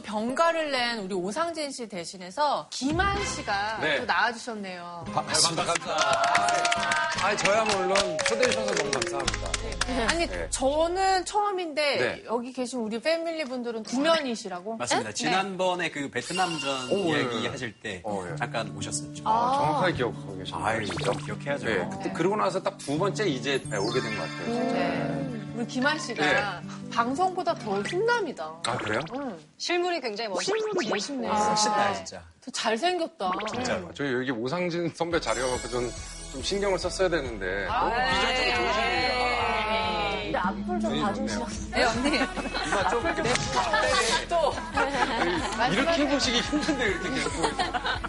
또 0.00 0.02
병가를 0.02 0.70
낸 0.72 0.98
우리 1.00 1.14
오상진 1.14 1.70
씨 1.70 1.86
대신해서 1.88 2.66
김한 2.70 3.22
씨가 3.24 3.78
네. 3.80 3.98
또 4.00 4.06
나와주셨네요. 4.06 5.04
반갑습니다. 5.12 5.64
감사합니다. 5.64 7.20
아, 7.22 7.36
저야 7.36 7.64
물론 7.64 7.96
초대해 8.26 8.50
주셔서 8.50 8.74
너무 8.74 8.90
감사합니다. 8.92 9.50
아니 10.08 10.26
네. 10.26 10.48
저는 10.50 11.24
처음인데 11.26 11.96
네. 11.98 12.22
여기 12.26 12.52
계신 12.52 12.80
우리 12.80 12.98
패밀리 13.00 13.44
분들은 13.44 13.82
구면이시라고? 13.82 14.76
맞습니다. 14.76 15.10
네? 15.10 15.14
지난번에 15.14 15.90
그 15.90 16.08
베트남전 16.10 16.90
오, 16.92 17.14
예, 17.14 17.20
이야기 17.22 17.44
예. 17.44 17.48
하실 17.48 17.72
때 17.80 18.00
어, 18.04 18.24
예. 18.30 18.36
잠깐 18.36 18.74
오셨었죠. 18.76 19.22
정확하게 19.22 19.92
기억하고 19.94 20.38
계시네요. 20.38 20.64
아유, 20.64 20.86
진짜 20.86 21.12
기억해야죠. 21.12 21.66
네, 21.66 21.88
그때 21.92 22.12
그러고 22.12 22.36
나서 22.36 22.62
딱 22.62 22.78
두 22.80 22.98
번째 22.98 23.26
이제 23.28 23.62
네, 23.68 23.76
오게 23.76 24.00
된 24.00 24.16
것 24.16 24.22
같아요. 24.22 25.19
진짜. 25.60 25.64
네. 25.64 25.64
우리 25.64 25.66
김한 25.66 25.98
씨가 25.98 26.22
네. 26.24 26.68
방송보다 26.92 27.54
더 27.54 27.80
훈남이다. 27.80 28.44
아, 28.66 28.76
그래요? 28.78 29.00
응. 29.16 29.38
실물이 29.58 30.00
굉장히 30.00 30.28
멋있어. 30.30 30.52
실물이 30.56 30.88
멋있네. 30.88 31.28
멋있다, 31.28 31.94
진짜. 31.94 32.22
더 32.44 32.50
잘생겼다. 32.50 33.32
진짜로. 33.52 33.92
저희 33.94 34.12
여기 34.14 34.30
오상진 34.30 34.90
선배 34.94 35.20
자리여갖고 35.20 35.68
좀, 35.68 35.92
좀 36.32 36.42
신경을 36.42 36.78
썼어야 36.78 37.08
되는데. 37.08 37.66
너무 37.66 37.90
비전적으로 37.90 38.72
좋으시네요. 38.72 39.20
근데 40.22 40.38
앞을 40.38 40.80
좀 40.80 41.02
봐주시면. 41.02 41.48
네, 41.72 41.82
언니. 41.84 42.10
누나 42.64 42.88
좀 42.88 43.02
또. 44.28 44.54
이렇게 45.68 46.02
해보시기 46.02 46.40
힘든데 46.40 46.86
이렇게 46.86 47.10
계속 47.10 47.30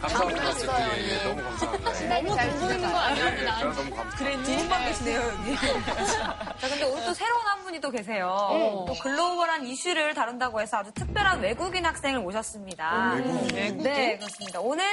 감사합니다. 0.02 0.54
진짜. 0.54 0.98
예, 0.98 1.10
예, 1.10 1.24
너무 1.24 1.42
감사합니다. 1.44 2.02
예. 2.02 2.08
너무 2.22 2.28
돈 2.38 2.60
보이는 2.60 2.92
거? 2.92 3.12
예, 3.12 3.16
제가 3.16 3.74
너무 3.74 3.96
감사합니다. 3.96 4.44
두 4.44 4.58
분만 4.58 4.86
계시네요, 4.86 5.22
여기. 5.22 5.56
자, 5.56 6.68
근데 6.70 6.84
오늘 6.86 7.06
또 7.06 7.14
새로운 7.14 7.48
한 7.48 7.64
분이 7.64 7.82
또 7.82 7.92
계세요. 7.92 8.86
또 8.88 8.94
글로벌한 9.02 9.66
이슈를 9.66 10.14
다룬다고 10.14 10.62
해서 10.62 10.78
아주 10.78 10.92
특별한 10.94 11.42
외국인 11.42 11.86
학생을 11.86 12.22
모셨습니다. 12.22 13.14
외국인? 13.16 13.78
네, 13.84 14.18
그렇습니다. 14.18 14.60
오늘 14.60 14.86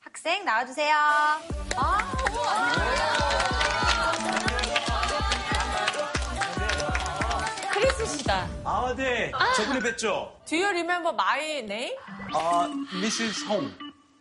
학생 0.00 0.44
나와주세요. 0.44 0.94
크 4.48 4.55
씨다. 8.06 8.48
아, 8.64 8.94
네. 8.96 9.32
저번에 9.56 9.80
뵀죠? 9.80 10.32
Do 10.46 10.56
you 10.56 10.66
remember 10.68 11.12
my 11.14 11.58
name? 11.62 11.96
아, 12.32 12.68
Mrs. 12.94 13.44
홍. 13.46 13.70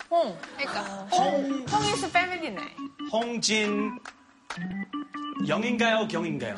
홍. 0.09 0.37
그러니까 0.57 0.81
홍. 1.11 1.65
홍 1.71 1.83
is 1.85 2.05
family 2.05 2.47
name. 2.47 2.75
홍진. 3.11 3.99
영인가요, 5.47 6.07
경인가요? 6.07 6.55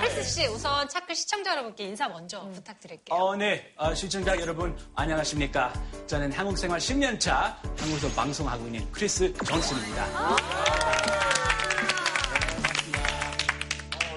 크리스 0.00 0.22
씨 0.22 0.46
우선 0.46 0.88
차클 0.88 1.14
시청자 1.14 1.52
여러분께 1.52 1.84
인사 1.84 2.08
먼저 2.08 2.40
부탁드릴게요. 2.50 3.16
어, 3.16 3.36
네. 3.36 3.72
어, 3.76 3.94
시청자 3.94 4.38
여러분, 4.40 4.76
안녕하십니까. 4.94 5.72
저는 6.06 6.32
한국 6.32 6.56
생활 6.56 6.78
10년차 6.78 7.56
한국에서 7.78 8.08
방송하고 8.14 8.66
있는 8.66 8.90
크리스 8.92 9.32
존슨입니다. 9.32 10.04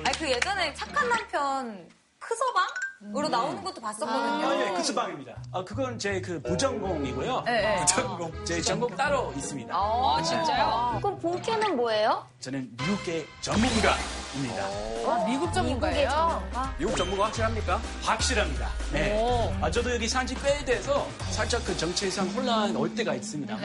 아니, 0.04 0.18
그 0.18 0.30
예전에 0.30 0.74
착한 0.74 1.10
남편 1.10 1.90
크서방 2.20 2.68
으로 3.16 3.28
나오는 3.28 3.64
것도 3.64 3.82
봤었거든요. 3.82 4.48
아, 4.48 4.56
예, 4.62 4.70
크스방입니다. 4.74 5.34
아, 5.52 5.64
그건 5.64 5.98
제 5.98 6.22
그 6.22 6.40
부전공이고요. 6.44 7.42
네, 7.48 7.62
네. 7.62 7.76
부전공. 7.80 8.32
제 8.46 8.62
전공 8.62 8.96
따로 8.96 9.34
있습니다. 9.36 9.74
아, 9.76 10.22
진짜요? 10.22 11.00
그럼 11.02 11.18
본캐는 11.20 11.76
뭐예요? 11.78 12.24
저는 12.40 12.70
미국계 12.78 13.26
전문가입니다. 13.42 14.64
아, 15.08 15.26
미국 15.28 15.52
전문가예요? 15.52 16.44
미국 16.78 16.96
전문가 16.96 17.26
확실합니까? 17.26 17.82
확실합니다. 18.04 18.70
네. 18.94 19.20
오. 19.20 19.52
아, 19.62 19.72
저도 19.72 19.96
여기 19.96 20.08
산지 20.08 20.36
꽤 20.36 20.64
돼서 20.64 21.08
살짝 21.32 21.66
그 21.66 21.76
정치상 21.76 22.28
혼란 22.30 22.76
올 22.76 22.94
때가 22.94 23.16
있습니다. 23.16 23.58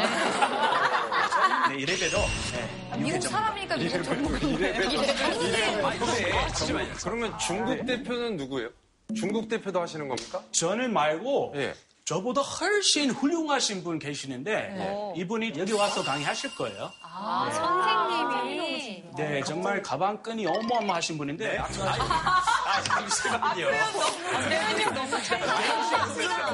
네, 1.69 1.75
이래봬도 1.77 2.17
네, 2.53 2.71
미국 3.03 3.21
전문가. 3.21 3.29
사람이니까 3.29 3.77
미국 3.77 4.03
전문가. 4.03 4.39
그러면 7.05 7.39
중국 7.39 7.85
대표는 7.85 8.39
누구예요? 8.39 8.71
중국 9.15 9.49
대표도 9.49 9.81
하시는 9.81 10.09
겁니까? 10.09 10.43
저는 10.53 10.93
말고 10.93 11.53
예. 11.57 11.75
저보다 12.05 12.41
훨씬 12.41 13.11
훌륭하신 13.11 13.83
분 13.83 13.99
계시는데 13.99 15.13
이분이 15.17 15.55
여기 15.57 15.73
와서 15.73 16.05
강의하실 16.05 16.55
거예요. 16.55 16.93
아, 17.03 17.51
선생님이. 17.51 19.03
네, 19.17 19.43
정말 19.43 19.83
가방끈이 19.83 20.47
어마어마하신 20.47 21.19
분인데. 21.19 21.59
아, 21.59 21.65
아, 21.65 22.83
잠시만요. 22.83 23.67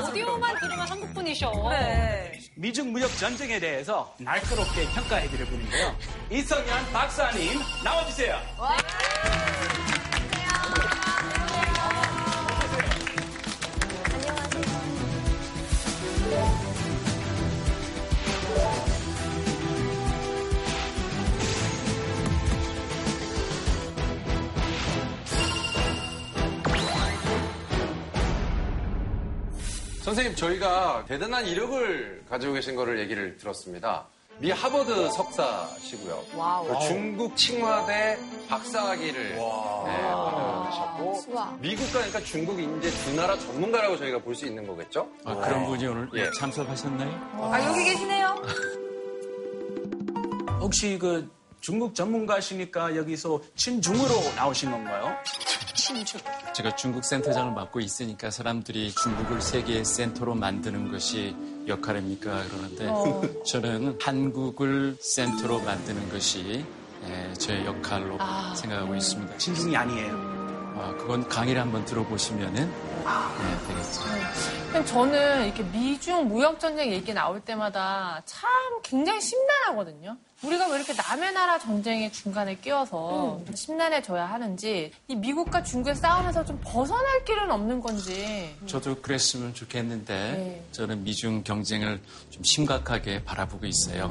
오디오만 0.08 0.58
들으면 0.58 0.88
한국 0.88 1.12
분이셔. 1.12 1.52
네. 1.70 2.40
미중 2.54 2.92
무역 2.92 3.14
전쟁에 3.18 3.58
대해서 3.60 4.14
날카롭게 4.18 4.86
평가해드릴 4.94 5.44
분인데요. 5.46 5.94
이성현 6.30 6.92
박사님 6.92 7.60
나와주세요. 7.84 8.40
선생님, 30.12 30.36
저희가 30.36 31.06
대단한 31.08 31.46
이력을 31.46 32.24
가지고 32.28 32.52
계신 32.52 32.76
거를 32.76 32.98
얘기를 32.98 33.34
들었습니다. 33.38 34.04
미 34.40 34.50
하버드 34.50 35.10
석사시고요. 35.10 36.22
그 36.68 36.86
중국 36.86 37.34
칭화대 37.34 38.18
박사학위를 38.46 39.30
네, 39.36 40.02
받으셨고 40.02 41.22
미국과 41.60 41.92
그러니까 41.92 42.20
중국 42.20 42.60
이제 42.60 42.90
두 42.90 43.14
나라 43.16 43.38
전문가라고 43.38 43.96
저희가 43.96 44.18
볼 44.18 44.34
수 44.34 44.44
있는 44.46 44.66
거겠죠? 44.66 45.08
아, 45.24 45.34
그런 45.34 45.64
분이 45.64 45.86
오늘 45.86 46.08
예. 46.14 46.30
참석하셨나요? 46.38 47.30
아, 47.50 47.64
여기 47.70 47.84
계시네요. 47.84 48.42
혹시 50.60 50.98
그 50.98 51.26
중국 51.62 51.94
전문가시니까 51.94 52.96
여기서 52.96 53.40
친중으로 53.56 54.10
나오신 54.36 54.70
건가요? 54.72 55.16
제가 56.54 56.76
중국 56.76 57.04
센터장을 57.04 57.52
맡고 57.52 57.80
있으니까 57.80 58.30
사람들이 58.30 58.92
중국을 58.92 59.40
세계의 59.40 59.84
센터로 59.84 60.34
만드는 60.34 60.90
것이 60.90 61.34
역할입니까? 61.66 62.44
그러는데 62.48 63.42
저는 63.44 63.98
한국을 64.00 64.96
센터로 65.00 65.60
만드는 65.60 66.08
것이 66.10 66.64
예, 67.08 67.34
저의 67.34 67.66
역할로 67.66 68.18
생각하고 68.54 68.94
있습니다. 68.94 69.36
친중이 69.38 69.76
아니에요. 69.76 70.14
아, 70.76 70.94
그건 70.98 71.28
강의를 71.28 71.60
한번 71.60 71.84
들어보시면은 71.84 72.54
네, 72.64 73.68
되겠죠. 73.68 74.61
근데 74.72 74.86
저는 74.86 75.44
이렇게 75.44 75.62
미중 75.64 76.28
무역 76.28 76.58
전쟁 76.58 76.90
얘기 76.90 77.12
나올 77.12 77.38
때마다 77.40 78.22
참 78.24 78.48
굉장히 78.82 79.20
심란하거든요. 79.20 80.16
우리가 80.42 80.66
왜 80.68 80.76
이렇게 80.76 80.94
남의 80.94 81.34
나라 81.34 81.58
전쟁의 81.58 82.10
중간에 82.10 82.56
끼어서 82.56 83.38
이렇게 83.42 83.54
심란해져야 83.54 84.24
하는지 84.24 84.90
이 85.08 85.14
미국과 85.14 85.62
중국의 85.62 85.94
싸움에서 85.94 86.46
좀 86.46 86.58
벗어날 86.64 87.22
길은 87.26 87.50
없는 87.50 87.82
건지 87.82 88.56
저도 88.64 89.02
그랬으면 89.02 89.52
좋겠는데 89.52 90.14
네. 90.14 90.64
저는 90.72 91.04
미중 91.04 91.44
경쟁을 91.44 92.00
좀 92.30 92.42
심각하게 92.42 93.24
바라보고 93.24 93.66
있어요. 93.66 94.08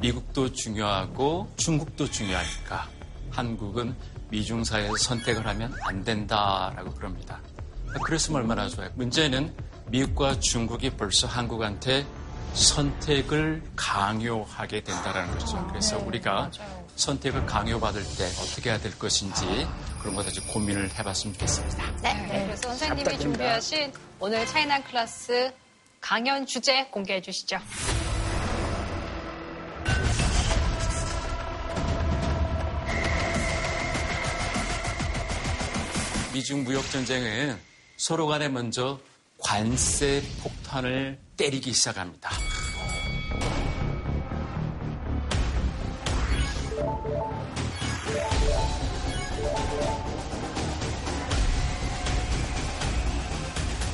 미국도 0.00 0.52
중요하고 0.52 1.48
중국도 1.56 2.10
중요하니까 2.10 2.88
한국은 3.30 3.96
미중 4.28 4.64
사이에서 4.64 4.96
선택을 4.98 5.46
하면 5.46 5.74
안 5.86 6.04
된다라고 6.04 6.92
그럽니다. 6.92 7.40
그랬으면 8.00 8.40
얼마나 8.40 8.68
좋아요. 8.68 8.90
문제는 8.94 9.54
미국과 9.88 10.40
중국이 10.40 10.90
벌써 10.90 11.26
한국한테 11.26 12.06
선택을 12.54 13.62
강요하게 13.76 14.82
된다는 14.82 15.30
거죠. 15.38 15.66
그래서 15.68 15.98
우리가 15.98 16.50
선택을 16.96 17.46
강요받을 17.46 18.02
때 18.02 18.26
어떻게 18.40 18.70
해야 18.70 18.78
될 18.78 18.98
것인지 18.98 19.66
그런 20.00 20.14
좀 20.30 20.46
고민을 20.48 20.90
해봤으면 20.98 21.34
좋겠습니다. 21.34 21.96
네, 22.02 22.44
그래서 22.46 22.68
선생님이 22.68 23.18
준비하신 23.18 23.92
오늘 24.20 24.46
차이나 24.46 24.82
클래스 24.82 25.52
강연 26.00 26.44
주제 26.44 26.84
공개해 26.86 27.22
주시죠. 27.22 27.58
미중 36.32 36.64
무역 36.64 36.90
전쟁은 36.90 37.71
서로 38.02 38.26
간에 38.26 38.48
먼저 38.48 38.98
관세 39.38 40.20
폭탄을 40.42 41.20
때리기 41.36 41.72
시작합니다. 41.72 42.30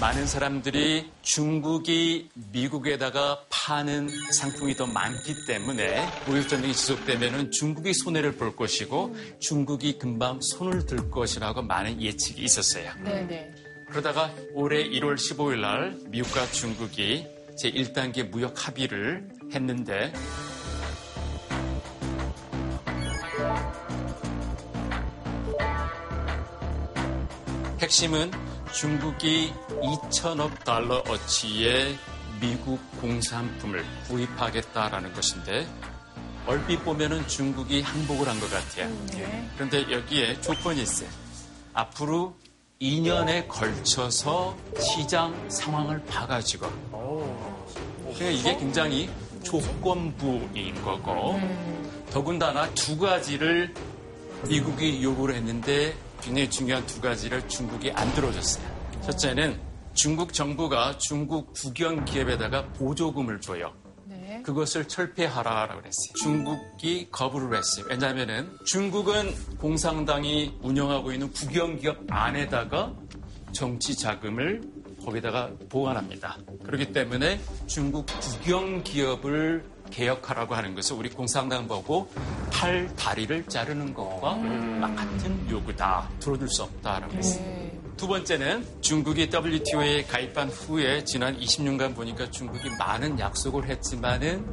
많은 0.00 0.26
사람들이 0.26 1.10
중국이 1.20 2.31
미국에다가 2.50 3.44
파는 3.50 4.08
상품이 4.32 4.75
더 4.76 4.87
많기 4.87 5.44
때문에 5.46 6.08
무역전쟁이 6.26 6.72
지속되면 6.72 7.50
중국이 7.50 7.93
손해를 7.93 8.38
볼 8.38 8.56
것이고 8.56 9.14
중국이 9.38 9.99
금방 9.99 10.40
손을 10.40 10.87
들 10.87 11.10
것이라고 11.10 11.60
많은 11.60 12.00
예측이 12.00 12.43
있었어요. 12.43 12.90
네네. 13.05 13.68
그러다가 13.90 14.31
올해 14.52 14.85
1월 14.88 15.14
15일 15.14 15.61
날 15.61 15.99
미국과 16.06 16.46
중국이 16.52 17.26
제1단계 17.62 18.29
무역 18.29 18.67
합의를 18.67 19.29
했는데 19.52 20.12
핵심은 27.81 28.31
중국이 28.73 29.52
2천억 29.82 30.64
달러 30.64 31.02
어치의 31.08 31.96
미국 32.41 32.79
공산품을 33.00 33.84
구입하겠다라는 34.08 35.12
것인데 35.12 35.67
얼핏 36.46 36.82
보면은 36.84 37.26
중국이 37.26 37.82
항복을 37.82 38.26
한 38.29 38.41
것 38.41 38.50
같아요. 38.50 38.91
그런데 39.55 39.91
여기에 39.91 40.41
조건이 40.41 40.82
있어요. 40.82 41.08
앞으로 41.75 42.37
2년에 42.80 43.48
걸쳐서 43.48 44.56
시장 44.78 45.34
상황을 45.50 46.02
봐가지고 46.04 46.69
그러니까 48.14 48.30
이게 48.30 48.56
굉장히 48.56 49.10
조건부인 49.42 50.80
거고 50.82 51.40
더군다나 52.10 52.72
두 52.75 52.96
가지를 52.96 53.75
미국이 54.48 55.02
요구를 55.02 55.34
했는데 55.34 55.96
굉장히 56.20 56.48
중요한 56.48 56.86
두 56.86 57.00
가지를 57.00 57.48
중국이 57.48 57.90
안 57.92 58.12
들어줬어요. 58.14 58.64
첫째는 59.02 59.60
중국 59.94 60.32
정부가 60.32 60.96
중국 60.98 61.52
국영 61.54 62.04
기업에다가 62.04 62.64
보조금을 62.74 63.40
줘요. 63.40 63.72
네. 64.48 64.52
그것을 64.52 64.88
철폐하라라고 64.88 65.80
그랬어요. 65.80 66.12
중국이 66.22 67.08
거부를 67.10 67.58
했어요. 67.58 67.84
왜냐하면은 67.88 68.50
중국은 68.64 69.34
공산당이 69.58 70.58
운영하고 70.62 71.12
있는 71.12 71.30
국영기업 71.32 71.98
안에다가 72.08 72.94
정치 73.52 73.94
자금을 73.94 74.62
거기다가 75.04 75.50
보관합니다. 75.68 76.38
그렇기 76.64 76.92
때문에 76.92 77.40
중국 77.66 78.06
국영기업을 78.06 79.64
개혁하라고 79.90 80.55
하는 80.55 80.75
것은 80.75 80.96
우리 80.96 81.08
공산당 81.08 81.67
보고 81.67 82.11
팔 82.52 82.94
다리를 82.96 83.46
자르는 83.46 83.94
것과 83.94 84.37
막 84.37 84.94
같은 84.94 85.50
요구다. 85.50 86.08
들어줄 86.20 86.49
수 86.49 86.62
없다라고 86.64 87.14
했어요. 87.14 87.69
두 87.96 88.06
번째는 88.06 88.64
중국이 88.81 89.29
WTO에 89.32 90.05
가입한 90.05 90.50
후에 90.50 91.05
지난 91.05 91.38
20년간 91.38 91.96
보니까 91.96 92.31
중국이 92.31 92.70
많은 92.79 93.19
약속을 93.19 93.69
했지만은 93.69 94.46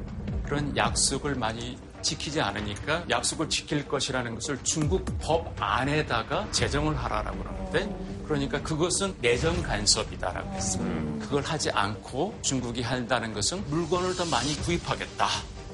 그런 0.44 0.76
약속을 0.76 1.36
많이 1.36 1.78
지키지 2.06 2.40
않으니까 2.40 3.04
약속을 3.10 3.50
지킬 3.50 3.88
것이라는 3.88 4.36
것을 4.36 4.64
중국 4.64 5.04
법 5.20 5.54
안에다가 5.60 6.50
제정을 6.52 6.96
하라라고 6.96 7.40
그러는데 7.40 8.24
그러니까 8.26 8.62
그것은 8.62 9.16
내정 9.20 9.62
간섭이다라고 9.62 10.54
했습니다. 10.54 11.26
그걸 11.26 11.44
하지 11.44 11.72
않고 11.72 12.38
중국이 12.44 12.84
한다는 12.84 13.34
것은 13.34 13.68
물건을 13.70 14.16
더 14.16 14.24
많이 14.26 14.56
구입하겠다. 14.58 15.28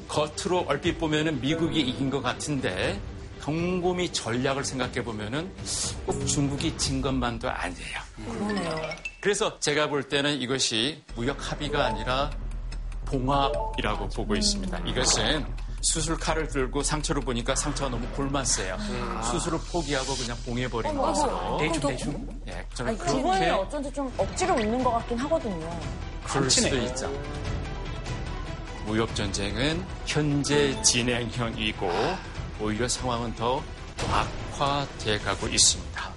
겉으로 0.08 0.66
얼핏 0.68 0.98
보면은 0.98 1.40
미국이 1.42 1.82
이긴 1.82 2.10
것 2.10 2.22
같은데 2.22 3.00
곰곰이 3.44 4.14
전략을 4.14 4.64
생각해 4.64 5.04
보면은 5.04 5.52
꼭 6.06 6.26
중국이 6.26 6.78
진 6.78 7.02
것만도 7.02 7.50
아니에요. 7.50 8.00
그러네요. 8.30 8.90
그래서 9.20 9.60
제가 9.60 9.88
볼 9.88 10.04
때는 10.04 10.40
이것이 10.42 11.04
무역 11.16 11.52
합의가 11.52 11.86
아니라 11.86 12.32
봉합이라고 13.06 14.10
보고 14.10 14.36
있습니다. 14.36 14.80
이것은 14.86 15.46
수술 15.82 16.18
칼을 16.18 16.48
들고 16.48 16.84
상처를 16.84 17.22
보니까 17.22 17.56
상처가 17.56 17.90
너무 17.90 18.06
골맞어요. 18.10 18.78
수술을 19.24 19.60
포기하고 19.72 20.16
그냥 20.16 20.38
봉해버린 20.46 20.96
것으로. 20.96 21.58
대충 21.58 21.90
대충. 21.90 22.42
예, 22.48 22.66
저는 22.74 22.92
아니, 22.92 23.00
그거는 23.00 23.24
그렇게 23.24 23.50
어쩐지 23.50 23.92
좀 23.92 24.14
억지로 24.18 24.54
웃는 24.56 24.84
것 24.84 24.92
같긴 24.92 25.18
하거든요. 25.18 25.80
그럴 26.24 26.50
수도 26.50 26.70
치네. 26.70 26.86
있죠. 26.86 27.12
무역 28.86 29.14
전쟁은 29.16 29.84
현재 30.06 30.80
진행형이고 30.82 31.90
오히려 32.60 32.88
상황은 32.88 33.36
더 33.36 33.62
악화돼 34.12 35.20
가고 35.20 35.48
있습니다. 35.48 36.11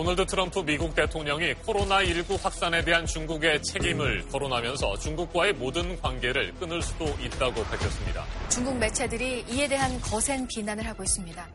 도널드 0.00 0.24
트럼프 0.24 0.60
미국 0.60 0.94
대통령이 0.94 1.52
코로나19 1.56 2.40
확산에 2.40 2.82
대한 2.82 3.04
중국의 3.04 3.62
책임을 3.62 4.28
거론하면서 4.28 4.98
중국과의 4.98 5.52
모든 5.52 6.00
관계를 6.00 6.54
끊을 6.54 6.80
수도 6.80 7.04
있다고 7.22 7.62
밝혔습니다. 7.64 8.24
중국 8.48 8.78
매체들이 8.78 9.44
이에 9.50 9.68
대한 9.68 10.00
거센 10.00 10.48
비난을 10.48 10.86
하고 10.86 11.02
있습니다. 11.02 11.46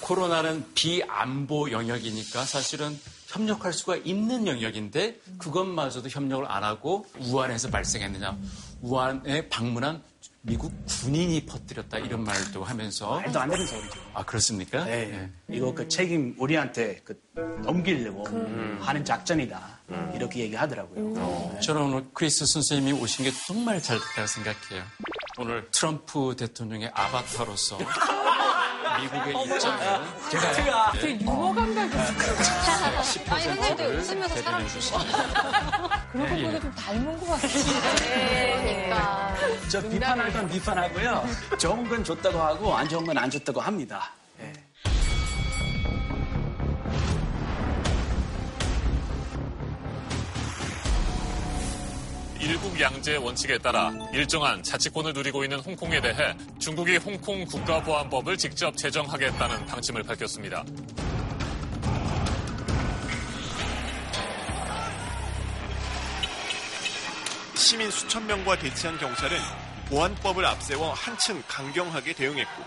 코로나는 0.00 0.64
비안보 0.72 1.72
영역이니까 1.72 2.42
사실은 2.42 2.98
협력할 3.26 3.74
수가 3.74 3.96
있는 3.96 4.46
영역인데 4.46 5.20
그것마저도 5.36 6.08
협력을 6.08 6.50
안 6.50 6.64
하고 6.64 7.04
우한에서 7.18 7.68
발생했느냐. 7.68 8.34
우한에 8.80 9.50
방문한 9.50 10.02
미국 10.46 10.72
군인이 10.86 11.44
퍼뜨렸다 11.44 11.98
이런 11.98 12.22
말도 12.22 12.62
하면서 12.62 13.16
말도 13.20 13.40
안 13.40 13.50
되는 13.50 13.66
소리죠. 13.66 14.00
아 14.14 14.24
그렇습니까? 14.24 14.84
네. 14.84 15.28
이거 15.50 15.74
그 15.74 15.88
책임 15.88 16.36
우리한테 16.38 17.00
그 17.04 17.20
넘기려고 17.64 18.24
하는 18.80 19.04
작전이다. 19.04 19.80
이렇게 20.14 20.40
얘기하더라고요. 20.40 21.58
저는 21.60 21.82
오늘 21.82 22.06
크리스 22.14 22.46
선생님이 22.46 22.92
오신 23.00 23.24
게 23.24 23.32
정말 23.48 23.82
잘 23.82 23.98
됐다고 23.98 24.26
생각해요. 24.28 24.84
오늘 25.38 25.68
트럼프 25.72 26.36
대통령의 26.38 26.92
아바타로서 26.94 27.78
미국의 29.02 29.44
입장을 29.44 30.00
제가 30.30 30.92
되게 30.92 31.20
유머 31.24 31.52
감각이 31.54 31.88
있어요. 31.90 32.65
아니, 33.30 33.44
선생님도 33.44 33.84
웃으면서 33.84 34.36
사람 34.42 34.66
주십니다. 34.68 35.18
그러고 36.12 36.28
보니까 36.30 36.60
좀 36.60 36.74
닮은 36.74 37.20
것 37.20 37.26
같아요. 37.26 37.52
그러니까. 37.96 39.34
저 39.70 39.80
비판할 39.88 40.32
건 40.32 40.48
비판하고요. 40.48 41.24
좋은 41.58 41.88
건 41.88 42.02
좋다고 42.04 42.38
하고 42.40 42.74
안 42.74 42.88
좋은 42.88 43.04
건 43.04 43.16
안 43.16 43.30
좋다고 43.30 43.60
합니다. 43.60 44.10
예. 44.40 44.52
일국 52.40 52.78
양제 52.80 53.16
원칙에 53.16 53.58
따라 53.58 53.90
일정한 54.12 54.62
자치권을 54.62 55.12
누리고 55.14 55.42
있는 55.42 55.58
홍콩에 55.60 56.00
대해 56.00 56.36
중국이 56.58 56.98
홍콩 56.98 57.44
국가보안법을 57.46 58.36
직접 58.36 58.76
제정하겠다는 58.76 59.66
방침을 59.66 60.02
밝혔습니다. 60.02 60.64
시민 67.66 67.90
수천 67.90 68.24
명과 68.28 68.60
대치한 68.60 68.96
경찰은 68.96 69.36
보안법을 69.88 70.46
앞세워 70.46 70.92
한층 70.92 71.42
강경하게 71.48 72.12
대응했고 72.12 72.62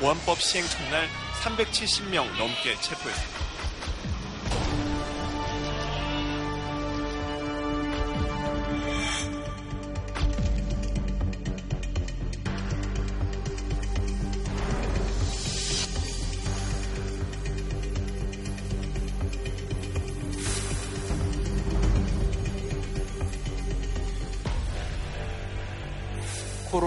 보안법 0.00 0.42
시행 0.42 0.66
첫날 0.66 1.08
370명 1.44 2.26
넘게 2.36 2.74
체포했습니다. 2.80 3.61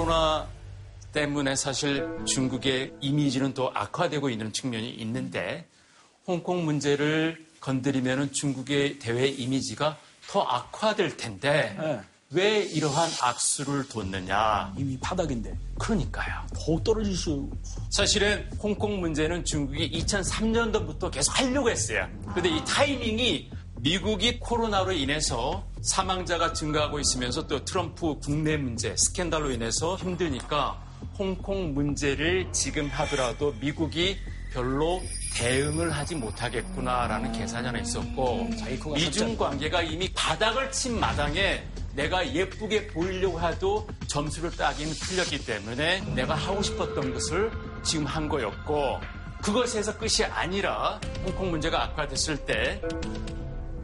코로나 0.06 0.48
때문에 1.14 1.56
사실 1.56 2.08
중국의 2.26 2.94
이미지는 3.02 3.56
더 3.56 3.72
악화되고 3.74 4.30
있는 4.30 4.54
측면이 4.54 4.88
있는데 4.88 5.66
홍콩 6.28 6.64
문제를 6.64 7.44
건드리면 7.60 8.32
중국의 8.32 9.00
대외 9.00 9.28
이미지가 9.28 9.98
더 10.30 10.42
악화될 10.44 11.18
텐데 11.18 11.76
네. 11.80 12.02
왜 12.30 12.60
이러한 12.60 13.10
악수를 13.20 13.90
뒀느냐? 13.90 14.76
이미 14.78 14.96
바닥인데. 15.00 15.58
그러니까요. 15.80 16.46
더 16.54 16.84
떨어질 16.84 17.16
수. 17.16 17.50
사실은 17.90 18.48
홍콩 18.62 19.00
문제는 19.00 19.44
중국이 19.44 19.90
2003년도부터 19.90 21.10
계속 21.10 21.40
하려고 21.40 21.72
했어요. 21.72 22.08
근데 22.32 22.50
이 22.50 22.64
타이밍이 22.64 23.50
미국이 23.86 24.40
코로나로 24.40 24.94
인해서 24.94 25.64
사망자가 25.84 26.54
증가하고 26.54 27.00
있으면서 27.00 27.46
또 27.46 27.64
트럼프 27.64 28.16
국내 28.20 28.58
문제, 28.58 28.96
스캔들로 28.98 29.52
인해서 29.52 29.96
힘드니까 29.96 30.84
홍콩 31.20 31.76
문제를 31.76 32.52
지금 32.52 32.88
하더라도 32.88 33.54
미국이 33.62 34.18
별로 34.52 35.04
대응을 35.36 35.92
하지 35.92 36.16
못하겠구나라는 36.16 37.32
계산이 37.34 37.68
하나 37.68 37.78
있었고 37.78 38.50
미중 38.96 39.38
관계가 39.38 39.84
이미 39.84 40.12
바닥을 40.16 40.72
친 40.72 41.00
마당에 41.00 41.64
내가 41.94 42.28
예쁘게 42.34 42.88
보이려고 42.88 43.40
해도 43.40 43.88
점수를 44.08 44.50
따기는 44.50 44.94
틀렸기 44.94 45.46
때문에 45.46 46.02
내가 46.16 46.34
하고 46.34 46.64
싶었던 46.64 47.14
것을 47.14 47.52
지금 47.84 48.08
한 48.08 48.28
거였고 48.28 49.00
그것에서 49.44 49.96
끝이 49.96 50.26
아니라 50.28 51.00
홍콩 51.24 51.52
문제가 51.52 51.84
악화됐을 51.84 52.48
때 52.48 52.82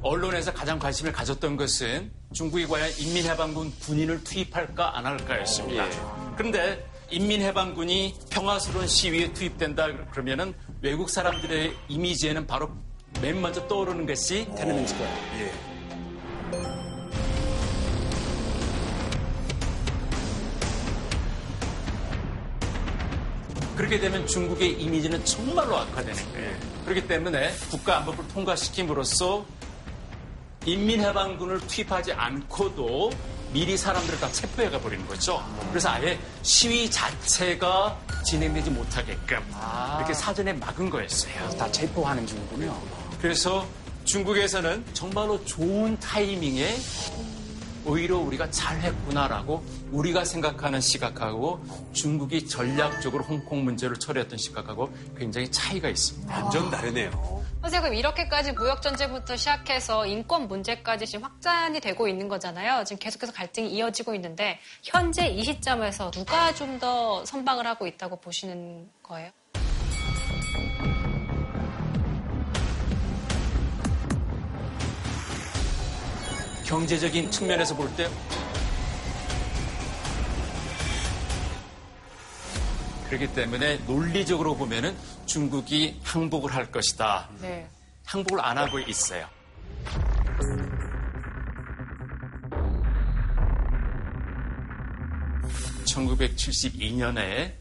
언론에서 0.03 0.51
가장 0.51 0.79
관심을 0.79 1.11
가졌던 1.11 1.57
것은 1.57 2.11
중국이 2.33 2.65
과연 2.65 2.89
인민해방군 2.97 3.71
군인을 3.81 4.23
투입할까 4.23 4.97
안 4.97 5.05
할까였습니다. 5.05 5.85
그런데 6.35 6.87
인민해방군이 7.11 8.15
평화스러운 8.31 8.87
시위에 8.87 9.31
투입된다 9.33 9.87
그러면은 10.09 10.53
외국 10.81 11.09
사람들의 11.09 11.75
이미지에는 11.87 12.47
바로 12.47 12.71
맨 13.21 13.39
먼저 13.39 13.67
떠오르는 13.67 14.07
것이 14.07 14.47
Tiananmen 14.57 14.87
Square. 14.87 15.05
예. 15.05 15.71
그렇게 23.75 23.99
되면 23.99 24.25
중국의 24.25 24.81
이미지는 24.81 25.23
정말로 25.25 25.77
악화되는 25.77 26.33
거예요. 26.33 26.55
그렇기 26.85 27.07
때문에 27.07 27.51
국가안보법을 27.71 28.29
통과시킴으로써 28.29 29.45
인민해방군을 30.65 31.59
투입하지 31.67 32.13
않고도 32.13 33.11
미리 33.51 33.75
사람들을 33.75 34.19
다 34.19 34.31
체포해가 34.31 34.79
버리는 34.79 35.05
거죠. 35.07 35.43
그래서 35.69 35.89
아예 35.89 36.17
시위 36.41 36.89
자체가 36.89 37.97
진행되지 38.25 38.69
못하게끔 38.69 39.43
이렇게 39.97 40.13
사전에 40.13 40.53
막은 40.53 40.89
거였어요. 40.89 41.49
다 41.57 41.69
체포하는 41.71 42.25
중이군요. 42.25 42.79
그래서 43.19 43.67
중국에서는 44.05 44.85
정말로 44.93 45.43
좋은 45.45 45.99
타이밍에 45.99 46.75
오히려 47.85 48.17
우리가 48.17 48.49
잘했구나라고 48.51 49.63
우리가 49.91 50.23
생각하는 50.23 50.79
시각하고 50.81 51.59
중국이 51.93 52.47
전략적으로 52.47 53.23
홍콩 53.23 53.63
문제를 53.63 53.97
처리했던 53.97 54.37
시각하고 54.37 54.91
굉장히 55.17 55.49
차이가 55.49 55.89
있습니다. 55.89 56.43
완전 56.43 56.69
다르네요. 56.69 57.41
선생님 57.61 57.93
이렇게까지 57.93 58.53
무역 58.53 58.81
전쟁부터 58.81 59.35
시작해서 59.35 60.05
인권 60.07 60.47
문제까지 60.47 61.05
지금 61.05 61.25
확산이 61.25 61.79
되고 61.79 62.07
있는 62.07 62.27
거잖아요. 62.27 62.83
지금 62.85 62.99
계속해서 62.99 63.31
갈등이 63.33 63.71
이어지고 63.71 64.15
있는데 64.15 64.59
현재 64.83 65.27
이 65.27 65.43
시점에서 65.43 66.09
누가 66.11 66.53
좀 66.55 66.71
더 66.81 67.23
선방을 67.25 67.67
하고 67.67 67.85
있다고 67.85 68.15
보시는 68.21 68.89
거예요? 69.03 69.29
경제적인 76.71 77.29
측면에서 77.29 77.75
볼 77.75 77.93
때 77.97 78.07
그렇기 83.09 83.33
때문에 83.33 83.75
논리적으로 83.85 84.55
보면은 84.55 84.95
중국이 85.25 85.99
항복을 86.01 86.55
할 86.55 86.71
것이다. 86.71 87.27
네. 87.41 87.67
항복을 88.05 88.39
안 88.41 88.57
하고 88.57 88.79
있어요. 88.79 89.27
(1972년에) 95.83 97.51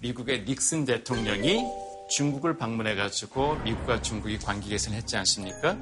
미국의 0.00 0.44
닉슨 0.44 0.84
대통령이 0.84 1.64
중국을 2.10 2.58
방문해 2.58 2.96
가지고 2.96 3.54
미국과 3.62 4.02
중국이 4.02 4.36
관계 4.38 4.70
개선했지 4.70 5.16
않습니까? 5.18 5.76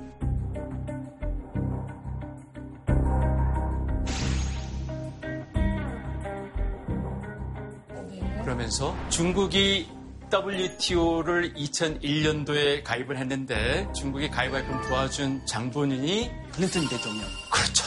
그러면서 8.57 8.97
중국이 9.11 9.87
WTO를 10.33 11.53
2001년도에 11.55 12.83
가입을 12.83 13.19
했는데 13.19 13.87
중국이 13.95 14.31
가입하게끔 14.31 14.83
도와준 14.89 15.47
장본인이 15.47 16.31
클린턴 16.53 16.89
대통령. 16.89 17.27
그렇죠. 17.53 17.85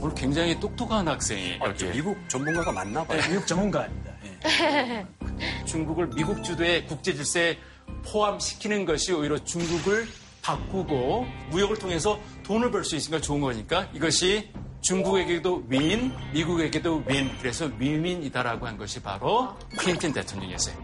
오늘 0.00 0.14
굉장히 0.14 0.60
똑똑한 0.60 1.08
학생이 1.08 1.58
아, 1.60 1.68
여기 1.68 1.86
미국 1.86 2.18
전문가가 2.28 2.70
맞나 2.70 3.02
봐요. 3.02 3.18
네, 3.20 3.28
미국 3.30 3.46
전문가입니다. 3.46 4.12
예. 4.44 5.06
중국을 5.64 6.10
미국 6.10 6.44
주도의 6.44 6.86
국제 6.86 7.14
질서에 7.14 7.58
포함시키는 8.04 8.84
것이 8.84 9.12
오히려 9.14 9.42
중국을 9.42 10.06
바꾸고 10.42 11.26
무역을 11.50 11.78
통해서 11.78 12.20
돈을 12.44 12.70
벌 12.70 12.84
수 12.84 12.94
있으니까 12.94 13.20
좋은 13.22 13.40
거니까 13.40 13.88
이것이 13.94 14.50
중국에게도 14.80 15.64
윈, 15.68 16.12
미국에게도 16.32 17.04
윈. 17.06 17.30
그래서 17.38 17.70
윈윈이다라고 17.78 18.66
한 18.66 18.76
것이 18.76 19.02
바로 19.02 19.56
클린턴 19.76 20.12
대통령이었어요. 20.12 20.76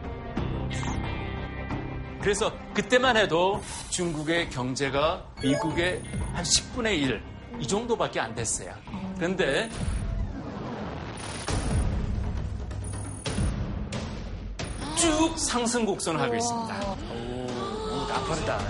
그래서 2.20 2.52
그때만 2.72 3.16
해도 3.16 3.60
중국의 3.90 4.50
경제가 4.50 5.26
미국의 5.42 6.02
한 6.32 6.44
10분의 6.44 6.98
1, 6.98 7.22
이 7.60 7.66
정도밖에 7.66 8.20
안 8.20 8.34
됐어요. 8.34 8.72
그런데 9.16 9.68
쭉 14.96 15.36
상승 15.36 15.84
곡선을 15.84 16.20
하고 16.20 16.36
있습니다. 16.36 16.80
너무 16.80 18.08
나빠르다. 18.08 18.60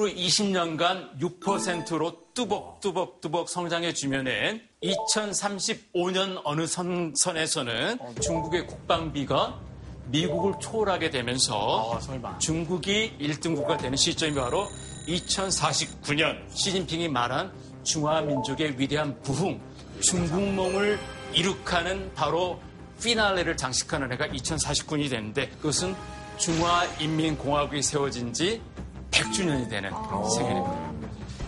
앞으로 0.00 0.08
20년간 0.08 1.18
6%로 1.20 2.16
뚜벅뚜벅뚜벅 2.34 3.48
성장해 3.48 3.92
주면은 3.92 4.62
2035년 4.82 6.40
어느 6.44 6.66
선, 6.66 7.12
선에서는 7.14 7.98
중국의 8.22 8.66
국방비가 8.66 9.60
미국을 10.06 10.54
초월하게 10.58 11.10
되면서 11.10 12.00
아. 12.22 12.38
중국이 12.38 13.16
1등국가 13.20 13.78
되는 13.78 13.96
시점이 13.96 14.34
바로 14.34 14.66
2049년 15.06 16.38
시진핑이 16.50 17.08
말한 17.08 17.52
중화민족의 17.82 18.78
위대한 18.78 19.20
부흥, 19.22 19.60
중국몽을 20.00 20.98
이룩하는 21.34 22.12
바로 22.14 22.58
피날레를 23.02 23.56
장식하는 23.56 24.12
해가 24.12 24.28
2049년이 24.28 25.10
되는데 25.10 25.48
그것은 25.50 25.94
중화인민공화국이 26.38 27.82
세워진 27.82 28.32
지 28.32 28.60
100주년이 29.10 29.68
되는 29.68 29.90
생일입니다. 30.34 30.92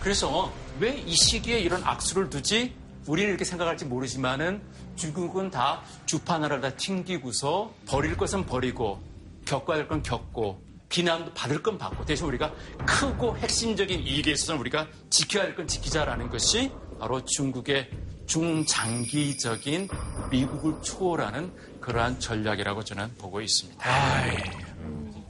그래서 0.01 0.51
왜 0.79 0.97
이 1.05 1.15
시기에 1.15 1.59
이런 1.59 1.83
악수를 1.83 2.29
두지? 2.29 2.73
우리는 3.07 3.29
이렇게 3.29 3.45
생각할지 3.45 3.85
모르지만은 3.85 4.61
중국은 4.95 5.51
다 5.51 5.81
주판나라를 6.05 6.61
다 6.61 6.69
튕기고서 6.75 7.73
버릴 7.87 8.15
것은 8.17 8.45
버리고 8.45 9.01
겪어야 9.45 9.77
할 9.79 9.87
건 9.87 10.01
겪고 10.03 10.61
비난도 10.89 11.33
받을 11.33 11.61
건 11.61 11.77
받고 11.77 12.05
대신 12.05 12.25
우리가 12.27 12.53
크고 12.85 13.37
핵심적인 13.37 13.99
이익에 13.99 14.31
있어서는 14.31 14.59
우리가 14.61 14.87
지켜야 15.09 15.43
할 15.43 15.55
건 15.55 15.67
지키자라는 15.67 16.29
것이 16.29 16.71
바로 16.99 17.23
중국의 17.25 17.89
중장기적인 18.25 19.89
미국을 20.31 20.81
초월하는 20.81 21.51
그러한 21.81 22.19
전략이라고 22.19 22.83
저는 22.83 23.13
보고 23.17 23.41
있습니다. 23.41 23.83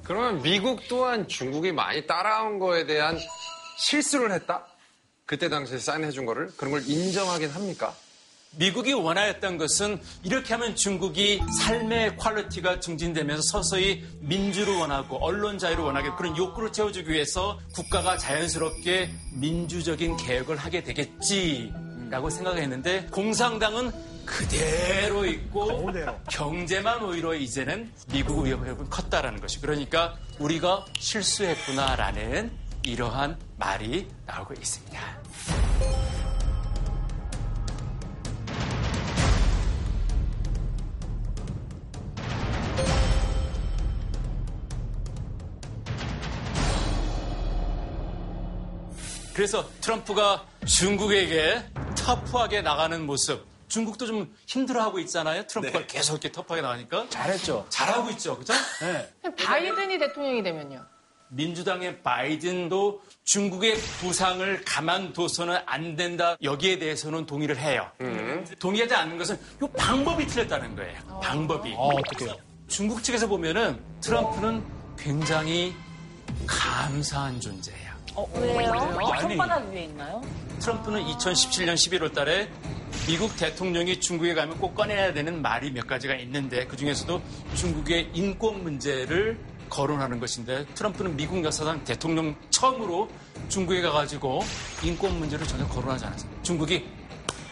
그러면 0.04 0.42
미국 0.42 0.88
또한 0.90 1.28
중국이 1.28 1.72
많이 1.72 2.06
따라온 2.06 2.60
거에 2.60 2.86
대한 2.86 3.18
실수를 3.78 4.32
했다? 4.34 4.66
그때 5.26 5.50
당시에 5.50 5.78
사인해준 5.78 6.26
거를? 6.26 6.52
그런 6.58 6.72
걸 6.72 6.84
인정하긴 6.88 7.50
합니까? 7.50 7.96
미국이 8.56 8.94
원하였던 8.94 9.58
것은 9.58 10.00
이렇게 10.24 10.54
하면 10.54 10.76
중국이 10.76 11.42
삶의 11.60 12.18
quality가 12.18 12.80
증진되면서 12.80 13.42
서서히 13.42 14.06
민주를 14.20 14.76
원하고 14.76 15.18
언론 15.26 15.58
자유를 15.58 15.84
원하게 15.84 16.12
그런 16.18 16.38
욕구를 16.38 16.72
채워주기 16.72 17.10
위해서 17.10 17.60
국가가 17.74 18.16
자연스럽게 18.18 19.10
민주적인 19.40 20.18
개혁을 20.18 20.58
하게 20.58 20.84
되겠지라고 20.84 22.30
생각했는데 22.30 23.08
공산당은 23.08 23.92
그대로 24.26 25.26
있고 25.26 25.92
경제만 26.30 27.04
오히려 27.04 27.34
이제는 27.34 27.92
미국 28.12 28.46
위협이 28.46 28.90
컸다라는 28.90 29.42
것이 29.42 29.60
그러니까 29.62 30.16
우리가 30.40 30.86
실수했구나라는 30.98 32.52
이러한 32.84 33.38
말이 33.58 34.08
나오고 34.26 34.54
있습니다. 34.54 35.24
그래서 49.34 49.68
트럼프가 49.82 50.46
중국에게 50.66 51.64
터프하게 51.96 52.62
나가는 52.62 53.04
모습. 53.04 53.53
중국도 53.74 54.06
좀 54.06 54.32
힘들어하고 54.46 55.00
있잖아요. 55.00 55.48
트럼프가 55.48 55.80
네. 55.80 55.88
계속 55.88 56.14
이렇게 56.14 56.32
터프하게 56.32 56.62
나가니까. 56.62 57.08
잘했죠. 57.10 57.66
잘하고 57.70 58.12
있죠. 58.12 58.38
그죠? 58.38 58.54
네. 58.82 59.12
바이든이 59.36 59.98
대통령이 59.98 60.44
되면요. 60.44 60.86
민주당의 61.30 62.04
바이든도 62.04 63.02
중국의 63.24 63.76
부상을 64.00 64.64
가만둬서는 64.64 65.58
안 65.66 65.96
된다. 65.96 66.38
여기에 66.44 66.78
대해서는 66.78 67.26
동의를 67.26 67.58
해요. 67.58 67.90
음. 68.02 68.46
동의하지 68.60 68.94
않는 68.94 69.18
것은 69.18 69.40
이 69.64 69.66
방법이 69.76 70.28
틀렸다는 70.28 70.76
거예요. 70.76 71.00
어. 71.08 71.20
방법이. 71.22 71.74
어, 71.76 71.88
어떻게요? 71.88 72.36
중국 72.68 73.04
측에서 73.04 73.26
보면은 73.26 73.84
트럼프는 74.02 74.64
굉장히 75.00 75.74
감사한 76.46 77.42
존재예요. 77.42 77.93
어, 78.16 78.28
왜요? 78.36 79.20
손바닥 79.22 79.70
위에 79.70 79.84
있나요? 79.86 80.22
트럼프는 80.60 81.04
2017년 81.04 81.74
11월 81.74 82.14
달에 82.14 82.50
미국 83.08 83.36
대통령이 83.36 84.00
중국에 84.00 84.34
가면 84.34 84.58
꼭 84.60 84.76
꺼내야 84.76 85.14
되는 85.14 85.42
말이 85.42 85.72
몇 85.72 85.88
가지가 85.88 86.16
있는데 86.16 86.66
그 86.68 86.78
중에서도 86.78 87.22
중국의 87.56 88.12
인권 88.14 88.64
문제를 88.64 89.38
거론하는 89.70 90.20
것인데 90.20 90.66
트럼프는 90.76 91.18
미국 91.18 91.44
역사상 91.44 91.84
대통령 91.84 92.36
처음으로 92.50 93.10
중국에 93.50 93.82
가가지고 93.82 94.44
인권 94.84 95.18
문제를 95.18 95.48
전혀 95.48 95.68
거론하지 95.68 96.06
않았습니다. 96.06 96.44
중국이 96.44 96.88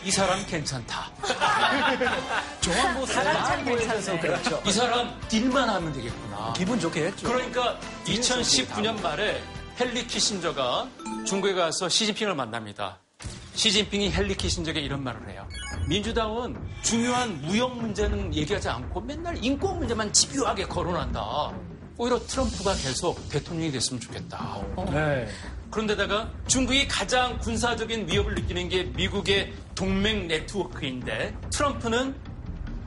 이 0.04 0.12
사람 0.12 0.44
괜찮다. 0.46 1.12
조항보 2.62 3.06
사람 3.08 3.66
괜찮아서 3.66 4.20
그렇죠. 4.20 4.62
이 4.66 4.72
사람 4.72 5.20
딜만 5.28 5.70
하면 5.70 5.94
되겠구나. 5.94 6.54
기분 6.54 6.80
좋게 6.80 7.06
했죠. 7.08 7.28
그러니까 7.28 7.80
2019년 8.06 9.02
말에 9.02 9.42
헨리 9.82 10.06
키신저가 10.06 10.90
중국에 11.26 11.56
가서 11.56 11.90
시진핑을 11.90 12.36
만납니다. 12.36 13.00
시진핑이 13.56 14.12
헨리 14.14 14.38
키신저에게 14.38 14.80
이런 14.80 15.04
말을 15.04 15.28
해요. 15.28 15.48
민주당은 15.90 16.56
중요한 16.84 17.42
무역 17.42 17.76
문제는 17.78 18.36
얘기하지 18.36 18.70
않고 18.70 19.02
맨날 19.02 19.44
인권 19.44 19.80
문제만 19.80 20.14
집요하게 20.14 20.68
거론한다. 20.68 21.52
오히려 21.98 22.20
트럼프가 22.20 22.76
계속 22.76 23.28
대통령이 23.30 23.72
됐으면 23.72 24.00
좋겠다. 24.00 24.64
네. 24.92 25.28
그런데다가 25.72 26.30
중국이 26.46 26.88
가장 26.88 27.40
군사적인 27.40 28.08
위협을 28.08 28.36
느끼는 28.36 28.70
게 28.70 28.84
미국의 28.84 29.52
동맹 29.74 30.28
네트워크인데 30.28 31.36
트럼프는 31.50 32.16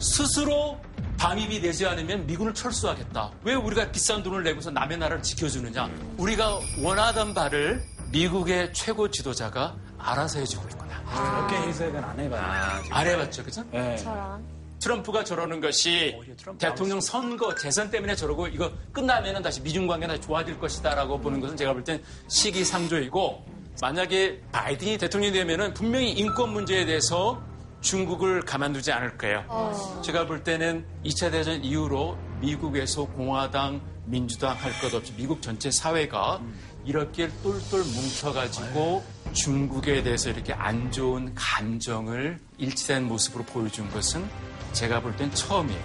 스스로 0.04 0.78
방위비 1.16 1.62
내지 1.62 1.86
않으면 1.86 2.26
미군을 2.26 2.52
철수하겠다. 2.52 3.32
왜 3.42 3.54
우리가 3.54 3.90
비싼 3.90 4.22
돈을 4.22 4.42
내고서 4.42 4.70
남의 4.70 4.98
나라를 4.98 5.22
지켜주느냐? 5.22 5.88
우리가 6.18 6.58
원하던 6.82 7.32
바를 7.32 7.82
미국의 8.12 8.72
최고 8.74 9.10
지도자가 9.10 9.74
알아서 9.98 10.40
해주고 10.40 10.68
있구나. 10.68 11.02
아, 11.06 11.46
그렇게 11.46 11.68
해석은 11.68 12.04
안 12.04 12.20
해봤죠. 12.20 12.44
아, 12.44 12.82
안 12.90 13.06
해봤죠, 13.06 13.44
그죠? 13.44 13.64
네. 13.70 13.96
트럼프가 14.80 15.24
저러는 15.24 15.62
것이 15.62 16.14
대통령 16.58 17.00
선거 17.00 17.54
재선 17.54 17.90
때문에 17.90 18.14
저러고 18.14 18.48
이거 18.48 18.70
끝나면은 18.92 19.40
다시 19.40 19.62
미중 19.62 19.86
관계가 19.86 20.20
좋아질 20.20 20.58
것이다라고 20.60 21.18
보는 21.18 21.40
것은 21.40 21.56
제가 21.56 21.72
볼 21.72 21.82
땐 21.82 22.02
시기상조이고 22.28 23.46
만약에 23.80 24.42
바이든이 24.52 24.98
대통령이 24.98 25.32
되면은 25.32 25.72
분명히 25.72 26.10
인권 26.10 26.52
문제에 26.52 26.84
대해서 26.84 27.40
중국을 27.84 28.40
가만두지 28.42 28.90
않을 28.92 29.16
거예요. 29.18 29.44
어. 29.46 30.00
제가 30.02 30.26
볼 30.26 30.42
때는 30.42 30.86
2차 31.04 31.30
대전 31.30 31.62
이후로 31.62 32.16
미국에서 32.40 33.04
공화당, 33.04 33.80
민주당 34.06 34.56
할 34.56 34.72
것 34.80 34.92
없이 34.94 35.12
미국 35.16 35.40
전체 35.42 35.70
사회가 35.70 36.40
이렇게 36.86 37.28
똘똘 37.42 37.80
뭉쳐가지고 37.80 39.04
중국에 39.32 40.02
대해서 40.02 40.30
이렇게 40.30 40.52
안 40.54 40.90
좋은 40.90 41.34
감정을 41.34 42.38
일치된 42.58 43.04
모습으로 43.04 43.44
보여준 43.44 43.88
것은 43.90 44.24
제가 44.72 45.00
볼 45.00 45.14
땐 45.16 45.30
처음이에요. 45.32 45.84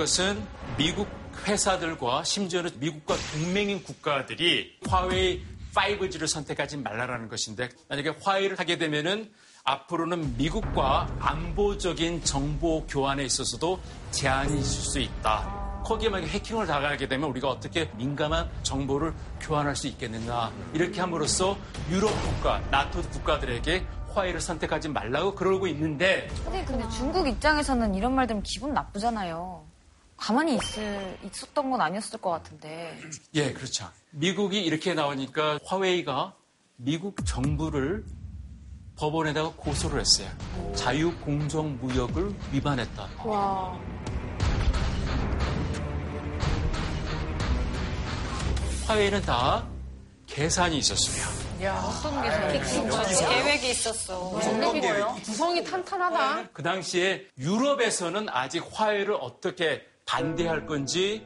것은 0.00 0.42
미국 0.78 1.06
회사들과 1.46 2.24
심지어는 2.24 2.70
미국과 2.78 3.16
동맹인 3.32 3.82
국가들이 3.82 4.78
화웨이 4.88 5.44
5G를 5.74 6.26
선택하지 6.26 6.78
말라라는 6.78 7.28
것인데 7.28 7.68
만약에 7.90 8.14
화웨이를 8.22 8.58
하게 8.58 8.78
되면은 8.78 9.30
앞으로는 9.62 10.38
미국과 10.38 11.14
안보적인 11.20 12.24
정보 12.24 12.86
교환에 12.86 13.24
있어서도 13.24 13.78
제한이 14.10 14.58
있을 14.58 14.82
수 14.90 15.00
있다. 15.00 15.82
거기에 15.84 16.08
만약에 16.08 16.32
해킹을 16.32 16.66
당하게 16.66 17.06
되면 17.06 17.28
우리가 17.28 17.50
어떻게 17.50 17.90
민감한 17.96 18.48
정보를 18.62 19.12
교환할 19.38 19.76
수 19.76 19.86
있겠느냐. 19.86 20.50
이렇게 20.72 20.98
함으로써 20.98 21.58
유럽 21.90 22.10
국가, 22.22 22.58
나토 22.70 23.02
국가들에게 23.02 23.84
화해를 24.14 24.40
선택하지 24.40 24.88
말라고 24.88 25.34
그러고 25.34 25.66
있는데. 25.66 26.26
근데, 26.42 26.64
근데 26.64 26.88
중국 26.88 27.28
입장에서는 27.28 27.94
이런 27.94 28.14
말 28.14 28.26
들으면 28.26 28.42
기분 28.42 28.72
나쁘잖아요. 28.72 29.69
가만히 30.20 30.56
있을, 30.56 31.18
있었던 31.24 31.70
건 31.70 31.80
아니었을 31.80 32.20
것 32.20 32.30
같은데. 32.30 32.96
예, 33.34 33.52
그렇죠. 33.54 33.90
미국이 34.10 34.62
이렇게 34.62 34.92
나오니까 34.92 35.58
화웨이가 35.64 36.34
미국 36.76 37.24
정부를 37.24 38.04
법원에다가 38.96 39.52
고소를 39.56 40.00
했어요. 40.00 40.28
자유공정무역을 40.76 42.34
위반했다. 42.52 43.08
와. 43.24 43.80
화웨이는 48.86 49.22
다 49.22 49.66
계산이 50.26 50.76
있었으며 50.78 51.40
야, 51.62 51.76
어떤 51.76 52.22
계산? 52.22 52.88
계획이 53.28 53.70
있었어. 53.70 54.18
어떤 54.18 54.80
계획? 54.80 55.06
구성이 55.22 55.64
탄탄하다. 55.64 56.48
그 56.52 56.62
당시에 56.62 57.26
유럽에서는 57.38 58.28
아직 58.30 58.66
화해를 58.70 59.14
어떻게 59.20 59.89
반대할 60.10 60.66
건지 60.66 61.24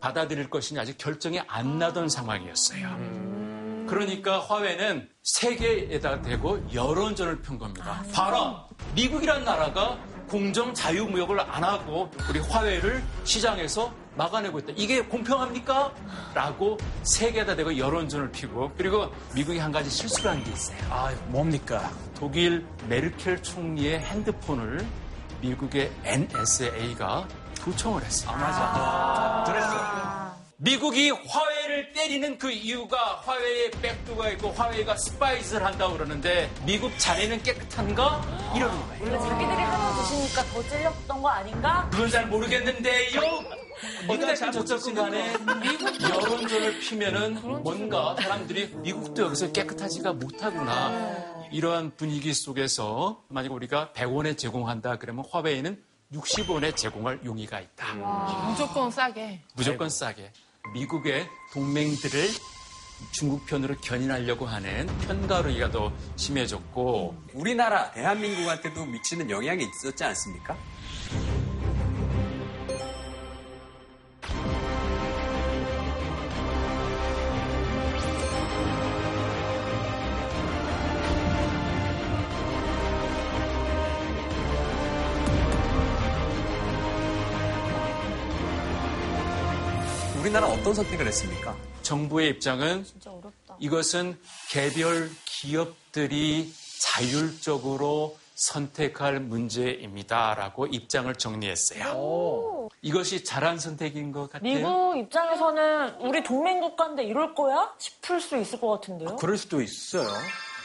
받아들일 0.00 0.50
것이냐 0.50 0.80
아직 0.80 0.98
결정이 0.98 1.40
안 1.46 1.78
나던 1.78 2.08
상황이었어요. 2.08 3.86
그러니까 3.88 4.40
화해는 4.40 5.08
세계에다 5.22 6.22
대고 6.22 6.66
여론전을 6.74 7.42
편 7.42 7.58
겁니다. 7.58 8.02
봐라, 8.12 8.66
미국이란 8.96 9.44
나라가 9.44 9.96
공정 10.28 10.74
자유무역을 10.74 11.38
안 11.38 11.62
하고 11.62 12.10
우리 12.28 12.40
화해를 12.40 13.04
시장에서 13.22 13.94
막아내고 14.16 14.58
있다. 14.60 14.72
이게 14.76 15.02
공평합니까? 15.04 15.94
라고 16.34 16.76
세계에다 17.04 17.54
대고 17.54 17.78
여론전을 17.78 18.32
피고 18.32 18.72
그리고 18.76 19.12
미국이 19.32 19.60
한 19.60 19.70
가지 19.70 19.88
실수를 19.88 20.32
한게 20.32 20.50
있어요. 20.50 20.78
아, 20.90 21.12
뭡니까? 21.28 21.88
독일 22.16 22.66
메르켈 22.88 23.44
총리의 23.44 24.00
핸드폰을 24.00 24.84
미국의 25.40 25.92
NSA가 26.04 27.28
도청을 27.64 28.04
했어요. 28.04 28.30
아, 28.30 28.36
맞아. 28.36 28.60
아~ 28.62 29.44
그랬어. 29.44 30.34
미국이 30.58 31.10
화해를 31.10 31.64
화웨이를 31.74 31.92
때리는 31.92 32.38
그 32.38 32.50
이유가 32.50 33.20
화웨이에 33.24 33.70
백도가 33.82 34.30
있고 34.30 34.52
화웨이가 34.52 34.96
스파이스를 34.96 35.66
한다고 35.66 35.94
그러는데 35.94 36.50
미국 36.64 36.96
자네는 36.98 37.42
깨끗한가? 37.42 38.52
이러는 38.54 38.80
거예요. 38.88 39.02
원래 39.02 39.18
자기들이 39.18 39.62
하나 39.62 40.02
주시니까 40.02 40.44
더 40.44 40.62
찔렸던 40.62 41.22
거 41.22 41.28
아닌가? 41.28 41.88
그건 41.90 42.10
잘 42.10 42.26
모르겠는데요. 42.26 43.20
어쨌든 44.08 44.52
저쨌든 44.52 44.94
간에 44.94 45.36
미국 45.60 46.00
여론전을 46.00 46.78
피면은 46.78 47.62
뭔가 47.62 48.16
사람들이 48.20 48.68
미국도 48.76 49.24
여기서 49.24 49.52
깨끗하지가 49.52 50.12
못하구나. 50.12 51.24
이러한 51.50 51.92
분위기 51.96 52.32
속에서 52.32 53.22
만약 53.28 53.52
우리가 53.52 53.92
100원에 53.94 54.38
제공한다 54.38 54.96
그러면 54.96 55.24
화웨이는 55.30 55.82
60원에 56.14 56.76
제공할 56.76 57.20
용의가 57.24 57.60
있다. 57.60 57.94
무조건 58.48 58.90
싸게. 58.90 59.42
무조건 59.54 59.90
싸게. 59.90 60.32
미국의 60.74 61.28
동맹들을 61.52 62.28
중국 63.12 63.44
편으로 63.46 63.74
견인하려고 63.80 64.46
하는 64.46 64.86
편가르기가 65.00 65.70
더 65.70 65.92
심해졌고 66.16 67.14
우리나라 67.34 67.90
대한민국한테도 67.92 68.86
미치는 68.86 69.28
영향이 69.30 69.64
있었지 69.64 70.04
않습니까? 70.04 70.56
우리나라 90.34 90.52
는 90.52 90.60
어떤 90.60 90.74
선택을 90.74 91.06
했습니까? 91.06 91.56
정부의 91.82 92.30
입장은 92.30 92.84
이것은 93.60 94.18
개별 94.50 95.08
기업들이 95.24 96.52
자율적으로 96.80 98.18
선택할 98.34 99.20
문제입니다라고 99.20 100.66
입장을 100.66 101.14
정리했어요. 101.14 102.68
이것이 102.82 103.22
잘한 103.22 103.60
선택인 103.60 104.10
것 104.10 104.28
같아요. 104.28 104.52
미국 104.52 104.96
입장에서는 104.98 106.00
우리 106.00 106.24
동맹 106.24 106.58
국가인데 106.58 107.04
이럴 107.04 107.36
거야? 107.36 107.72
싶을 107.78 108.20
수 108.20 108.36
있을 108.36 108.60
것 108.60 108.70
같은데요? 108.70 109.14
그럴 109.14 109.38
수도 109.38 109.62
있어요. 109.62 110.08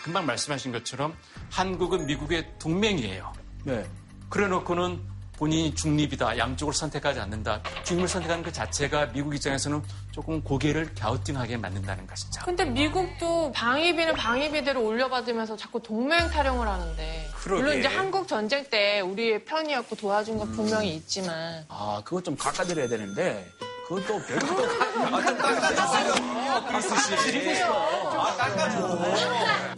금방 0.04 0.26
말씀하신 0.26 0.72
것처럼 0.72 1.16
한국은 1.52 2.08
미국의 2.08 2.54
동맹이에요. 2.58 3.34
네. 3.66 3.86
그래 4.30 4.48
놓고는 4.48 5.19
본인이 5.40 5.74
중립이다, 5.74 6.38
양쪽을 6.38 6.74
선택하지 6.74 7.22
않는다. 7.22 7.62
중립을 7.86 8.10
선택하는 8.10 8.44
그 8.44 8.52
자체가 8.52 9.14
미국 9.14 9.34
입장에서는 9.34 9.82
조금 10.12 10.44
고개를 10.44 10.94
갸우뚱하게 10.96 11.56
만든다는 11.56 12.06
것이죠. 12.08 12.42
근데 12.44 12.66
미국도 12.66 13.54
방위비는 13.54 14.16
방위비대로 14.16 14.84
올려받으면서 14.84 15.56
자꾸 15.56 15.82
동맹 15.82 16.30
타령을 16.30 16.68
하는데 16.68 17.30
그러게. 17.36 17.62
물론 17.62 17.80
이제 17.80 17.88
한국 17.88 18.28
전쟁 18.28 18.66
때 18.70 19.00
우리의 19.00 19.46
편이었고 19.46 19.96
도와준 19.96 20.38
건 20.38 20.52
분명히 20.52 20.94
있지만. 20.96 21.64
아, 21.70 22.02
그거 22.04 22.22
좀 22.22 22.36
깎아드려야 22.36 22.90
되는데, 22.90 23.50
그것도 23.88 24.22
별도 24.26 24.56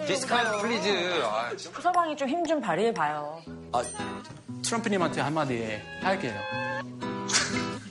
discount 0.08 0.62
please. 0.62 1.22
아, 1.24 1.52
서방이 1.82 2.16
좀 2.18 2.28
힘 2.28 2.46
좀 2.46 2.62
발휘해봐요. 2.62 3.42
아, 3.74 3.84
트럼프님한테 4.64 5.22
한마디 5.22 5.80
할게요. 6.02 6.34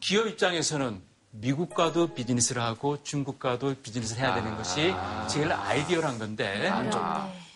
기업 0.00 0.26
입장에서는 0.26 1.00
미국과도 1.30 2.14
비즈니스를 2.14 2.62
하고 2.62 3.02
중국과도 3.02 3.74
비즈니스를 3.82 4.22
해야 4.22 4.34
되는 4.34 4.56
것이 4.56 4.94
제일 5.28 5.52
아이디어란 5.52 6.18
건데 6.18 6.70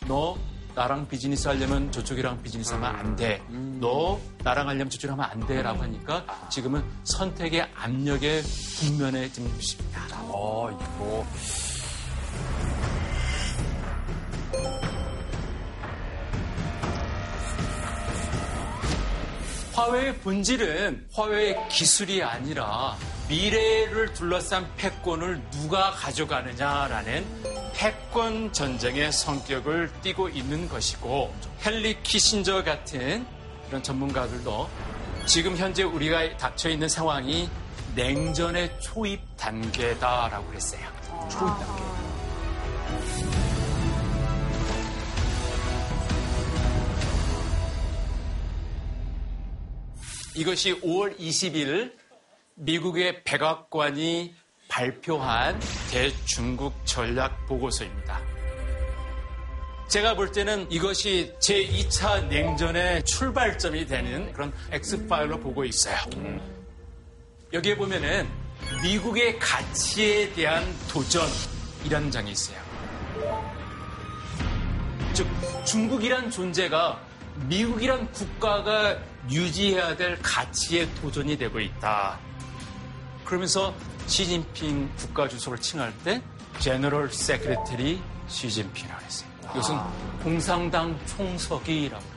너 0.07 0.37
나랑 0.75 1.09
비즈니스 1.09 1.49
하려면 1.49 1.91
저쪽이랑 1.93 2.43
비즈니스 2.43 2.73
하면 2.75 2.95
안 2.95 3.17
돼. 3.17 3.43
너 3.81 4.19
나랑 4.45 4.69
하려면 4.69 4.91
저쪽이랑 4.91 5.19
하면 5.21 5.31
안 5.31 5.47
돼. 5.47 5.63
라고 5.63 5.83
하니까 5.83 6.25
지금은 6.51 6.85
선택의 7.05 7.69
압력에 7.75 8.43
국면에 8.81 9.31
지금 9.31 9.49
있습니다. 9.59 10.01
어, 10.29 10.71
이거. 10.71 11.27
화웨이의 19.75 20.19
본질은 20.19 21.09
화웨이의 21.15 21.69
기술이 21.71 22.23
아니라 22.23 22.95
미래를 23.29 24.13
둘러싼 24.13 24.69
패권을 24.77 25.41
누가 25.51 25.93
가져가느냐라는 25.93 27.25
패권 27.75 28.53
전쟁의 28.53 29.11
성격을 29.13 29.91
띠고 30.03 30.29
있는 30.29 30.69
것이고 30.69 31.35
헨리 31.65 32.03
키신저 32.03 32.65
같은 32.65 33.27
그런 33.67 33.83
전문가들도 33.83 34.69
지금 35.25 35.57
현재 35.57 35.83
우리가 35.85 36.37
닥쳐 36.37 36.69
있는 36.69 36.89
상황이 36.89 37.49
냉전의 37.95 38.79
초입 38.81 39.21
단계다라고 39.39 40.53
했어요. 40.53 40.83
초입 41.31 41.49
단계. 41.59 43.52
이것이 50.35 50.81
5월 50.81 51.19
20일 51.19 51.93
미국의 52.55 53.23
백악관이 53.25 54.35
발표한 54.69 55.61
대중국 55.91 56.75
전략 56.87 57.47
보고서입니다. 57.47 58.21
제가 59.89 60.15
볼 60.15 60.33
때는 60.33 60.71
이것이 60.71 61.35
제2차 61.39 62.29
냉전의 62.29 63.05
출발점이 63.05 63.85
되는 63.85 64.33
그런 64.33 64.51
엑스파일로 64.71 65.39
보고 65.39 65.67
있어요. 65.67 65.99
여기에 67.53 67.77
보면은 67.77 68.27
미국의 68.83 69.39
가치에 69.39 70.33
대한 70.33 70.65
도전이라는 70.89 72.11
장이 72.11 72.31
있어요. 72.31 72.59
즉, 75.13 75.29
중국이란 75.67 76.31
존재가 76.31 76.99
미국이란 77.49 78.11
국가가 78.13 78.99
유지해야 79.31 79.97
될 79.97 80.19
가치의 80.23 80.95
도전이 80.97 81.37
되고 81.39 81.61
있다. 81.61 82.19
그러면서 83.25 83.75
시진핑 84.07 84.91
국가 84.97 85.29
주석을 85.29 85.59
칭할 85.59 85.93
때 86.05 86.23
제너럴 86.59 87.13
세크레터리 87.13 88.01
시진핑이라고 88.29 89.05
했어요. 89.05 89.31
이것은 89.53 89.79
공산당 90.23 90.99
총석이라고. 91.07 92.13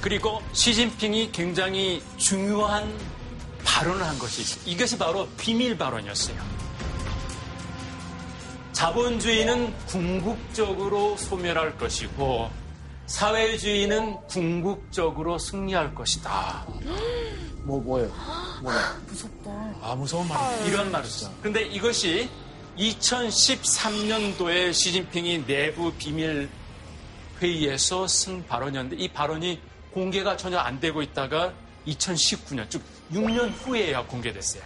그리고 0.00 0.42
시진핑이 0.52 1.30
굉장히 1.32 2.02
중요한 2.16 2.92
발언을 3.64 4.04
한 4.04 4.18
것이 4.18 4.42
있어요. 4.42 4.62
이것이 4.66 4.98
바로 4.98 5.28
비밀 5.38 5.78
발언이었어요. 5.78 6.36
자본주의는 8.72 9.76
궁극적으로 9.86 11.16
소멸할 11.16 11.78
것이고 11.78 12.50
사회주의는 13.06 14.26
궁극적으로 14.26 15.38
승리할 15.38 15.94
것이다. 15.94 16.66
뭐, 17.64 17.80
뭐예요? 17.80 18.10
무섭다. 19.06 19.50
아, 19.82 19.94
무서운 19.94 20.28
말. 20.28 20.66
이런 20.66 20.90
말이죠. 20.90 21.32
그런데 21.40 21.62
이것이 21.62 22.28
2013년도에 22.78 24.72
시진핑이 24.72 25.46
내부 25.46 25.92
비밀 25.92 26.48
회의에서 27.40 28.06
쓴 28.06 28.46
발언이었는데 28.46 29.02
이 29.02 29.08
발언이 29.08 29.60
공개가 29.92 30.36
전혀 30.36 30.58
안 30.58 30.80
되고 30.80 31.02
있다가 31.02 31.52
2019년, 31.86 32.70
즉 32.70 32.82
6년 33.12 33.52
후에야 33.62 34.06
공개됐어요. 34.06 34.62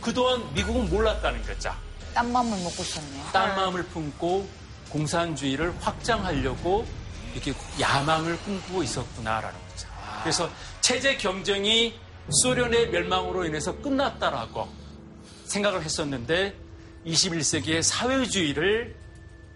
그동안 0.00 0.42
미국은 0.52 0.90
몰랐다는 0.90 1.42
거죠. 1.46 1.72
딴 2.12 2.32
맘을 2.32 2.50
먹고 2.50 2.82
있었네요. 2.82 3.24
딴 3.32 3.54
마음을 3.54 3.82
품고 3.84 4.48
공산주의를 4.90 5.74
확장하려고 5.80 6.84
이렇게 7.32 7.52
야망을 7.80 8.38
꿈꾸고 8.38 8.82
있었구나라는 8.82 9.58
거죠. 9.68 9.88
그래서 10.22 10.50
체제 10.80 11.16
경쟁이 11.16 11.98
소련의 12.42 12.90
멸망으로 12.90 13.44
인해서 13.44 13.76
끝났다라고 13.80 14.68
생각을 15.44 15.82
했었는데 15.82 16.54
21세기의 17.06 17.82
사회주의를 17.82 18.96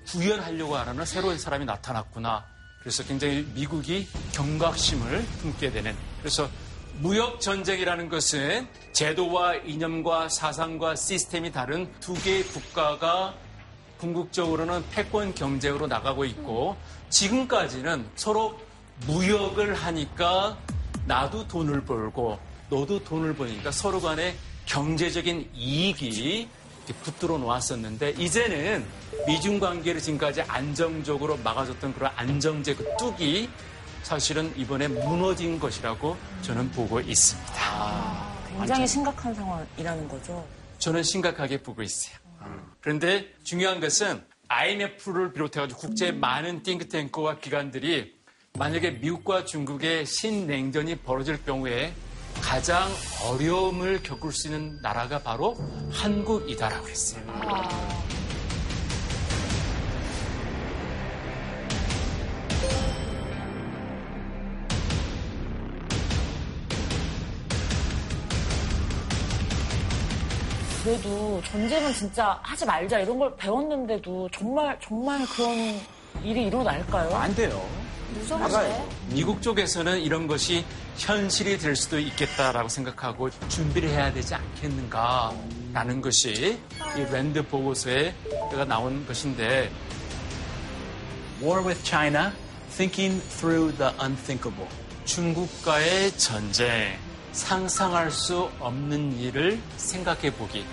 구현하려고 0.07 0.77
하는 0.77 1.05
새로운 1.05 1.39
사람이 1.39 1.65
나타났구나. 1.65 2.45
그래서 2.81 3.05
굉장히 3.05 3.47
미국이 3.55 4.09
경각심을 4.33 5.25
품게 5.41 5.71
되는. 5.71 5.95
그래서 6.21 6.49
무역 6.95 7.41
전쟁이라는 7.41 8.09
것은 8.09 8.69
제도와 8.93 9.55
이념과 9.57 10.29
사상과 10.29 10.97
시스템이 10.97 11.53
다른 11.53 11.93
두 12.01 12.15
개의 12.15 12.45
국가가 12.45 13.35
궁극적으로는 13.99 14.85
패권 14.91 15.35
경쟁으로 15.35 15.87
나가고 15.87 16.25
있고 16.25 16.77
지금까지는 17.13 18.09
서로 18.17 18.59
무역을 19.07 19.75
하니까 19.75 20.59
나도 21.07 21.47
돈을 21.47 21.85
벌고 21.85 22.39
너도 22.71 23.05
돈을 23.05 23.35
버니까 23.35 23.71
서로 23.71 24.01
간에 24.01 24.35
경제적인 24.67 25.51
이익이 25.55 26.49
붙들어 27.03 27.39
놓았었는데 27.39 28.11
이제는 28.11 28.85
미중 29.27 29.61
관계를 29.61 30.01
지금까지 30.01 30.43
안정적으로 30.43 31.37
막아줬던 31.39 31.95
그런 31.95 32.11
안정제 32.17 32.75
그 32.75 32.97
뚝이 32.99 33.49
사실은 34.03 34.53
이번에 34.57 34.89
무너진 34.89 35.61
것이라고 35.61 36.17
저는 36.43 36.71
보고 36.73 36.99
있습니다. 37.01 37.55
아, 37.57 38.45
굉장히 38.49 38.87
심각한 38.87 39.35
상황이라는 39.35 40.09
거죠. 40.09 40.45
저는 40.79 41.03
심각하게 41.03 41.63
보고 41.63 41.83
있어요. 41.83 42.17
그런데 42.81 43.33
중요한 43.45 43.79
것은 43.79 44.25
IMF를 44.53 45.33
비롯해가지고 45.33 45.81
국제 45.81 46.13
많은 46.13 46.63
띵크탱크와 46.63 47.39
기관들이 47.39 48.15
만약에 48.59 48.91
미국과 48.93 49.47
중국의 49.47 50.05
신냉전이 50.05 50.97
벌어질 50.97 51.43
경우에 51.43 51.95
가장 52.43 52.91
어려움을 53.27 54.03
겪을 54.03 54.31
수 54.31 54.49
있는 54.49 54.79
나라가 54.83 55.19
바로 55.19 55.57
한국이다라고 55.91 56.87
했어요. 56.87 58.12
그래도 70.83 71.41
전쟁은 71.45 71.95
진짜 71.95 72.39
하지 72.43 72.67
말자 72.67 73.01
이런 73.01 73.19
걸 73.19 73.35
배웠는데도 73.37 74.29
정말 74.33 74.77
정말 74.83 75.25
그런 75.27 75.81
일이 76.25 76.47
일어날까요? 76.49 77.15
안 77.15 77.35
돼요. 77.35 77.65
무서워요. 78.15 78.89
미국 79.11 79.41
쪽에서는 79.41 80.01
이런 80.01 80.27
것이 80.27 80.65
현실이 80.99 81.59
될 81.59 81.77
수도 81.77 81.99
있겠다라고 81.99 82.69
생각하고 82.69 83.31
준비를 83.49 83.89
해야 83.89 84.13
되지 84.13 84.35
않겠는가라는 84.35 86.01
것이 86.03 86.59
이 86.97 87.01
랜드 87.13 87.47
보고서에 87.47 88.15
나온 88.69 89.07
것인데 89.07 89.71
War 91.41 91.65
with 91.65 91.83
China, 91.85 92.33
thinking 92.71 93.21
through 93.29 93.77
the 93.79 93.93
unthinkable. 94.01 94.69
중국과의 95.05 96.13
전쟁, 96.19 96.97
상상할 97.33 98.11
수 98.11 98.51
없는 98.61 99.19
일을 99.19 99.59
생각해 99.77 100.33
보기. 100.35 100.65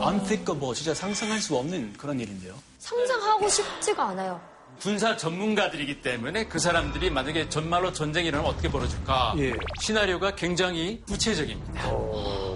unthinkable, 0.00 0.74
진짜 0.74 0.94
상상할 0.94 1.40
수 1.40 1.56
없는 1.56 1.92
그런 1.94 2.20
일인데요. 2.20 2.54
상상하고 2.78 3.48
싶지가 3.48 4.08
않아요. 4.08 4.40
군사 4.80 5.16
전문가들이기 5.16 6.02
때문에 6.02 6.46
그 6.46 6.58
사람들이 6.60 7.10
만약에 7.10 7.48
전말로 7.48 7.92
전쟁이 7.92 8.28
일어나면 8.28 8.52
어떻게 8.52 8.70
벌어질까? 8.70 9.34
예. 9.38 9.52
시나리오가 9.80 10.36
굉장히 10.36 11.02
구체적입니다. 11.06 11.88
오. 11.88 12.47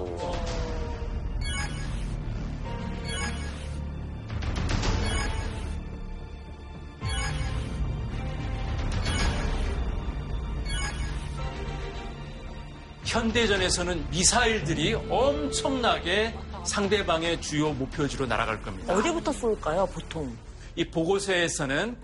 현대전에서는 13.13 14.09
미사일들이 14.09 14.95
엄청나게 14.95 16.35
상대방의 16.65 17.43
주요 17.43 17.71
목표지로 17.75 18.25
날아갈 18.25 18.63
겁니다. 18.63 18.95
어디부터 18.95 19.31
쏠까요, 19.33 19.87
보통? 19.93 20.35
이 20.77 20.85
보고서에서는 20.87 21.95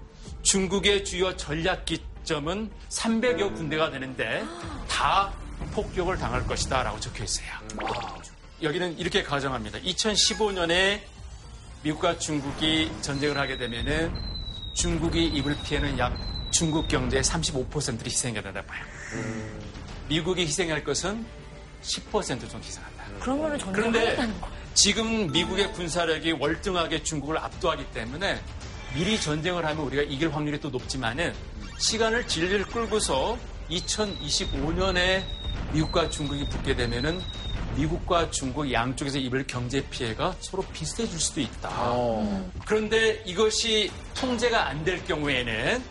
중국의 0.42 1.06
주요 1.06 1.34
전략 1.34 1.86
기점은 1.86 2.70
300여 2.90 3.54
군데가 3.54 3.90
되는데 3.90 4.44
다 4.86 5.32
폭격을 5.72 6.18
당할 6.18 6.46
것이다 6.46 6.82
라고 6.82 7.00
적혀 7.00 7.24
있어요. 7.24 7.46
여기는 8.60 8.98
이렇게 8.98 9.22
가정합니다. 9.22 9.78
2015년에 9.78 11.00
미국과 11.84 12.18
중국이 12.18 12.92
전쟁을 13.00 13.38
하게 13.38 13.56
되면은 13.56 14.12
중국이 14.74 15.24
입을 15.24 15.56
피해는 15.64 15.98
약 15.98 16.14
중국 16.50 16.86
경제의 16.86 17.22
35%를 17.22 18.04
희생해야 18.04 18.42
된다 18.42 18.62
봐요. 18.62 18.84
미국이 20.08 20.42
희생할 20.42 20.84
것은 20.84 21.24
10% 21.82 22.12
정도 22.28 22.58
희생한다. 22.58 23.04
그러면 23.20 23.58
그런데 23.72 24.16
지금 24.74 25.30
미국의 25.32 25.72
군사력이 25.72 26.32
월등하게 26.32 27.02
중국을 27.02 27.38
압도하기 27.38 27.86
때문에 27.92 28.40
미리 28.94 29.20
전쟁을 29.20 29.64
하면 29.66 29.84
우리가 29.84 30.02
이길 30.02 30.34
확률이 30.34 30.60
또 30.60 30.70
높지만은 30.70 31.34
시간을 31.78 32.26
질질 32.26 32.64
끌고서 32.66 33.38
2025년에 33.70 35.22
미국과 35.72 36.08
중국이 36.08 36.48
붙게 36.48 36.74
되면은 36.74 37.20
미국과 37.76 38.30
중국 38.30 38.72
양쪽에서 38.72 39.18
입을 39.18 39.46
경제 39.46 39.80
피해가 39.88 40.34
서로 40.40 40.64
비슷해질 40.72 41.20
수도 41.20 41.40
있다. 41.40 41.68
어. 41.72 42.50
그런데 42.66 43.22
이것이 43.24 43.90
통제가 44.14 44.68
안 44.68 44.84
될 44.84 45.04
경우에는 45.04 45.82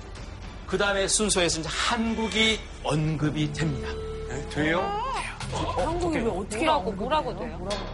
그 0.65 0.77
다음에 0.77 1.07
순서에서 1.07 1.59
이제 1.61 1.69
한국이 1.71 2.59
언급이 2.83 3.53
됩니다. 3.53 3.87
네, 4.57 4.63
돼요? 4.63 4.79
돼요. 4.79 5.85
한국이 5.85 6.17
왜 6.17 6.27
어떻게 6.29 6.57
뭐라고 6.65 6.91
뭐라고 6.91 7.37
돼요? 7.37 7.57
뭐라고. 7.57 7.85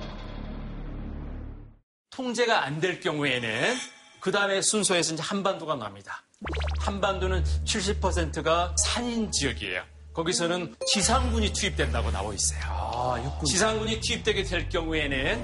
통제가 2.10 2.64
안 2.66 2.80
될 2.80 3.00
경우에는 3.00 3.76
그 4.20 4.32
다음에 4.32 4.62
순서에서 4.62 5.14
이제 5.16 5.24
한반도가 5.24 5.76
나옵니다. 5.76 6.24
한반도는 6.80 7.44
70%가 7.66 8.76
산인 8.78 9.32
지역이에요. 9.32 9.82
거기서는 10.14 10.76
지상군이 10.88 11.52
투입된다고 11.54 12.12
나와 12.12 12.34
있어요. 12.34 12.60
아, 12.66 13.42
지상군이 13.46 14.00
투입되게 14.00 14.44
될 14.44 14.70
경우에는 14.70 15.44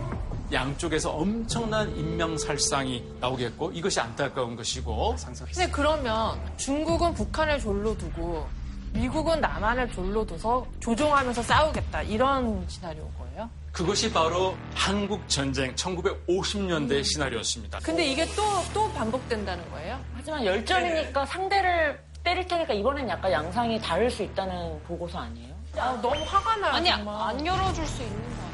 양쪽에서 0.52 1.12
엄청난 1.12 1.96
인명살상이 1.96 3.04
나오겠고 3.20 3.72
이것이 3.72 4.00
안타까운 4.00 4.56
것이고. 4.56 5.16
근데 5.54 5.70
그러면 5.72 6.40
중국은 6.58 7.14
북한을 7.14 7.60
졸로 7.60 7.98
두고 7.98 8.48
미국은 8.94 9.40
남한을 9.42 9.92
졸로 9.92 10.26
둬서 10.26 10.66
조종하면서 10.80 11.42
싸우겠다 11.44 12.02
이런 12.04 12.64
시나리오인 12.68 13.10
거예요? 13.18 13.50
그것이 13.72 14.12
바로 14.12 14.56
한국 14.74 15.28
전쟁 15.30 15.74
1950년대 15.76 16.92
음. 16.92 17.04
시나리오였습니다. 17.04 17.80
근데 17.84 18.06
이게 18.06 18.26
또, 18.36 18.44
또 18.74 18.92
반복된다는 18.94 19.70
거예요? 19.72 20.00
하지만 20.16 20.44
열전이니까 20.46 21.26
네. 21.26 21.32
상대를 21.32 22.00
때릴 22.24 22.48
테니까 22.48 22.74
이번엔 22.74 23.08
약간 23.10 23.32
양상이 23.32 23.80
다를 23.80 24.10
수 24.10 24.24
있다는 24.24 24.82
보고서 24.84 25.20
아니에요? 25.20 25.56
아, 25.78 25.98
너무 26.02 26.22
화가 26.26 26.56
나요. 26.58 26.74
아니, 26.74 26.90
정말. 26.90 27.30
안 27.30 27.46
열어줄 27.46 27.86
수 27.86 28.02
있는 28.02 28.18
거 28.18 28.26
아니에요? 28.42 28.49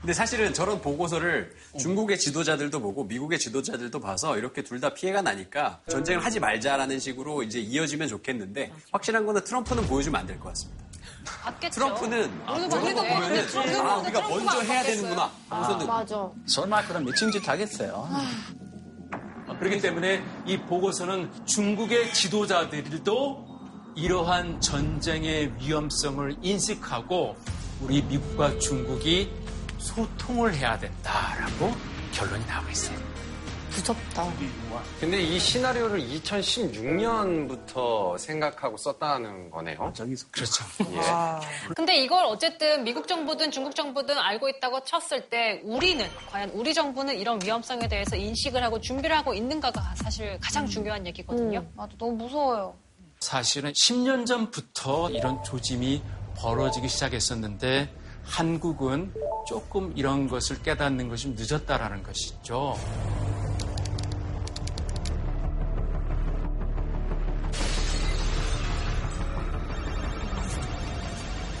근데 0.00 0.12
사실은 0.12 0.54
저런 0.54 0.80
보고서를 0.80 1.52
중국의 1.78 2.18
지도자들도 2.20 2.80
보고 2.80 3.02
미국의 3.04 3.38
지도자들도 3.38 3.98
봐서 4.00 4.38
이렇게 4.38 4.62
둘 4.62 4.78
다 4.80 4.94
피해가 4.94 5.22
나니까 5.22 5.80
전쟁을 5.88 6.24
하지 6.24 6.38
말자라는 6.38 7.00
식으로 7.00 7.42
이제 7.42 7.58
이어지면 7.58 8.06
좋겠는데 8.06 8.72
확실한 8.92 9.26
거는 9.26 9.42
트럼프는 9.42 9.88
보여주면 9.88 10.20
안 10.20 10.26
될 10.26 10.38
것 10.38 10.50
같습니다. 10.50 10.84
받겠죠. 11.42 11.74
트럼프는 11.80 12.30
아, 12.46 12.68
저런 12.68 12.94
거 12.94 13.02
보면은 13.02 13.46
아, 13.80 13.96
우리가 13.96 14.28
먼저 14.28 14.60
해야 14.60 14.82
되는구나. 14.84 15.30
아, 15.50 15.84
맞아. 15.84 16.30
설마 16.46 16.86
그런 16.86 17.04
미친 17.04 17.32
짓 17.32 17.46
하겠어요. 17.48 18.08
아, 19.48 19.58
그렇기 19.58 19.80
때문에 19.80 20.22
이 20.46 20.56
보고서는 20.58 21.28
중국의 21.44 22.14
지도자들도 22.14 23.48
이러한 23.96 24.60
전쟁의 24.60 25.54
위험성을 25.58 26.36
인식하고 26.40 27.34
우리 27.80 28.00
미국과 28.02 28.58
중국이 28.60 29.28
소통을 29.78 30.54
해야 30.54 30.78
된다라고 30.78 31.72
결론이 32.12 32.44
나오고 32.46 32.70
있어요. 32.70 32.96
무섭다. 33.70 34.32
근데 34.98 35.20
이 35.22 35.38
시나리오를 35.38 36.00
2016년부터 36.00 38.18
생각하고 38.18 38.76
썼다는 38.76 39.50
거네요. 39.50 39.76
아, 39.80 39.92
저기서 39.92 40.26
그렇죠. 40.30 40.64
예. 40.92 40.98
아. 41.04 41.40
근데 41.76 42.02
이걸 42.02 42.24
어쨌든 42.24 42.82
미국 42.82 43.06
정부든 43.06 43.52
중국 43.52 43.76
정부든 43.76 44.18
알고 44.18 44.48
있다고 44.48 44.82
쳤을 44.84 45.28
때 45.28 45.60
우리는 45.64 46.04
과연 46.30 46.48
우리 46.50 46.72
정부는 46.74 47.16
이런 47.18 47.38
위험성에 47.42 47.88
대해서 47.88 48.16
인식을 48.16 48.62
하고 48.62 48.80
준비를 48.80 49.16
하고 49.16 49.34
있는가가 49.34 49.94
사실 49.96 50.38
가장 50.40 50.64
음. 50.64 50.68
중요한 50.68 51.06
얘기거든요. 51.06 51.60
음, 51.60 51.72
맞아, 51.76 51.92
너무 51.98 52.12
무서워요. 52.12 52.74
사실은 53.20 53.72
10년 53.72 54.24
전부터 54.26 55.10
이런 55.10 55.42
조짐이 55.44 56.02
벌어지기 56.36 56.88
시작했었는데 56.88 57.92
한국은 58.24 59.12
조금 59.48 59.94
이런 59.96 60.28
것을 60.28 60.60
깨닫는 60.62 61.08
것이 61.08 61.30
늦었다라는 61.30 62.02
것이죠. 62.02 62.76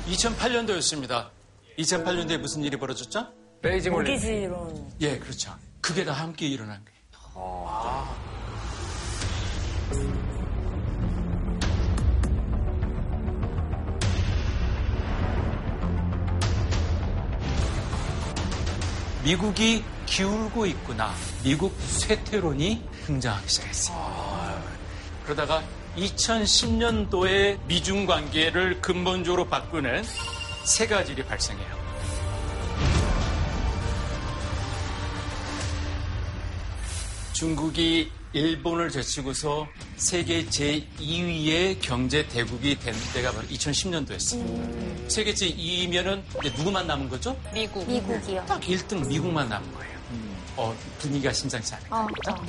2008년도였습니다. 0.06 1.30
2008년도에 1.78 2.36
무슨 2.36 2.62
일이 2.62 2.76
벌어졌죠? 2.76 3.32
베이징 3.62 3.94
올림픽. 3.94 4.26
모기지론. 4.26 4.92
예, 5.00 5.18
그렇죠. 5.18 5.54
그게 5.80 6.04
다 6.04 6.12
함께 6.12 6.46
일어난 6.46 6.84
거예요. 6.84 6.98
아. 7.36 8.27
미국이 19.28 19.84
기울고 20.06 20.64
있구나. 20.64 21.14
미국 21.44 21.78
쇠퇴론이 21.78 22.82
등장하기 23.04 23.46
시작했어요. 23.46 24.62
그러다가 25.22 25.62
2010년도에 25.98 27.58
미중 27.66 28.06
관계를 28.06 28.80
근본적으로 28.80 29.46
바꾸는 29.46 30.02
세 30.64 30.86
가지 30.86 31.12
일이 31.12 31.22
발생해요. 31.26 31.68
중국이 37.34 38.10
일본을 38.32 38.90
제치고서 38.90 39.66
세계 39.96 40.44
제2위의 40.44 41.78
경제 41.80 42.26
대국이 42.28 42.78
된 42.78 42.94
때가 43.14 43.32
바로 43.32 43.46
2010년도였어요. 43.48 44.40
음. 44.40 45.04
세계 45.08 45.32
제2위면은 45.32 46.22
누구만 46.58 46.86
남은 46.86 47.08
거죠? 47.08 47.38
미국. 47.54 47.88
미국이요. 47.88 48.44
딱 48.46 48.60
1등 48.60 49.06
미국만 49.06 49.48
남은 49.48 49.72
거예요. 49.72 49.98
음. 50.10 50.36
어, 50.56 50.76
분위기가 50.98 51.32
심상치 51.32 51.74
않을 51.74 51.86
어. 51.90 52.06
어. 52.30 52.46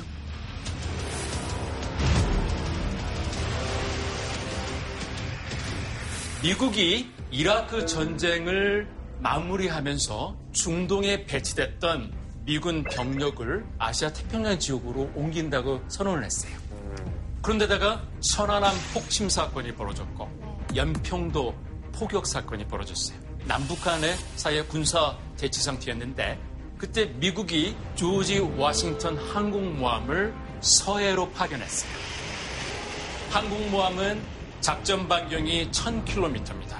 미국이 6.42 7.10
이라크 7.30 7.84
전쟁을 7.86 8.88
마무리하면서 9.20 10.36
중동에 10.52 11.26
배치됐던 11.26 12.19
미군 12.50 12.82
병력을 12.82 13.64
아시아 13.78 14.12
태평양 14.12 14.58
지역으로 14.58 15.08
옮긴다고 15.14 15.84
선언을 15.86 16.24
했어요. 16.24 16.50
그런데다가 17.42 18.02
천안함 18.18 18.74
폭침 18.92 19.28
사건이 19.28 19.76
벌어졌고 19.76 20.28
연평도 20.74 21.54
포격 21.92 22.26
사건이 22.26 22.66
벌어졌어요. 22.66 23.16
남북 23.44 23.80
간의 23.82 24.16
사이의 24.34 24.66
군사 24.66 25.16
대치 25.36 25.62
상태였는데 25.62 26.40
그때 26.76 27.04
미국이 27.04 27.76
조지 27.94 28.40
워싱턴 28.40 29.16
항공모함을 29.16 30.34
서해로 30.60 31.30
파견했어요. 31.30 31.92
항공모함은 33.30 34.20
작전 34.60 35.06
반경이 35.06 35.70
1000km입니다. 35.70 36.78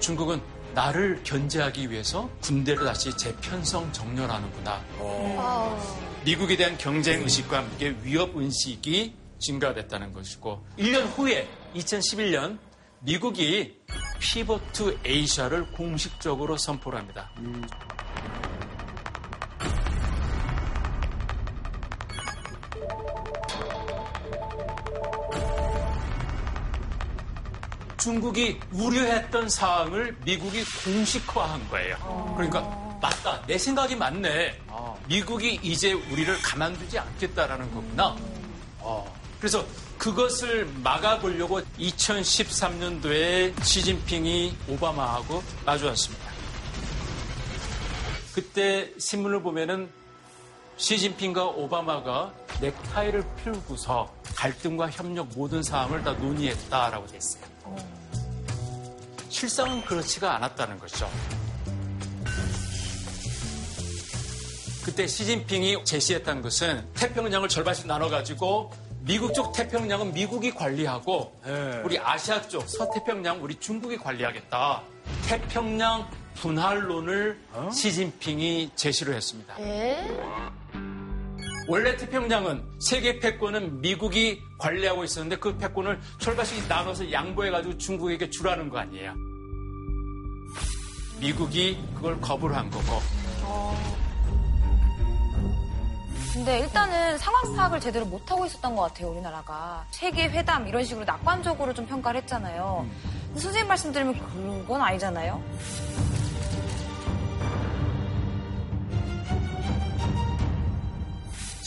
중국은 0.00 0.42
나를 0.74 1.22
견제하기 1.22 1.90
위해서 1.90 2.30
군대를 2.40 2.84
다시 2.84 3.16
재편성 3.16 3.92
정렬하는구나. 3.92 4.82
어. 4.98 6.02
미국에 6.24 6.56
대한 6.56 6.78
경쟁 6.78 7.22
의식과 7.22 7.58
함께 7.58 7.94
위협 8.02 8.36
의식이 8.36 9.14
증가됐다는 9.38 10.12
것이고 10.12 10.64
1년 10.78 11.06
후에 11.16 11.48
2011년 11.74 12.58
미국이 13.00 13.80
Pivot 14.20 14.76
to 14.76 14.98
Asia를 15.04 15.72
공식적으로 15.72 16.56
선포를 16.56 17.00
합니다. 17.00 17.30
음. 17.38 17.66
중국이 28.02 28.58
우려했던 28.72 29.48
사항을 29.48 30.16
미국이 30.24 30.64
공식화한 30.84 31.68
거예요. 31.68 32.34
그러니까 32.36 32.62
맞다. 33.00 33.40
내 33.46 33.56
생각이 33.56 33.94
맞네. 33.94 34.60
미국이 35.06 35.60
이제 35.62 35.92
우리를 35.92 36.36
가만두지 36.42 36.98
않겠다라는 36.98 37.72
거구나. 37.72 38.16
그래서 39.38 39.64
그것을 39.98 40.64
막아보려고 40.82 41.60
2013년도에 41.78 43.62
시진핑이 43.62 44.56
오바마하고 44.68 45.40
마주왔습니다. 45.64 46.32
그때 48.34 48.90
신문을 48.98 49.42
보면은 49.42 49.88
시진핑과 50.76 51.44
오바마가 51.44 52.32
넥타이를 52.60 53.22
풀고서 53.44 54.12
갈등과 54.34 54.90
협력 54.90 55.28
모든 55.36 55.62
사항을 55.62 56.02
다 56.02 56.14
논의했다라고 56.14 57.06
돼 57.06 57.18
있어요. 57.18 57.51
실상은 59.28 59.82
그렇지가 59.84 60.36
않았다는 60.36 60.78
거죠. 60.78 61.08
그때 64.84 65.06
시진핑이 65.06 65.84
제시했던 65.84 66.42
것은 66.42 66.84
태평양을 66.94 67.48
절반씩 67.48 67.86
나눠가지고 67.86 68.72
미국 69.00 69.32
쪽 69.34 69.52
태평양은 69.52 70.12
미국이 70.12 70.52
관리하고 70.52 71.36
네. 71.44 71.82
우리 71.84 71.98
아시아 71.98 72.42
쪽 72.42 72.68
서태평양 72.68 73.42
우리 73.42 73.54
중국이 73.56 73.96
관리하겠다. 73.96 74.82
태평양 75.26 76.08
분할론을 76.34 77.40
어? 77.52 77.70
시진핑이 77.72 78.72
제시를 78.76 79.14
했습니다. 79.14 79.56
에? 79.60 80.08
원래 81.68 81.96
태평양은 81.96 82.64
세계 82.80 83.18
패권은 83.18 83.80
미국이 83.80 84.42
관리하고 84.58 85.04
있었는데 85.04 85.36
그 85.36 85.56
패권을 85.56 86.00
철반씩 86.18 86.66
나눠서 86.68 87.10
양보해가지고 87.10 87.78
중국에게 87.78 88.30
주라는 88.30 88.68
거 88.68 88.78
아니에요. 88.78 89.14
미국이 91.20 91.78
그걸 91.94 92.20
거부를 92.20 92.56
한 92.56 92.68
거고. 92.70 93.00
어... 93.42 94.02
근데 96.32 96.60
일단은 96.60 97.18
상황 97.18 97.54
파악을 97.54 97.78
제대로 97.78 98.06
못하고 98.06 98.46
있었던 98.46 98.74
것 98.74 98.82
같아요, 98.82 99.10
우리나라가. 99.10 99.86
세계 99.90 100.28
회담 100.30 100.66
이런 100.66 100.82
식으로 100.82 101.04
낙관적으로 101.04 101.74
좀 101.74 101.86
평가를 101.86 102.22
했잖아요. 102.22 102.86
근데 103.26 103.40
선생님 103.40 103.68
말씀 103.68 103.92
드리면 103.92 104.18
그건 104.64 104.80
아니잖아요. 104.80 105.42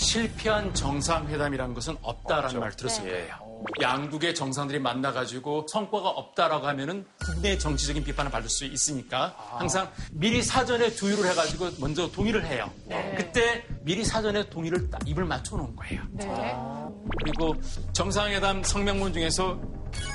실패한 0.06 0.74
정상회담이라는 0.76 1.74
것은 1.74 1.98
없다라는 2.02 2.60
말 2.60 2.72
들었을 2.76 3.04
네. 3.04 3.10
거예요. 3.10 3.46
양국의 3.82 4.36
정상들이 4.36 4.80
만나가지고 4.80 5.66
성과가 5.68 6.10
없다라고 6.10 6.68
하면은 6.68 7.06
국내 7.24 7.58
정치적인 7.58 8.04
비판을 8.04 8.30
받을 8.30 8.48
수 8.48 8.66
있으니까 8.66 9.36
아. 9.38 9.58
항상 9.60 9.92
미리 10.12 10.44
사전에 10.44 10.92
두유를 10.92 11.30
해가지고 11.32 11.72
먼저 11.80 12.10
동의를 12.12 12.46
해요. 12.46 12.70
네. 12.86 13.16
그때 13.18 13.66
미리 13.82 14.06
사전에 14.06 14.48
동의를 14.50 14.92
딱 14.92 15.02
입을 15.08 15.26
맞춰놓은 15.26 15.76
거예요. 15.76 16.04
네. 16.12 16.56
그리고 17.24 17.56
정상회담 17.94 18.64
성명문 18.64 19.14
중에서 19.14 19.60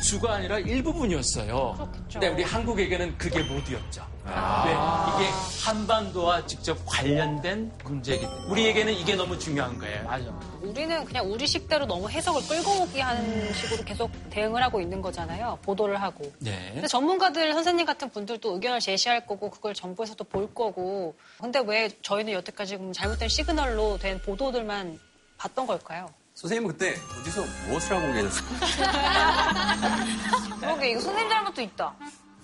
주가 0.02 0.34
아니라 0.34 0.58
일부분이었어요. 0.58 1.74
그렇겠죠. 1.76 2.20
근데 2.20 2.28
우리 2.28 2.42
한국에게는 2.42 3.18
그게 3.18 3.42
모두였죠. 3.42 4.06
아~ 4.24 5.16
왜? 5.18 5.24
이게 5.24 5.32
한반도와 5.64 6.46
직접 6.46 6.78
관련된 6.86 7.72
문제이기 7.84 8.24
때문에 8.24 8.44
우리에게는 8.48 8.92
이게 8.92 9.14
너무 9.14 9.38
중요한 9.38 9.78
거예요. 9.78 10.04
맞아. 10.04 10.24
우리는 10.62 11.04
그냥 11.04 11.30
우리 11.30 11.46
식대로 11.46 11.86
너무 11.86 12.08
해석을 12.08 12.46
끌고 12.46 12.82
오기 12.82 13.00
하는 13.00 13.52
식으로 13.54 13.84
계속 13.84 14.10
대응을 14.30 14.62
하고 14.62 14.80
있는 14.80 15.00
거잖아요. 15.00 15.58
보도를 15.62 16.00
하고. 16.02 16.30
네. 16.38 16.70
근데 16.74 16.86
전문가들 16.86 17.52
선생님 17.52 17.86
같은 17.86 18.10
분들도 18.10 18.54
의견을 18.54 18.80
제시할 18.80 19.26
거고 19.26 19.50
그걸 19.50 19.74
정부에서 19.74 20.14
또볼 20.14 20.54
거고. 20.54 21.14
근데 21.40 21.60
왜 21.60 21.88
저희는 22.02 22.32
여태까지 22.34 22.78
잘못된 22.92 23.28
시그널로 23.28 23.98
된 23.98 24.20
보도들만 24.22 24.98
봤던 25.38 25.66
걸까요? 25.66 26.08
선생님은 26.40 26.72
그때 26.72 26.96
어디서 27.20 27.44
무엇을 27.68 27.96
하고 27.98 28.10
계셨어요? 28.14 28.48
그러게 30.58 30.90
이거 30.92 31.00
선생님 31.00 31.28
잘못도 31.28 31.60
있다. 31.60 31.94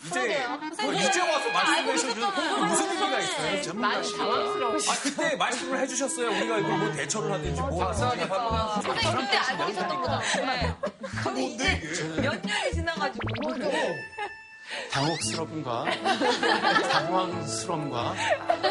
이제 0.05 0.47
뭐 0.83 0.93
이제 0.93 1.21
와서 1.23 1.49
말씀해 1.51 1.97
주셔서 1.97 2.67
무슨 2.67 2.91
의미가 2.91 3.19
있어요? 3.21 3.73
많이 3.75 4.13
당황스러우시죠. 4.19 4.93
아 4.93 4.95
그때 5.03 5.35
말씀을 5.37 5.81
해주셨어요. 5.81 6.29
우리가 6.29 6.59
이걸 6.59 6.77
뭐 6.79 6.93
대처를 6.93 7.33
하든지 7.33 7.59
뭐 7.63 7.87
박사하게 7.87 8.29
바쁘다. 8.29 8.83
선생님 8.83 9.21
그때 9.25 9.37
알고 9.39 9.67
계셨던 9.67 10.03
거잖아요. 10.03 10.77
근데 11.25 11.43
이제 11.45 11.81
몇 12.21 12.43
년이 12.43 12.73
지나가지고 12.75 13.25
당혹스러움과 14.91 15.85
당황스러움과 16.91 18.15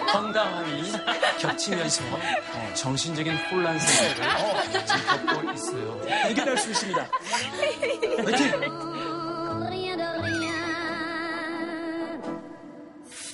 황당함이 0.08 0.92
겹치면서 1.40 2.04
정신적인 2.74 3.36
혼란 3.52 3.80
상태를 3.80 4.86
지금 4.86 5.26
겪고 5.26 5.52
있어요. 5.54 6.02
이겨낼 6.32 6.58
수 6.58 6.72
있습니다. 6.72 7.10
화이팅! 8.22 8.66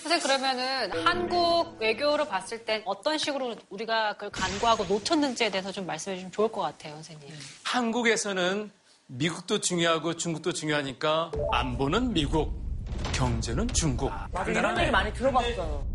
선생님 0.04 0.28
그러면은 0.28 0.92
한국 1.06 1.78
외교를 1.80 2.28
봤을 2.28 2.66
때 2.66 2.82
어떤 2.86 3.18
식으로 3.18 3.56
우리가 3.70 4.14
그걸 4.14 4.30
간과하고 4.30 4.84
놓쳤는지에 4.86 5.50
대해서 5.52 5.72
좀 5.72 5.86
말씀해 5.86 6.18
주시면 6.18 6.32
좋을 6.34 6.52
것 6.52 6.62
같아요, 6.62 6.94
선생님. 6.96 7.30
한국에서는 7.64 8.72
미국도 9.14 9.60
중요하고 9.60 10.16
중국도 10.16 10.54
중요하니까 10.54 11.32
안보는 11.52 12.14
미국, 12.14 12.54
경제는 13.12 13.68
중국. 13.74 14.10
아, 14.10 14.26
맞아, 14.32 14.50
이런 14.50 14.80
얘기 14.80 14.90
많이 14.90 15.14
들어봤어요. 15.14 15.86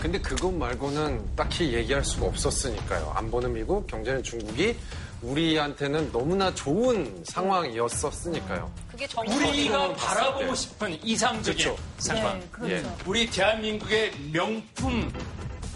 근데 0.00 0.20
그것 0.20 0.52
말고는 0.52 1.34
딱히 1.34 1.74
얘기할 1.74 2.04
수가 2.04 2.26
없었으니까요. 2.26 3.10
안보는 3.16 3.52
미국, 3.52 3.84
경제는 3.88 4.22
중국이 4.22 4.76
우리한테는 5.22 6.12
너무나 6.12 6.54
좋은 6.54 7.24
상황이었었으니까요. 7.24 8.72
그게 8.88 9.08
우리가 9.26 9.92
바라보고 9.94 10.54
싶은 10.54 10.96
이상적인 11.02 11.64
그렇죠. 11.64 11.82
상황. 11.98 12.38
네, 12.38 12.48
그렇죠. 12.52 12.74
예. 12.74 12.84
우리 13.06 13.28
대한민국의 13.28 14.12
명품 14.32 15.12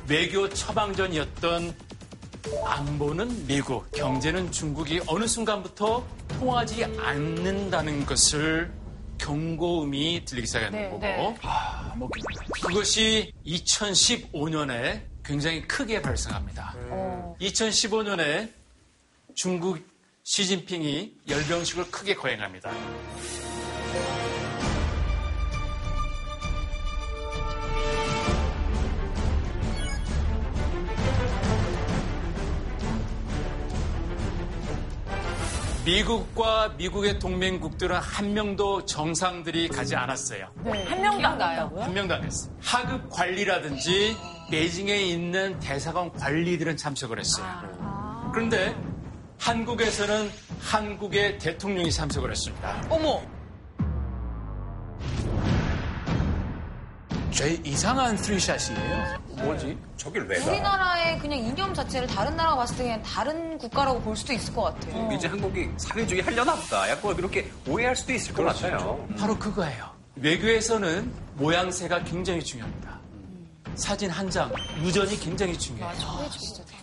외교 0.07 0.49
처방전이었던 0.49 1.75
안보는 2.65 3.47
미국, 3.47 3.91
경제는 3.93 4.51
중국이 4.51 5.01
어느 5.07 5.27
순간부터 5.27 6.05
통하지 6.29 6.85
않는다는 6.99 8.05
것을 8.07 8.73
경고음이 9.19 10.25
들리기 10.25 10.47
시작하는 10.47 10.79
네, 10.79 10.91
거고 10.91 11.01
네. 11.01 11.39
아, 11.43 11.95
뭐 11.97 12.09
그것이 12.63 13.33
2015년에 13.47 15.03
굉장히 15.25 15.67
크게 15.67 16.03
발생합니다. 16.03 16.75
음. 16.77 17.35
2015년에 17.41 18.51
중국 19.35 19.79
시진핑이 20.25 21.19
열병식을 21.29 21.91
크게 21.91 22.15
거행합니다. 22.15 22.73
미국과 35.85 36.75
미국의 36.77 37.19
동맹국들은 37.19 37.97
한 37.97 38.35
명도 38.35 38.85
정상들이 38.87 39.67
가지 39.69 39.97
않았어요. 39.97 40.49
네, 40.65 40.85
한 40.85 41.03
명도 41.03 41.27
안 41.27 41.39
갔다고요? 41.39 41.83
한 41.83 41.93
명도 41.93 42.15
안 42.15 42.25
했어요. 42.25 42.55
하급 42.63 43.11
관리라든지 43.11 44.17
베이징에 44.51 44.97
있는 45.03 45.59
대사관 45.59 46.13
관리들은 46.13 46.77
참석을 46.77 47.19
했어요. 47.19 47.47
아. 47.81 48.31
그런데 48.33 48.77
한국에서는 49.41 50.31
한국의 50.61 51.39
대통령이 51.39 51.91
참석을 51.91 52.31
했습니다. 52.31 52.81
어머! 52.89 53.21
제일 57.33 57.67
이상한 57.67 58.17
스리샷이에요. 58.17 59.19
뭐지? 59.43 59.79
저길 59.97 60.23
왜 60.25 60.39
가? 60.39 60.51
우리나라의 60.51 61.19
그냥 61.19 61.39
이념 61.39 61.73
자체를 61.73 62.07
다른 62.07 62.37
나라가 62.37 62.57
봤을 62.57 62.77
때 62.77 62.83
그냥 62.85 63.03
다른 63.03 63.59
국가라고 63.59 64.01
볼 64.03 64.15
수도 64.17 64.33
있을 64.35 64.55
것 64.55 64.63
같아요. 64.65 64.95
음, 64.95 65.13
이제 65.13 65.27
한국이 65.29 65.71
사회주의 65.79 66.21
하려나 66.21 66.55
보다. 66.55 66.89
약간 66.91 67.17
그렇게 67.17 67.51
오해할 67.67 67.97
수도 67.97 68.13
있을 68.13 68.35
것 68.35 68.43
그렇죠. 68.43 68.63
같아요. 68.71 69.07
음. 69.09 69.17
바로 69.17 69.39
그거예요. 69.39 69.91
외교에서는 70.17 71.11
모양새가 71.37 72.05
굉장히 72.05 72.45
중요합니다. 72.45 73.01
사진 73.75 74.11
한 74.11 74.29
장, 74.29 74.53
유전이 74.83 75.19
굉장히 75.19 75.59
중요해요. 75.59 76.29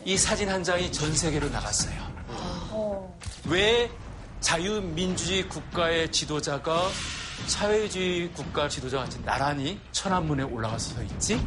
이 0.03 0.17
사진 0.17 0.49
한 0.49 0.63
장이 0.63 0.91
전 0.91 1.13
세계로 1.13 1.47
나갔어요. 1.49 1.93
어. 2.71 3.17
왜 3.45 3.91
자유민주주의 4.39 5.47
국가의 5.47 6.11
지도자가 6.11 6.87
사회주의 7.47 8.31
국가 8.33 8.67
지도자 8.69 8.99
같이 8.99 9.21
나란히 9.23 9.79
천안문에 9.91 10.43
올라가서 10.43 10.95
서 10.95 11.03
있지? 11.03 11.39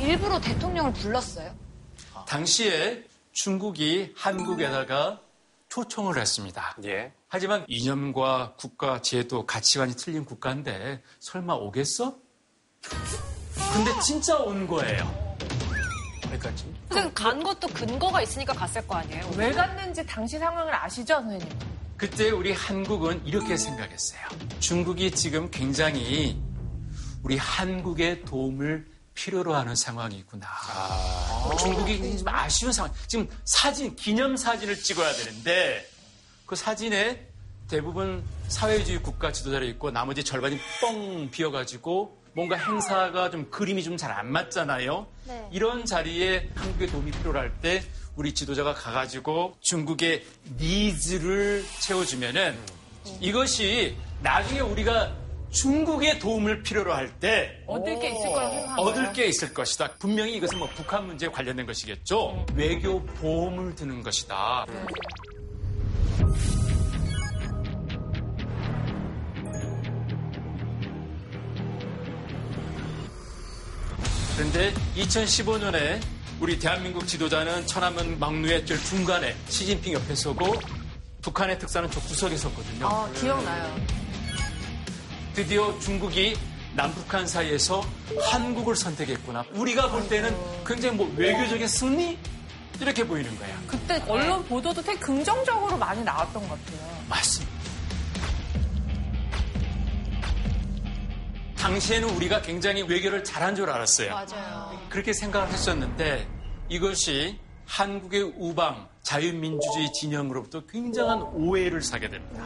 일부러 0.00 0.40
대통령을 0.40 0.92
불렀어요? 0.92 1.54
당시에 2.26 3.04
중국이 3.32 4.12
한국에다가 4.16 5.20
초청을 5.68 6.18
했습니다. 6.18 6.76
예. 6.84 7.12
하지만 7.28 7.64
이념과 7.66 8.54
국가 8.58 9.00
제도 9.00 9.46
가치관이 9.46 9.94
틀린 9.96 10.24
국가인데 10.24 11.02
설마 11.18 11.54
오겠어? 11.54 12.16
근데 13.72 14.00
진짜 14.00 14.36
온 14.36 14.66
거예요. 14.66 15.21
왜까지 16.32 16.64
선생님 16.88 17.14
간 17.14 17.42
것도 17.42 17.68
근거가 17.68 18.22
있으니까 18.22 18.52
갔을 18.52 18.86
거 18.86 18.96
아니에요? 18.96 19.30
왜 19.36 19.52
갔는지 19.52 20.04
당시 20.06 20.38
상황을 20.38 20.74
아시죠, 20.74 21.14
선생님? 21.14 21.48
그때 21.96 22.30
우리 22.30 22.52
한국은 22.52 23.24
이렇게 23.24 23.56
생각했어요. 23.56 24.20
중국이 24.58 25.10
지금 25.12 25.50
굉장히 25.50 26.40
우리 27.22 27.36
한국의 27.36 28.24
도움을 28.24 28.90
필요로 29.14 29.54
하는 29.54 29.74
상황이구나. 29.76 30.46
아. 30.48 31.56
중국이 31.60 32.18
좀 32.18 32.28
아쉬운 32.28 32.72
상황. 32.72 32.92
지금 33.06 33.28
사진, 33.44 33.94
기념 33.94 34.36
사진을 34.36 34.76
찍어야 34.76 35.12
되는데 35.12 35.86
그 36.46 36.56
사진에 36.56 37.28
대부분 37.68 38.24
사회주의 38.48 39.00
국가 39.02 39.30
지도자로 39.30 39.64
있고 39.66 39.90
나머지 39.90 40.24
절반이 40.24 40.58
뻥 40.80 41.30
비어가지고 41.30 42.21
뭔가 42.34 42.56
행사가 42.56 43.30
좀 43.30 43.50
그림이 43.50 43.82
좀 43.82 43.96
잘 43.96 44.10
안 44.12 44.30
맞잖아요. 44.32 45.06
네. 45.26 45.48
이런 45.52 45.84
자리에 45.84 46.48
한국의 46.54 46.88
도움이 46.88 47.10
필요할 47.12 47.52
때 47.60 47.82
우리 48.16 48.34
지도자가 48.34 48.74
가가지고 48.74 49.56
중국의 49.60 50.24
needs를 50.58 51.64
채워주면은 51.80 52.52
음. 52.52 53.16
이것이 53.20 53.96
나중에 54.22 54.60
우리가 54.60 55.12
중국의 55.50 56.18
도움을 56.18 56.62
필요로 56.62 56.94
할 56.94 57.12
때 57.20 57.62
얻을 57.66 57.98
게 58.00 58.08
있을 58.10 58.30
거라고 58.32 58.54
생각합니다. 58.54 58.82
얻을 58.82 59.12
게 59.12 59.26
있을 59.26 59.52
것이다. 59.52 59.92
분명히 59.98 60.34
이것은 60.36 60.58
뭐 60.58 60.68
북한 60.74 61.06
문제에 61.06 61.28
관련된 61.28 61.66
것이겠죠. 61.66 62.46
네. 62.54 62.68
외교 62.68 63.02
보험을 63.04 63.74
드는 63.74 64.02
것이다. 64.02 64.64
그런데 74.36 74.72
2015년에 74.96 76.00
우리 76.40 76.58
대한민국 76.58 77.06
지도자는 77.06 77.66
천안문 77.66 78.18
막루의 78.18 78.66
저 78.66 78.76
중간에 78.76 79.36
시진핑 79.48 79.92
옆에 79.92 80.14
서고 80.14 80.54
북한의 81.20 81.58
특사는 81.58 81.88
저 81.90 82.00
구석에 82.00 82.36
섰거든요. 82.36 82.86
아, 82.88 83.08
기억나요. 83.12 83.76
드디어 85.34 85.78
중국이 85.78 86.36
남북한 86.74 87.26
사이에서 87.26 87.86
한국을 88.30 88.74
선택했구나. 88.74 89.44
우리가 89.52 89.90
볼 89.90 90.08
때는 90.08 90.34
굉장히 90.66 90.96
뭐 90.96 91.12
외교적인 91.16 91.68
승리? 91.68 92.18
이렇게 92.80 93.06
보이는 93.06 93.38
거야. 93.38 93.56
그때 93.68 94.02
언론 94.08 94.44
보도도 94.46 94.82
되게 94.82 94.98
긍정적으로 94.98 95.76
많이 95.76 96.02
나왔던 96.02 96.48
것 96.48 96.58
같아요. 96.66 97.04
맞습니다. 97.08 97.51
당시에는 101.62 102.10
우리가 102.16 102.42
굉장히 102.42 102.82
외교를 102.82 103.22
잘한 103.22 103.54
줄 103.54 103.70
알았어요. 103.70 104.10
맞아요. 104.12 104.78
그렇게 104.88 105.12
생각을 105.12 105.48
했었는데 105.48 106.26
이것이 106.68 107.38
한국의 107.66 108.32
우방 108.36 108.88
자유민주주의 109.02 109.92
진영으로부터 109.92 110.66
굉장한 110.66 111.22
오해를 111.34 111.80
사게 111.80 112.08
됩니다. 112.08 112.44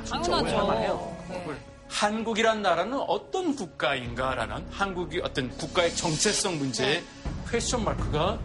해요. 0.76 1.16
네. 1.30 1.46
한국이란 1.88 2.60
나라는 2.60 2.98
어떤 2.98 3.56
국가인가라는 3.56 4.66
한국이 4.70 5.20
어떤 5.20 5.48
국가의 5.56 5.94
정체성 5.96 6.58
문제에 6.58 7.02
퀘스천 7.50 7.84
마크가 7.84 8.38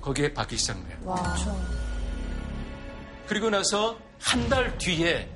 거기에 0.00 0.32
박기 0.32 0.56
시작해요. 0.56 0.98
그렇죠. 1.00 1.66
그리고 3.26 3.50
나서 3.50 3.98
한 4.20 4.48
달 4.48 4.78
뒤에 4.78 5.28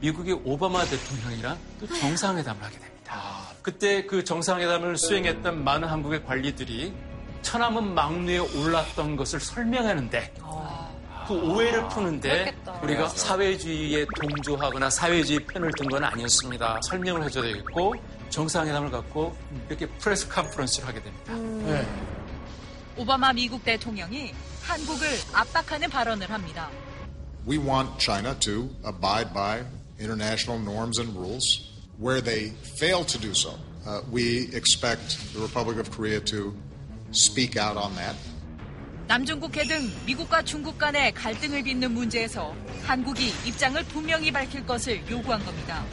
미국의 0.00 0.40
오바마 0.44 0.84
대통령이랑 0.84 1.58
또 1.80 1.86
정상회담을 1.88 2.62
하게 2.62 2.78
됩니다. 2.78 3.47
그때 3.62 4.04
그 4.06 4.24
정상회담을 4.24 4.96
수행했던 4.96 5.62
많은 5.64 5.88
한국의 5.88 6.24
관리들이 6.24 6.92
천안문 7.42 7.94
막루에 7.94 8.38
올랐던 8.38 9.16
것을 9.16 9.40
설명하는데 9.40 10.34
그 11.26 11.34
오해를 11.34 11.86
푸는데 11.88 12.54
우리가 12.82 13.08
사회주의에 13.08 14.06
동조하거나 14.16 14.88
사회주의 14.90 15.40
편을 15.44 15.70
든 15.76 15.88
건 15.88 16.04
아니었습니다. 16.04 16.80
설명을 16.88 17.24
해줘야 17.24 17.44
되겠고 17.44 17.94
정상회담을 18.30 18.90
갖고 18.90 19.36
이렇게 19.68 19.86
프레스 19.86 20.28
컨퍼런스를 20.28 20.88
하게 20.88 21.02
됩니다. 21.02 21.32
음. 21.34 21.64
네. 21.66 21.86
오바마 23.02 23.32
미국 23.32 23.62
대통령이 23.64 24.32
한국을 24.62 25.06
압박하는 25.32 25.88
발언을 25.90 26.30
합니다. 26.30 26.68
We 27.48 27.58
want 27.58 27.90
China 27.98 28.34
to 28.40 28.68
abide 28.86 29.32
by 29.32 29.64
international 30.00 30.60
norms 30.62 30.98
and 31.00 31.16
rules. 31.16 31.67
Where 32.00 32.20
they 32.20 32.52
fail 32.78 33.04
to 33.04 33.18
do 33.18 33.34
so, 33.34 33.58
uh, 33.84 34.02
we 34.12 34.50
expect 34.54 35.18
the 35.34 35.40
Republic 35.40 35.80
of 35.80 35.90
Korea 35.90 36.20
to 36.20 36.54
speak 37.10 37.56
out 37.56 37.76
on 37.76 37.92
that. 37.96 38.14
남중국해 39.08 39.66
등 39.66 39.90
미국과 40.06 40.44
중국 40.44 40.78
간의 40.78 41.12
갈등을 41.14 41.64
빚는 41.64 41.90
문제에서 41.92 42.54
한국이 42.84 43.32
입장을 43.46 43.82
분명히 43.86 44.30
밝힐 44.30 44.64
것을 44.64 45.02
요구한 45.10 45.44
겁니다. 45.44 45.84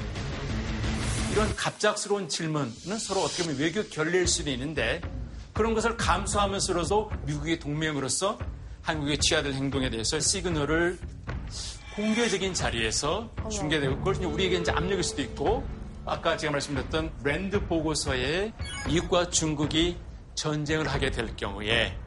이런 1.31 1.55
갑작스러운 1.55 2.29
질문은 2.29 2.99
서로 2.99 3.21
어떻게 3.21 3.43
보면 3.43 3.57
외교 3.57 3.83
결례일 3.83 4.27
수도 4.27 4.51
있는데 4.51 5.01
그런 5.53 5.73
것을 5.73 5.97
감수하면서도 5.97 7.11
미국의 7.25 7.57
동맹으로서 7.59 8.37
한국의 8.83 9.17
취해야 9.17 9.41
될 9.41 9.53
행동에 9.53 9.89
대해서 9.89 10.19
시그널을 10.19 10.99
공개적인 11.95 12.53
자리에서 12.53 13.31
중계되고 13.49 13.97
그걸 14.03 14.23
우리에게 14.23 14.57
이제 14.57 14.71
압력일 14.71 15.01
수도 15.01 15.23
있고 15.23 15.65
아까 16.05 16.37
제가 16.37 16.51
말씀드렸던 16.51 17.11
랜드 17.23 17.65
보고서에 17.65 18.53
미국과 18.87 19.29
중국이 19.29 19.97
전쟁을 20.35 20.87
하게 20.87 21.09
될 21.09 21.35
경우에 21.35 21.97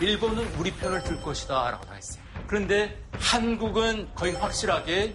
일본은 0.00 0.46
우리 0.58 0.72
편을 0.72 1.04
들 1.04 1.20
것이다 1.20 1.70
라고 1.70 1.94
했어요. 1.94 2.22
그런데 2.46 3.00
한국은 3.12 4.08
거의 4.14 4.34
확실하게 4.34 5.14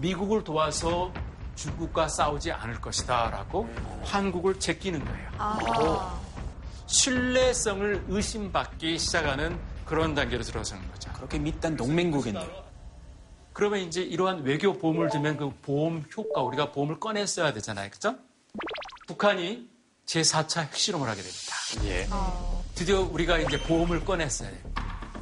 미국을 0.00 0.44
도와서 0.44 1.12
중국과 1.56 2.06
싸우지 2.08 2.52
않을 2.52 2.80
것이다 2.80 3.30
라고 3.30 3.68
한국을 4.04 4.60
제끼는 4.60 5.04
거예요. 5.04 5.30
아. 5.38 6.20
신뢰성을 6.86 8.04
의심받기 8.08 8.98
시작하는 8.98 9.58
그런 9.84 10.14
단계로 10.14 10.42
들어서는 10.42 10.88
거죠. 10.92 11.10
그렇게 11.14 11.38
밑단 11.38 11.76
동맹국인데. 11.76 12.65
그러면 13.56 13.80
이제 13.80 14.02
이러한 14.02 14.42
외교 14.42 14.74
보험을 14.76 15.08
들면 15.08 15.38
그 15.38 15.50
보험 15.62 16.04
효과, 16.14 16.42
우리가 16.42 16.72
보험을 16.72 17.00
꺼냈어야 17.00 17.54
되잖아요. 17.54 17.88
그죠? 17.90 18.14
북한이 19.06 19.66
제4차 20.04 20.60
핵실험을 20.64 21.08
하게 21.08 21.22
됩니다. 21.22 21.54
예. 21.84 22.06
드디어 22.74 23.00
우리가 23.00 23.38
이제 23.38 23.58
보험을 23.62 24.04
꺼냈어요. 24.04 24.50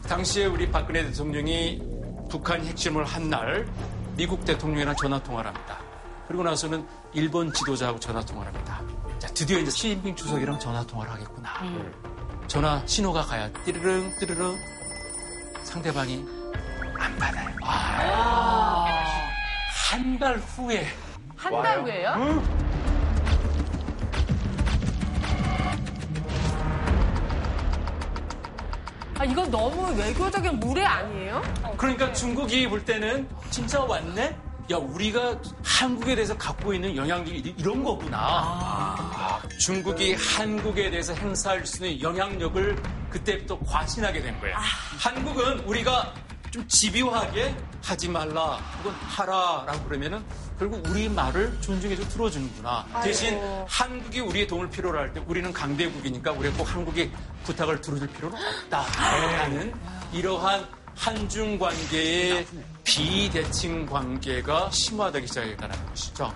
당시에 0.09 0.47
우리 0.47 0.69
박근혜 0.69 1.05
대통령이 1.05 1.81
북한 2.29 2.65
핵실험을 2.67 3.05
한 3.05 3.31
날 3.31 3.69
미국 4.17 4.45
대통령이랑 4.45 4.97
전화 4.97 5.23
통화를 5.23 5.55
합니다. 5.55 5.79
그리고 6.27 6.43
나서는 6.43 6.85
일본 7.13 7.53
지도자하고 7.53 8.01
전화 8.01 8.21
통화를 8.25 8.53
합니다. 8.53 8.83
자, 9.21 9.29
드디어 9.29 9.61
이제 9.61 9.71
시진핑 9.71 10.17
주석이랑 10.17 10.59
전화 10.59 10.85
통화를 10.85 11.13
하겠구나. 11.13 11.51
음. 11.63 11.93
전화 12.49 12.83
신호가 12.85 13.23
가야 13.23 13.49
띠르릉 13.65 14.13
띠르릉 14.19 14.57
상대방이 15.63 16.25
안 16.99 17.17
받아요. 17.17 17.49
아. 17.63 18.87
한달 19.91 20.37
후에 20.39 20.87
한달 21.37 21.83
후에요? 21.83 22.15
응? 22.17 22.65
아, 29.17 29.25
이건 29.25 29.51
너무 29.51 29.97
외교적인 29.97 30.59
무례 30.59 30.85
아니에요? 30.85 31.43
그러니까 31.77 32.13
중국이 32.13 32.69
볼 32.69 32.85
때는 32.85 33.29
진짜 33.51 33.81
왔네? 33.81 34.37
야, 34.73 34.77
우리가 34.77 35.37
한국에 35.63 36.15
대해서 36.15 36.37
갖고 36.37 36.73
있는 36.73 36.97
영향력이 36.97 37.55
이런 37.59 37.85
거구나. 37.85 38.19
아. 38.19 39.41
중국이 39.61 40.15
한국에 40.15 40.91
대해서 40.91 41.13
행사할 41.15 41.65
수 41.67 41.87
있는 41.87 42.03
영향력을 42.03 42.77
그때부터 43.11 43.59
과신하게 43.61 44.23
된 44.23 44.41
거예요. 44.41 44.57
아. 44.57 44.61
한국은 44.99 45.61
우리가 45.61 46.13
좀 46.55 46.65
집요하게 46.69 47.53
하지 47.83 48.09
말라 48.09 48.59
혹은 48.79 48.93
하라라고 48.93 49.89
그러면은 49.89 50.25
결국 50.57 50.87
우리 50.89 51.09
말을 51.09 51.53
존중해서 51.61 52.09
들어주는구나. 52.11 52.87
아이고. 52.93 53.03
대신 53.05 53.41
한국이 53.67 54.21
우리의 54.21 54.47
도움을 54.47 54.71
필요로 54.71 54.97
할 54.97 55.13
때 55.13 55.21
우리는 55.27 55.53
강대국이니까 55.53 56.31
우리가 56.31 56.57
꼭 56.57 56.73
한국이 56.73 57.11
부탁을 57.43 57.81
들어줄 57.81 58.07
필요는 58.07 58.39
없다라는 58.39 59.75
이러한 60.13 60.65
한중 60.95 61.59
관계의 61.59 62.47
비대칭 62.85 63.85
관계가 63.87 64.71
심화되기 64.71 65.27
시작했다는 65.27 65.87
것이죠. 65.87 66.33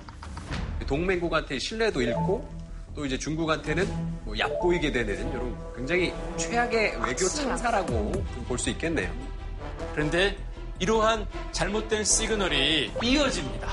동맹국한테 0.88 1.60
신뢰도 1.60 2.02
잃고 2.02 2.58
또 2.96 3.06
이제 3.06 3.16
중국한테는 3.16 3.86
뭐 4.24 4.36
얕보이게 4.36 4.90
되는 4.90 5.30
이런 5.32 5.56
굉장히 5.76 6.12
최악의 6.36 7.04
외교 7.06 7.28
창사라고 7.28 8.10
볼 8.48 8.58
수 8.58 8.70
있겠네요. 8.70 9.27
그런데 9.92 10.36
이러한 10.78 11.26
잘못된 11.52 12.04
시그널이 12.04 12.92
이어집니다. 13.02 13.68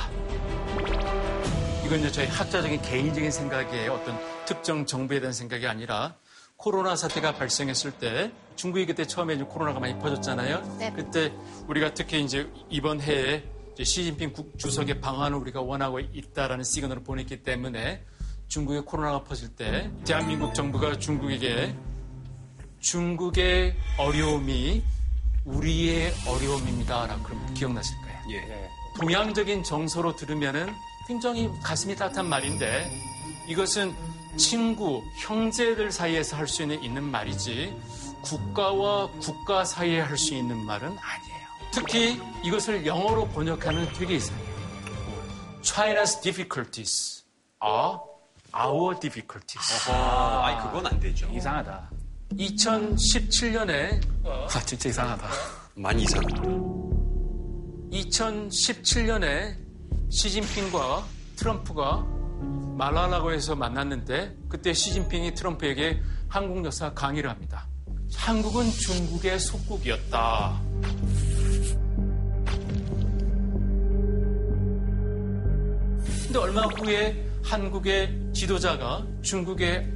이건 1.86 2.00
이제 2.00 2.12
저희 2.12 2.28
학자적인 2.28 2.82
개인적인 2.82 3.30
생각이에요. 3.30 3.94
어떤 3.94 4.18
특정 4.46 4.86
정부에 4.86 5.20
대한 5.20 5.34
생각이 5.34 5.68
아니라 5.68 6.16
코로나 6.58 6.96
사태가 6.96 7.36
발생했을 7.36 7.92
때 7.92 8.32
중국이 8.56 8.86
그때 8.86 9.06
처음에 9.06 9.36
코로나가 9.38 9.80
많이 9.80 9.98
퍼졌잖아요. 10.00 10.78
네. 10.80 10.92
그때 10.94 11.32
우리가 11.68 11.94
특히 11.94 12.24
이제 12.24 12.50
이번 12.70 13.02
해에 13.02 13.44
시진핑 13.78 14.34
주석의 14.58 15.02
방안을 15.02 15.38
우리가 15.38 15.62
원하고 15.62 16.00
있다라는 16.00 16.64
시그널을 16.64 17.04
보냈기 17.04 17.44
때문에 17.44 18.04
중국에 18.48 18.80
코로나가 18.80 19.24
퍼질 19.24 19.50
때 19.50 19.92
대한민국 20.06 20.54
정부가 20.54 20.98
중국에게 20.98 21.76
중국의 22.80 23.76
어려움이 23.98 24.84
우리의 25.46 26.14
어려움입니다라고 26.28 27.24
그러면 27.24 27.54
기억나실 27.54 27.96
거예요. 28.02 28.20
예. 28.32 28.70
동양적인 29.00 29.64
정서로 29.64 30.16
들으면은 30.16 30.74
굉장히 31.08 31.50
가슴이 31.62 31.96
따뜻한 31.96 32.28
말인데 32.28 32.92
이것은 33.48 33.96
친구, 34.38 35.04
형제들 35.18 35.92
사이에서 35.92 36.36
할 36.36 36.48
수 36.48 36.64
있는, 36.64 36.82
있는 36.84 37.04
말이지 37.04 37.76
국가와 38.24 39.08
국가 39.22 39.64
사이에 39.64 40.02
할 40.02 40.18
수 40.18 40.34
있는 40.34 40.58
말은 40.66 40.88
아니에요. 40.88 41.46
특히 41.72 42.22
이것을 42.44 42.86
영어로 42.86 43.28
번역하면 43.30 43.92
되게 43.94 44.16
이상해요. 44.16 44.56
China's 45.62 46.22
difficulties 46.22 47.24
are 47.64 47.98
our 48.58 49.00
difficulties. 49.00 49.92
아, 49.92 50.46
아니 50.46 50.62
그건 50.68 50.88
안 50.88 51.00
되죠. 51.00 51.28
이상하다. 51.32 51.90
2017년에 52.38 54.02
아 54.26 54.60
진짜 54.66 54.90
이상하다. 54.90 55.28
많이 55.76 56.04
이상하다. 56.04 56.44
2017년에 57.92 59.56
시진핑과 60.10 61.06
트럼프가 61.38 62.06
말라라고 62.78 63.32
해서 63.32 63.56
만났는데 63.56 64.36
그때 64.50 64.74
시진핑이 64.74 65.34
트럼프에게 65.34 66.02
한국 66.28 66.66
역사 66.66 66.94
강의를 66.94 67.30
합니다. 67.30 67.68
한국은 68.16 68.70
중국의 68.70 69.40
속국이었다. 69.40 70.62
근데 76.26 76.40
얼마 76.40 76.62
후에 76.64 77.26
한국의 77.44 78.32
지도자가 78.34 79.06
중국의 79.22 79.95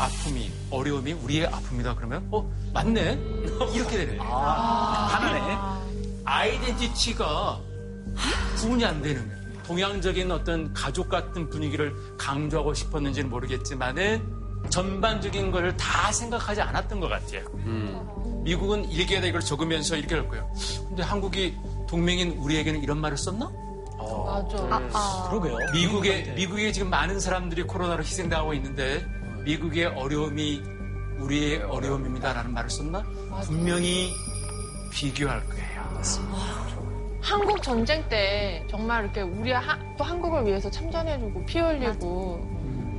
아픔이 0.00 0.50
어려움이 0.70 1.12
우리의 1.12 1.46
아픔이다 1.46 1.94
그러면 1.94 2.26
어 2.30 2.50
맞네 2.72 3.12
이렇게 3.74 3.98
되는 3.98 4.18
거예요. 4.18 4.32
아, 4.32 5.06
하나네. 5.12 5.90
아이덴티티가 6.24 7.60
구분이 8.56 8.84
안 8.84 9.02
되는 9.02 9.28
거예요. 9.28 9.40
동양적인 9.64 10.30
어떤 10.32 10.72
가족 10.72 11.08
같은 11.08 11.48
분위기를 11.48 11.94
강조하고 12.18 12.74
싶었는지는 12.74 13.28
모르겠지만은 13.30 14.40
전반적인 14.70 15.50
걸다 15.50 16.12
생각하지 16.12 16.60
않았던 16.62 16.98
것 17.00 17.08
같아요. 17.08 17.44
음. 17.66 18.42
미국은 18.42 18.84
일개에다 18.90 19.26
이걸 19.26 19.40
적으면서 19.40 19.96
이렇게 19.96 20.14
할 20.14 20.28
거예요. 20.28 20.50
근데 20.88 21.02
한국이 21.02 21.56
동맹인 21.88 22.32
우리에게는 22.38 22.82
이런 22.82 22.98
말을 23.00 23.16
썼나? 23.16 23.46
어. 23.98 24.42
맞아. 24.48 24.62
음. 24.64 24.72
아, 24.72 24.88
아. 24.94 25.28
그러게요. 25.28 25.56
미국에, 25.72 26.32
미국에 26.34 26.72
지금 26.72 26.88
많은 26.90 27.20
사람들이 27.20 27.64
코로나로 27.64 28.02
희생당하고 28.02 28.54
있는데 28.54 29.06
미국의 29.44 29.86
어려움이 29.86 30.62
우리의 31.18 31.62
어려움입니다라는 31.62 32.52
말을 32.52 32.70
썼나? 32.70 33.02
맞아. 33.30 33.48
분명히 33.48 34.10
비교할 34.92 35.42
거예요. 35.48 35.82
맞습니다. 35.94 36.36
한국 37.22 37.62
전쟁 37.62 38.08
때 38.08 38.64
정말 38.70 39.04
이렇게 39.04 39.20
우리 39.20 39.52
하, 39.52 39.78
또 39.98 40.04
한국을 40.04 40.46
위해서 40.46 40.70
참전해주고 40.70 41.44
피 41.44 41.58
흘리고 41.58 42.48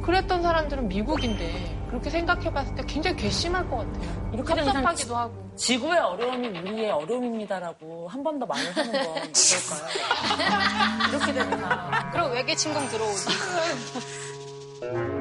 그랬던 0.04 0.42
사람들은 0.44 0.88
미국인데 0.88 1.78
그렇게 1.90 2.10
생각해봤을 2.10 2.76
때 2.76 2.84
굉장히 2.88 3.18
괘씸할 3.18 3.68
것 3.70 3.78
같아요. 3.78 4.32
이렇게 4.34 4.56
섭섭하기도 4.64 5.16
하고. 5.16 5.52
지구의 5.58 6.00
어려움이 6.00 6.48
우리의 6.48 6.92
어려움입니다라고 6.92 8.08
한 8.08 8.24
번 8.24 8.40
더 8.40 8.46
말을 8.46 8.72
하는 8.76 8.92
건 8.92 9.02
어떨까요? 9.02 9.30
이렇게 11.10 11.34
되구나. 11.34 12.10
그럼 12.12 12.32
외계 12.32 12.56
침공 12.56 12.88
들어오지. 12.88 13.28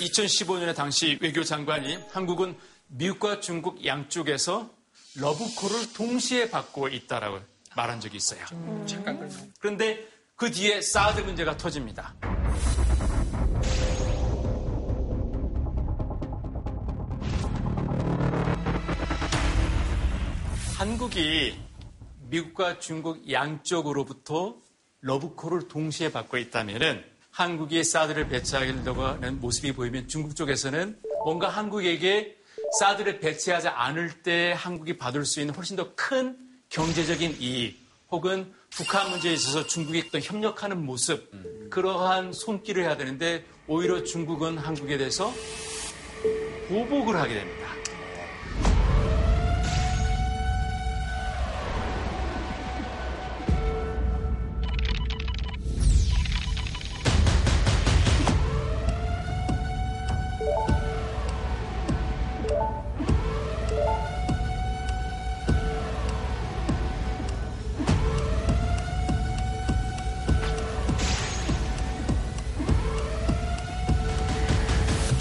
2015년에 0.00 0.74
당시 0.74 1.18
외교장관이 1.20 1.98
한국은 2.10 2.56
미국과 2.88 3.40
중국 3.40 3.84
양쪽에서 3.84 4.70
러브콜을 5.16 5.92
동시에 5.92 6.50
받고 6.50 6.88
있다라고 6.88 7.40
말한 7.76 8.00
적이 8.00 8.16
있어요. 8.16 8.44
음. 8.52 8.84
잠깐 8.86 9.30
그런데 9.58 10.08
그 10.36 10.50
뒤에 10.50 10.80
사드 10.80 11.20
문제가 11.20 11.56
터집니다. 11.56 12.14
한국이 20.76 21.58
미국과 22.30 22.78
중국 22.78 23.30
양쪽으로부터 23.30 24.56
러브콜을 25.02 25.68
동시에 25.68 26.10
받고 26.10 26.38
있다면 26.38 27.04
한국이 27.40 27.82
사드를 27.82 28.28
배치하려고 28.28 29.02
하는 29.02 29.40
모습이 29.40 29.72
보이면 29.72 30.08
중국 30.08 30.36
쪽에서는 30.36 30.98
뭔가 31.24 31.48
한국에게 31.48 32.36
사드를 32.78 33.18
배치하지 33.18 33.68
않을 33.68 34.22
때 34.22 34.52
한국이 34.54 34.98
받을 34.98 35.24
수 35.24 35.40
있는 35.40 35.54
훨씬 35.54 35.74
더 35.74 35.94
큰 35.96 36.36
경제적인 36.68 37.38
이익 37.40 37.80
혹은 38.10 38.52
북한 38.68 39.08
문제에 39.08 39.32
있어서 39.32 39.66
중국이 39.66 40.10
또 40.10 40.20
협력하는 40.20 40.84
모습 40.84 41.32
그러한 41.70 42.34
손길을 42.34 42.82
해야 42.82 42.98
되는데 42.98 43.42
오히려 43.66 44.04
중국은 44.04 44.58
한국에 44.58 44.98
대해서 44.98 45.32
보복을 46.68 47.16
하게 47.16 47.34
됩니다. 47.36 47.59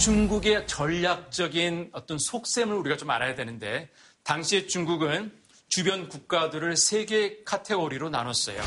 중국의 0.09 0.65
전략적인 0.65 1.91
어떤 1.91 2.17
속셈을 2.17 2.75
우리가 2.77 2.97
좀 2.97 3.11
알아야 3.11 3.35
되는데 3.35 3.91
당시에 4.23 4.65
중국은 4.65 5.31
주변 5.67 6.09
국가들을 6.09 6.75
세 6.77 7.05
개의 7.05 7.45
카테고리로 7.45 8.09
나눴어요. 8.09 8.59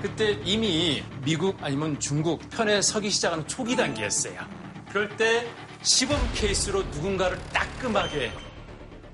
그때 0.00 0.30
이미 0.44 1.02
미국 1.24 1.60
아니면 1.64 1.98
중국 1.98 2.48
편에 2.48 2.80
서기 2.80 3.10
시작하는 3.10 3.44
초기 3.48 3.74
단계였어요. 3.74 4.40
그럴 4.88 5.16
때 5.16 5.48
시범 5.82 6.16
케이스로 6.32 6.84
누군가를 6.84 7.36
따끔하게 7.52 8.30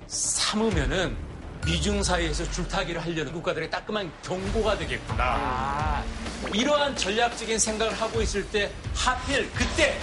삼으면은 0.07 1.28
미중 1.69 2.03
사이에서 2.03 2.51
줄타기를 2.51 2.99
하려는 3.05 3.31
국가들의 3.31 3.69
따끔한 3.71 4.11
경고가 4.23 4.79
되겠구나. 4.79 6.03
이러한 6.55 6.97
전략적인 6.97 7.59
생각을 7.59 7.93
하고 7.93 8.23
있을 8.23 8.49
때 8.51 8.71
하필 8.95 9.53
그때 9.53 10.01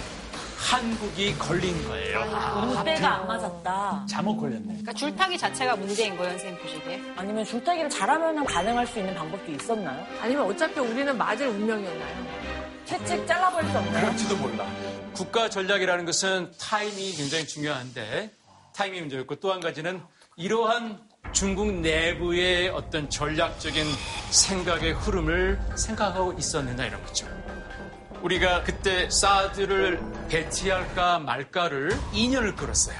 한국이 0.58 1.36
걸린 1.40 1.84
거예요. 1.88 2.84
때가 2.86 3.16
안 3.16 3.28
맞았다. 3.28 4.06
잘못 4.08 4.38
걸렸네. 4.38 4.66
그러니까 4.66 4.94
줄타기 4.94 5.38
자체가 5.40 5.76
문제인 5.76 6.16
거예요, 6.16 6.32
선생님 6.38 6.62
보시기에. 6.62 7.02
아니면 7.16 7.44
줄타기를 7.44 7.90
잘하면 7.90 8.46
가능할 8.46 8.86
수 8.86 9.00
있는 9.00 9.16
방법도 9.16 9.52
있었나요? 9.52 10.06
아니면 10.22 10.46
어차피 10.46 10.80
우리는 10.80 11.18
맞을 11.18 11.48
운명이었나요? 11.48 12.46
채찍 12.86 13.26
잘라버릴 13.26 13.72
수 13.72 13.78
없나요? 13.80 14.02
그럴지도 14.06 14.36
몰라. 14.38 14.68
국가 15.14 15.50
전략이라는 15.50 16.06
것은 16.06 16.52
타임이 16.60 17.14
굉장히 17.14 17.48
중요한데 17.48 18.30
타임이 18.76 19.00
문제였고 19.02 19.36
또 19.38 19.52
한 19.52 19.60
가지는 19.60 20.00
이러한 20.36 21.00
중국 21.32 21.74
내부의 21.74 22.70
어떤 22.70 23.10
전략적인 23.10 23.86
생각의 24.32 24.94
흐름을 24.94 25.60
생각하고 25.76 26.34
있었느냐 26.34 26.86
이런 26.86 27.04
거죠. 27.04 27.28
우리가 28.22 28.64
그때 28.64 29.10
사드를 29.10 30.02
배치할까 30.30 31.20
말까를 31.20 31.92
2년을 32.14 32.56
끌었어요. 32.56 32.98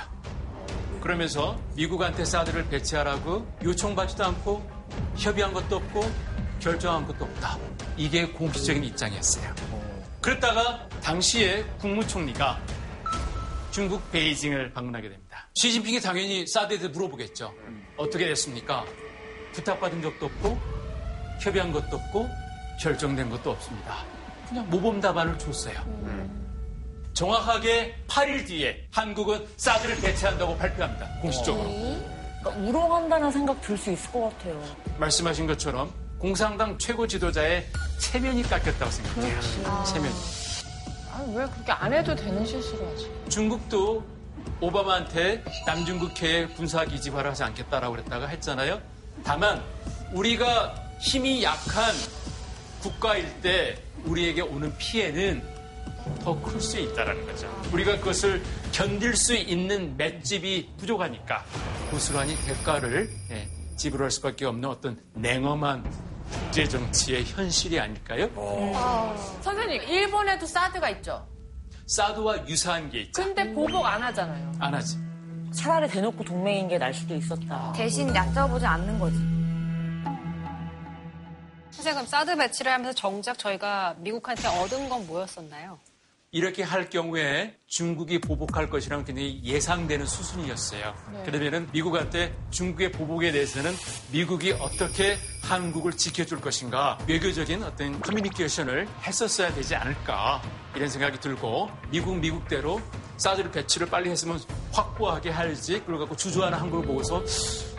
그러면서 1.02 1.60
미국한테 1.76 2.26
사드를 2.26 2.68
배치하라고 2.70 3.48
요청받지도 3.64 4.26
않고 4.26 4.70
협의한 5.18 5.54
것도 5.54 5.78
없고 5.78 6.12
결정한 6.60 7.06
것도 7.06 7.26
없다. 7.26 7.58
이게 7.98 8.28
공식적인 8.28 8.84
입장이었어요. 8.84 9.54
그랬다가 10.22 10.88
당시에 11.02 11.64
국무총리가 11.80 12.60
중국 13.72 14.12
베이징을 14.12 14.74
방문하게 14.74 15.10
됩니다. 15.10 15.48
시진핑이 15.54 16.02
당연히 16.02 16.48
사드에 16.48 16.78
대해 16.78 16.90
물어보겠죠. 16.90 17.54
어떻게 17.98 18.26
됐습니까? 18.28 18.86
부탁받은 19.54 20.02
적도 20.02 20.26
없고 20.28 20.58
협의한 21.42 21.72
것도 21.72 21.98
없고 21.98 22.30
결정된 22.82 23.30
것도 23.30 23.52
없습니다. 23.52 23.98
그냥 24.50 24.70
모범 24.70 25.00
답안을 25.00 25.38
줬어요. 25.40 25.76
정확하게 27.14 27.96
8일 28.08 28.46
뒤에 28.46 28.86
한국은 28.92 29.48
사드를 29.58 29.96
배치한다고 30.02 30.58
발표합니다. 30.58 31.08
공식적으로. 31.22 31.70
그러니까 32.44 32.50
우롱한다는 32.70 33.32
생각 33.32 33.60
들 33.62 33.78
수 33.78 33.92
있을 33.92 34.12
것 34.12 34.22
같아요. 34.30 34.62
말씀하신 34.98 35.48
것처럼 35.48 35.92
공산당 36.20 36.78
최고 36.78 37.08
지도자의 37.08 37.66
체면이 38.00 38.44
깎였다고 38.44 38.92
생각해요. 38.92 39.40
체면이. 39.86 40.14
아, 41.12 41.24
왜 41.30 41.46
그렇게 41.48 41.72
안 41.72 41.94
해도 41.94 42.14
되는 42.14 42.46
실수를 42.46 42.86
하지? 42.88 43.10
중국도 43.30 44.04
오바마한테 44.62 45.44
남중국 45.66 46.22
해에 46.22 46.46
군사 46.48 46.86
기지화를 46.86 47.32
하지 47.32 47.44
않겠다라고 47.44 47.96
그랬다가 47.96 48.28
했잖아요. 48.28 48.82
다만 49.24 49.64
우리가 50.14 50.76
힘이 51.00 51.44
약한 51.44 51.94
국가일 52.82 53.42
때 53.42 53.78
우리에게 54.06 54.42
오는 54.42 54.76
피해는 54.78 55.56
더 56.24 56.40
클 56.42 56.62
수 56.62 56.80
있다라는 56.80 57.26
거죠. 57.26 57.50
우리가 57.74 57.98
그것을 57.98 58.42
견딜 58.72 59.16
수 59.16 59.36
있는 59.36 59.98
맷집이 59.98 60.74
부족하니까 60.78 61.44
고스란히 61.90 62.36
대가를 62.46 63.10
예, 63.32 63.48
지불할 63.76 64.12
수밖에 64.12 64.46
없는 64.46 64.70
어떤 64.70 65.02
냉엄한 65.16 65.84
국제 66.32 66.68
정치의 66.68 67.24
현실이 67.26 67.80
아닐까요? 67.80 68.30
선생님, 69.42 69.82
일본에도 69.84 70.46
사드가 70.46 70.90
있죠. 70.92 71.28
사드와 71.86 72.48
유사한 72.48 72.90
게 72.90 73.02
있죠. 73.02 73.22
근데 73.24 73.52
보복 73.54 73.86
안 73.86 74.02
하잖아요. 74.04 74.52
안 74.60 74.74
하지. 74.74 74.98
차라리 75.54 75.88
대놓고 75.88 76.24
동맹인 76.24 76.68
게 76.68 76.78
날 76.78 76.94
수도 76.94 77.16
있었다. 77.16 77.72
대신 77.74 78.14
얕잡아보지 78.14 78.66
않는 78.66 79.00
거지. 79.00 79.16
선생님, 81.72 81.94
그럼 81.94 82.06
사드 82.08 82.36
배치를 82.38 82.72
하면서 82.72 82.94
정작 82.94 83.38
저희가 83.38 83.96
미국한테 84.00 84.48
얻은 84.48 84.90
건 84.90 85.06
뭐였었나요? 85.08 85.78
이렇게 86.36 86.64
할 86.64 86.90
경우에 86.90 87.56
중국이 87.66 88.20
보복할 88.20 88.70
것이라는 88.70 89.06
굉장히 89.06 89.42
예상되는 89.42 90.06
수순이었어요. 90.06 90.94
네. 91.14 91.24
그러면은 91.24 91.70
미국한테 91.72 92.36
중국의 92.52 92.92
보복에 92.92 93.32
대해서는 93.32 93.72
미국이 94.12 94.52
어떻게 94.52 95.16
한국을 95.44 95.94
지켜줄 95.94 96.42
것인가 96.42 96.98
외교적인 97.08 97.64
어떤 97.64 98.02
커뮤니케이션을 98.02 98.86
했었어야 99.04 99.54
되지 99.54 99.76
않을까 99.76 100.42
이런 100.76 100.90
생각이 100.90 101.22
들고 101.22 101.70
미국 101.90 102.20
미국대로 102.20 102.82
사드를 103.16 103.52
배치를 103.52 103.88
빨리 103.88 104.10
했으면 104.10 104.38
확보하게 104.74 105.30
할지 105.30 105.80
그걸 105.80 106.00
갖고 106.00 106.18
주저하는 106.18 106.58
한국을 106.58 106.86
보고서 106.86 107.24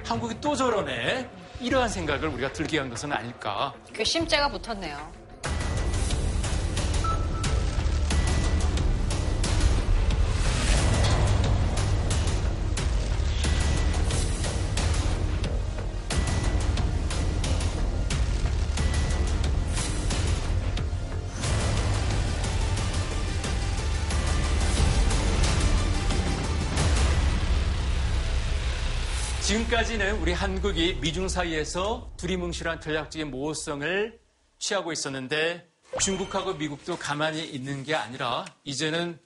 한국이 0.02 0.40
또 0.40 0.57
저러네 0.57 1.28
이러한 1.61 1.90
생각을 1.90 2.28
우리가 2.28 2.54
들게 2.54 2.78
한 2.78 2.88
것은 2.88 3.12
아닐까 3.12 3.74
그 3.92 4.02
심재가 4.02 4.48
붙었네요. 4.48 5.26
지금까지는 29.67 30.21
우리 30.21 30.33
한국이 30.33 30.99
미중 31.01 31.29
사이에서 31.29 32.12
두리뭉실한 32.17 32.81
전략적인 32.81 33.31
모호성을 33.31 34.19
취하고 34.59 34.93
있었는데 34.93 35.69
중국하고 36.01 36.55
미국도 36.55 36.97
가만히 36.99 37.45
있는 37.45 37.83
게 37.83 37.95
아니라 37.95 38.45
이제는 38.64 39.19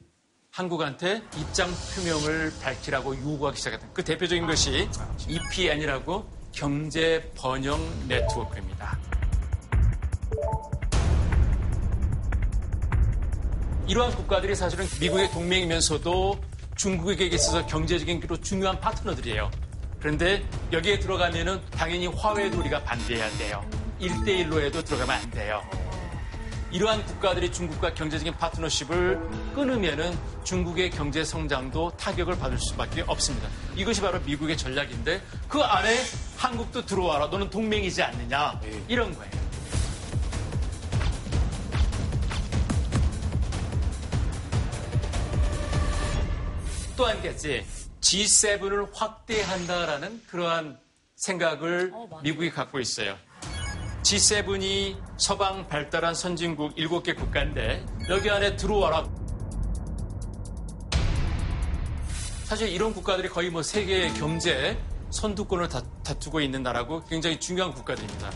한국한테 0.51 1.22
입장 1.38 1.68
표명을 1.95 2.53
밝히라고 2.62 3.16
요구하기 3.16 3.59
시작했던 3.59 3.91
그 3.93 4.03
대표적인 4.03 4.47
것이 4.47 4.88
EPN이라고 5.28 6.26
경제 6.53 7.30
번영 7.36 7.78
네트워크입니다. 8.09 8.99
이러한 13.86 14.14
국가들이 14.14 14.55
사실은 14.55 14.86
미국의 15.01 15.30
동맹이면서도 15.32 16.41
중국에게 16.76 17.26
있어서 17.26 17.66
경제적인 17.66 18.20
기로 18.20 18.41
중요한 18.41 18.80
파트너들이에요. 18.80 19.69
그런데 20.01 20.42
여기에 20.72 20.98
들어가면은 20.98 21.61
당연히 21.70 22.07
화웨이도 22.07 22.59
우리가 22.61 22.82
반대해야 22.82 23.28
돼요. 23.36 23.64
1대1로 24.01 24.61
해도 24.61 24.82
들어가면 24.82 25.14
안 25.14 25.30
돼요. 25.30 25.62
이러한 26.72 27.05
국가들이 27.05 27.51
중국과 27.53 27.94
경제적인 27.94 28.34
파트너십을 28.36 29.20
끊으면은 29.55 30.16
중국의 30.44 30.90
경제 30.90 31.24
성장도 31.24 31.96
타격을 31.96 32.38
받을 32.38 32.59
수밖에 32.59 33.03
없습니다. 33.03 33.48
이것이 33.74 34.01
바로 34.01 34.20
미국의 34.20 34.57
전략인데 34.57 35.20
그 35.48 35.61
안에 35.61 35.96
한국도 36.36 36.86
들어와라. 36.86 37.26
너는 37.26 37.51
동맹이지 37.51 38.03
않느냐. 38.03 38.61
이런 38.88 39.14
거예요. 39.14 39.30
또 46.96 47.07
한 47.07 47.20
가지 47.22 47.64
G7을 48.01 48.88
확대한다라는 48.94 50.22
그러한 50.26 50.78
생각을 51.16 51.92
미국이 52.22 52.51
갖고 52.51 52.80
있어요. 52.80 53.16
G7이 54.03 54.96
서방 55.18 55.68
발달한 55.68 56.14
선진국 56.14 56.76
7개 56.76 57.14
국가인데 57.14 57.84
여기 58.09 58.30
안에 58.30 58.57
들어와라. 58.57 59.07
사실 62.44 62.68
이런 62.68 62.92
국가들이 62.92 63.28
거의 63.28 63.51
뭐 63.51 63.62
세계 63.62 64.09
경제 64.14 64.76
선두권을 65.11 65.68
다, 65.68 65.82
다투고 66.03 66.40
있는 66.40 66.62
나라고 66.62 67.05
굉장히 67.05 67.38
중요한 67.38 67.72
국가들입니다. 67.72 68.30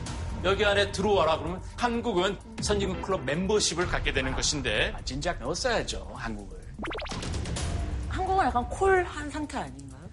여기 0.45 0.65
안에 0.65 0.93
들어와라 0.93 1.39
그러면 1.39 1.62
한국은 1.79 2.39
선진국 2.61 3.01
클럽 3.03 3.25
멤버십을 3.25 3.87
갖게 3.87 4.12
되는 4.12 4.35
것인데 4.35 4.95
진작 5.05 5.41
넣었어야죠 5.41 6.12
한국을. 6.15 6.59
한국은 8.15 8.47
약간 8.47 8.65
콜한 8.69 9.29
상태 9.29 9.59
아닌가요? 9.59 10.09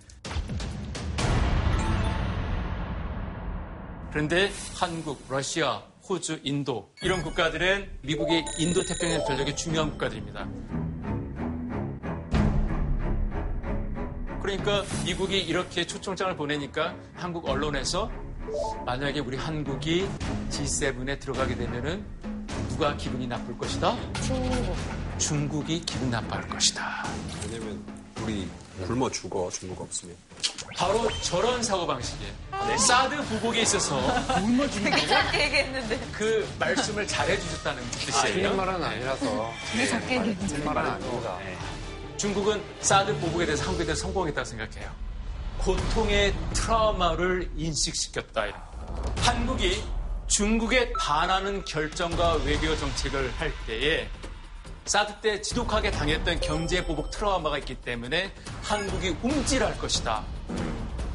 그런데 4.10 4.50
한국, 4.76 5.24
러시아, 5.30 5.84
호주, 6.10 6.40
인도 6.44 6.92
이런 7.04 7.22
국가들은 7.22 8.00
미국의 8.02 8.44
인도 8.58 8.82
태평양 8.84 9.24
전략의 9.24 9.56
중요한 9.56 9.92
국가들입니다. 9.92 10.50
그러니까 14.42 14.84
미국이 15.06 15.40
이렇게 15.40 15.86
초청장을 15.86 16.36
보내니까 16.36 16.96
한국 17.14 17.48
언론에서 17.48 18.12
만약에 18.84 19.20
우리 19.20 19.38
한국이 19.38 20.10
G7에 20.50 21.20
들어가게 21.20 21.56
되면은 21.56 22.04
누가 22.70 22.98
기분이 22.98 23.28
나쁠 23.28 23.56
것이다? 23.60 23.96
중국. 24.24 24.76
중국이 25.20 25.82
기분 25.82 26.10
나빠할 26.10 26.48
것이다. 26.50 27.04
왜냐면 27.44 27.91
우리 28.24 28.48
굶어 28.86 29.10
죽어 29.10 29.50
중국 29.52 29.82
없으면. 29.82 30.16
바로 30.78 31.10
저런 31.22 31.62
사고 31.62 31.86
방식이에요. 31.86 32.34
네, 32.68 32.78
사드 32.78 33.18
보복에 33.26 33.62
있어서 33.62 33.96
굶어 34.40 34.68
죽는 34.70 34.92
되게 34.92 35.08
작게 35.08 35.44
얘기했는데. 35.46 36.00
그 36.12 36.48
말씀을 36.60 37.08
잘해 37.08 37.40
주셨다는 37.40 37.84
뜻이에요. 37.92 38.34
틀린 38.34 38.56
말은 38.56 38.84
아니라서. 38.84 39.52
되게 39.72 39.88
작게 39.88 40.16
얘기했는데. 40.18 40.48
틀린 40.48 40.66
말은 40.66 40.92
아닙니다. 40.92 41.38
중국은 42.18 42.62
사드 42.82 43.18
보복에 43.20 43.46
대해서 43.46 43.64
한국에 43.66 43.86
대해서 43.86 44.04
성공했다고 44.04 44.46
생각해요. 44.46 44.92
고통의 45.60 46.34
트라우마를 46.54 47.52
인식시켰다. 47.56 48.46
한국이 49.18 49.84
중국에 50.28 50.94
반하는 50.94 51.64
결정과 51.66 52.36
외교 52.46 52.76
정책을 52.78 53.32
할 53.38 53.52
때에 53.68 54.08
사드 54.92 55.22
때 55.22 55.42
지독하게 55.42 55.90
당했던 55.90 56.42
경제 56.42 56.86
보복 56.86 57.12
트라우마가 57.12 57.58
있기 57.60 57.76
때문에 57.76 58.34
한국이 58.62 59.16
움찔할 59.24 59.78
것이다. 59.78 60.22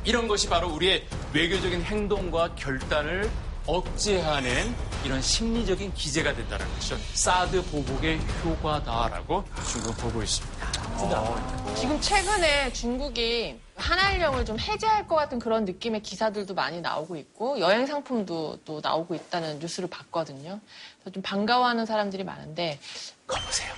이런 0.03 0.27
것이 0.27 0.49
바로 0.49 0.71
우리의 0.71 1.07
외교적인 1.35 1.83
행동과 1.83 2.55
결단을 2.55 3.31
억제하는 3.67 4.75
이런 5.05 5.21
심리적인 5.21 5.93
기제가 5.93 6.35
된다는 6.35 6.67
것이죠. 6.73 6.97
사드 7.13 7.67
보복의 7.67 8.19
효과다라고 8.43 9.45
중국은 9.71 9.97
보고 9.97 10.23
있습니다. 10.23 11.75
지금 11.75 12.01
최근에 12.01 12.73
중국이 12.73 13.61
한알령을 13.77 14.45
좀 14.45 14.59
해제할 14.59 15.07
것 15.07 15.17
같은 15.17 15.39
그런 15.39 15.65
느낌의 15.65 16.03
기사들도 16.03 16.55
많이 16.55 16.81
나오고 16.81 17.17
있고 17.17 17.61
여행 17.61 17.87
상품도 17.87 18.61
또 18.65 18.81
나오고 18.83 19.15
있다는 19.15 19.59
뉴스를 19.59 19.89
봤거든요. 19.89 20.61
그래서 21.01 21.13
좀 21.13 21.23
반가워하는 21.23 21.87
사람들이 21.87 22.25
많은데 22.25 22.79
거보세요. 23.27 23.73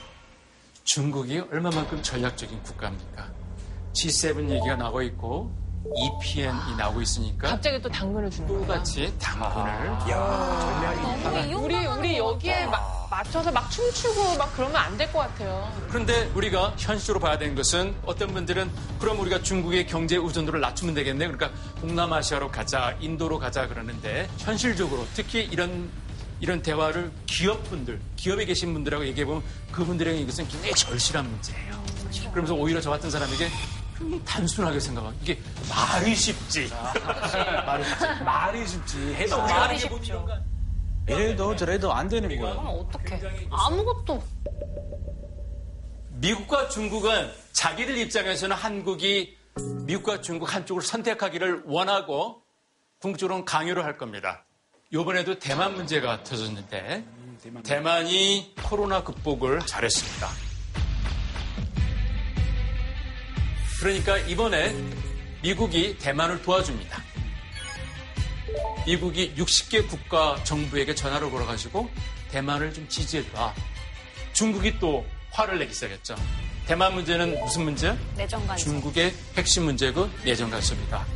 중국이 0.85 1.41
얼마만큼 1.41 2.03
전략적인 2.03 2.63
국가입니까? 2.63 3.29
G7 3.93 4.49
얘기가 4.49 4.77
나오고 4.77 5.03
있고 5.03 5.53
EPN이 5.95 6.77
나오고 6.77 7.03
있으니까 7.03 7.49
갑자기 7.49 7.81
또 7.81 7.89
당근을 7.89 8.31
주는 8.31 8.49
거예요. 8.49 8.67
똑같이 8.67 9.13
당근을 9.19 9.99
우리, 11.55 11.55
우리, 11.55 11.87
우리 11.87 12.19
여기에 12.19 12.67
막 12.67 12.98
맞춰서 13.11 13.51
막 13.53 13.71
춤추고 13.71 14.37
막 14.37 14.53
그러면 14.55 14.77
안 14.77 14.97
될 14.99 15.11
것 15.13 15.21
같아요. 15.21 15.73
그런데 15.89 16.31
우리가 16.35 16.75
현실로 16.77 17.19
봐야 17.21 17.39
되는 17.39 17.55
것은 17.55 17.95
어떤 18.05 18.33
분들은 18.35 18.71
그럼 18.99 19.21
우리가 19.21 19.43
중국의 19.43 19.87
경제 19.87 20.17
의존도를 20.17 20.61
낮추면 20.61 20.95
되겠네. 20.95 21.27
그러니까 21.29 21.51
동남아시아로 21.81 22.51
가자, 22.51 22.95
인도로 23.01 23.39
가자 23.39 23.67
그러는데 23.69 24.29
현실적으로 24.39 25.07
특히 25.15 25.43
이런 25.51 25.89
이런 26.41 26.63
대화를 26.63 27.11
기업분들, 27.27 28.01
기업에 28.17 28.45
계신 28.45 28.73
분들하고 28.73 29.05
얘기해 29.07 29.25
보면 29.27 29.43
그분들에게 29.73 30.21
이것은 30.21 30.47
굉장히 30.47 30.75
절실한 30.75 31.29
문제예요. 31.29 31.85
그러면서 32.31 32.55
오히려 32.55 32.81
저 32.81 32.91
같은 32.91 33.11
사람에게 33.11 33.49
굉장히 33.99 34.23
단순하게 34.25 34.79
생각하고 34.79 35.15
이게 35.23 35.41
말이 35.69 36.15
쉽지. 36.15 36.71
말이 37.67 37.85
쉽지. 37.85 38.07
말이 38.25 38.67
쉽지. 38.69 39.15
해도 39.15 39.39
말이 39.43 39.79
쉽죠. 39.79 40.29
이래도 41.09 41.57
저래도 41.57 41.93
안 41.93 42.09
되는 42.09 42.39
거야. 42.39 42.53
어떻게? 42.53 43.19
아무것도. 43.51 44.23
미국과 46.21 46.69
중국은 46.69 47.31
자기들 47.53 47.97
입장에서는 47.97 48.55
한국이 48.55 49.37
미국과 49.85 50.21
중국 50.21 50.55
한쪽을 50.55 50.83
선택하기를 50.83 51.63
원하고 51.67 52.43
궁극적으로는 53.01 53.45
강요를 53.45 53.85
할 53.85 53.97
겁니다. 53.97 54.45
이번에도 54.93 55.39
대만 55.39 55.75
문제가 55.75 56.23
터졌는데 56.25 57.05
대만이 57.63 58.55
코로나 58.63 59.03
극복을 59.03 59.61
잘했습니다. 59.61 60.29
그러니까 63.81 64.19
이번에 64.19 64.75
미국이 65.43 65.97
대만을 65.99 66.43
도와줍니다. 66.43 67.08
미국이 68.87 69.35
60개 69.37 69.87
국가 69.89 70.43
정부에게 70.45 70.95
전화를 70.95 71.31
걸어가지고 71.31 71.89
대만을 72.31 72.73
좀 72.73 72.89
지지해라. 72.89 73.55
중국이 74.33 74.79
또 74.79 75.05
화를 75.31 75.59
내기 75.59 75.75
시작했죠. 75.75 76.17
대만 76.67 76.95
문제는 76.95 77.41
무슨 77.41 77.65
문제? 77.65 77.97
내정 78.17 78.47
간섭. 78.47 78.67
중국의 78.67 79.15
핵심 79.37 79.65
문제고 79.65 80.09
내정 80.25 80.51
간섭이다. 80.51 81.07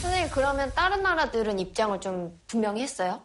선생님, 0.00 0.30
그러면 0.30 0.72
다른 0.74 1.02
나라들은 1.02 1.58
입장을 1.58 2.00
좀 2.00 2.38
분명히 2.46 2.82
했어요? 2.82 3.22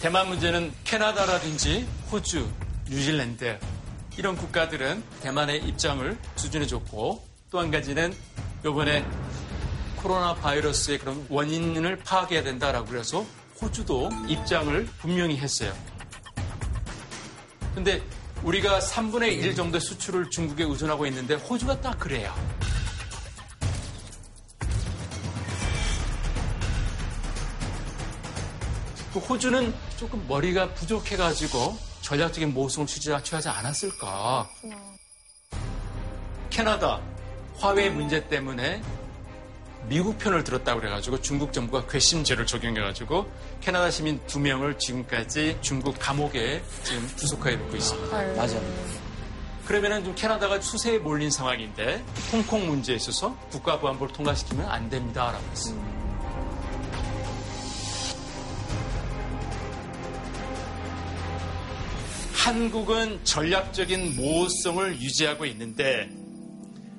대만 0.00 0.28
문제는 0.28 0.72
캐나다라든지 0.84 1.86
호주, 2.10 2.48
뉴질랜드 2.88 3.58
이런 4.16 4.36
국가들은 4.36 5.02
대만의 5.22 5.64
입장을 5.64 6.16
수준해줬고 6.36 7.26
또 7.50 7.58
한 7.60 7.70
가지는 7.70 8.14
이번에 8.64 9.04
코로나 10.02 10.34
바이러스의 10.34 10.98
그런 10.98 11.26
원인을 11.28 11.98
파악해야 11.98 12.42
된다라고 12.42 12.86
그래서 12.86 13.24
호주도 13.60 14.08
입장을 14.28 14.86
분명히 14.98 15.36
했어요. 15.36 15.72
근데 17.74 18.02
우리가 18.42 18.78
3분의 18.78 19.32
1 19.32 19.54
정도 19.54 19.78
수출을 19.80 20.30
중국에 20.30 20.64
의존하고 20.64 21.06
있는데 21.06 21.34
호주가 21.34 21.80
딱 21.80 21.98
그래요. 21.98 22.32
그 29.12 29.18
호주는 29.18 29.74
조금 29.96 30.24
머리가 30.28 30.74
부족해가지고 30.74 31.76
전략적인 32.02 32.54
모성을 32.54 32.86
취하지 32.86 33.48
않았을까. 33.48 34.48
캐나다 36.50 37.00
화웨이 37.56 37.90
문제 37.90 38.26
때문에 38.28 38.82
미국 39.88 40.18
편을 40.18 40.44
들었다고 40.44 40.80
그래가지고 40.80 41.20
중국 41.22 41.52
정부가 41.52 41.86
괘씸죄를 41.86 42.46
적용해가지고 42.46 43.26
캐나다 43.60 43.90
시민 43.90 44.20
두 44.26 44.38
명을 44.38 44.78
지금까지 44.78 45.58
중국 45.62 45.96
감옥에 45.98 46.62
지금 46.82 47.06
구속하게 47.16 47.56
놓고 47.56 47.76
있습니다. 47.76 48.34
맞아. 48.36 48.60
그러면은 49.66 50.04
좀 50.04 50.14
캐나다가 50.14 50.60
추세에 50.60 50.98
몰린 50.98 51.30
상황인데 51.30 52.04
홍콩 52.32 52.66
문제에 52.66 52.96
있어서 52.96 53.34
국가보안부를 53.50 54.12
통과시키면 54.12 54.68
안 54.68 54.88
됩니다라고 54.88 55.44
했습니다. 55.50 55.98
한국은 62.34 63.22
전략적인 63.24 64.16
모호성을 64.16 65.00
유지하고 65.00 65.44
있는데 65.46 66.08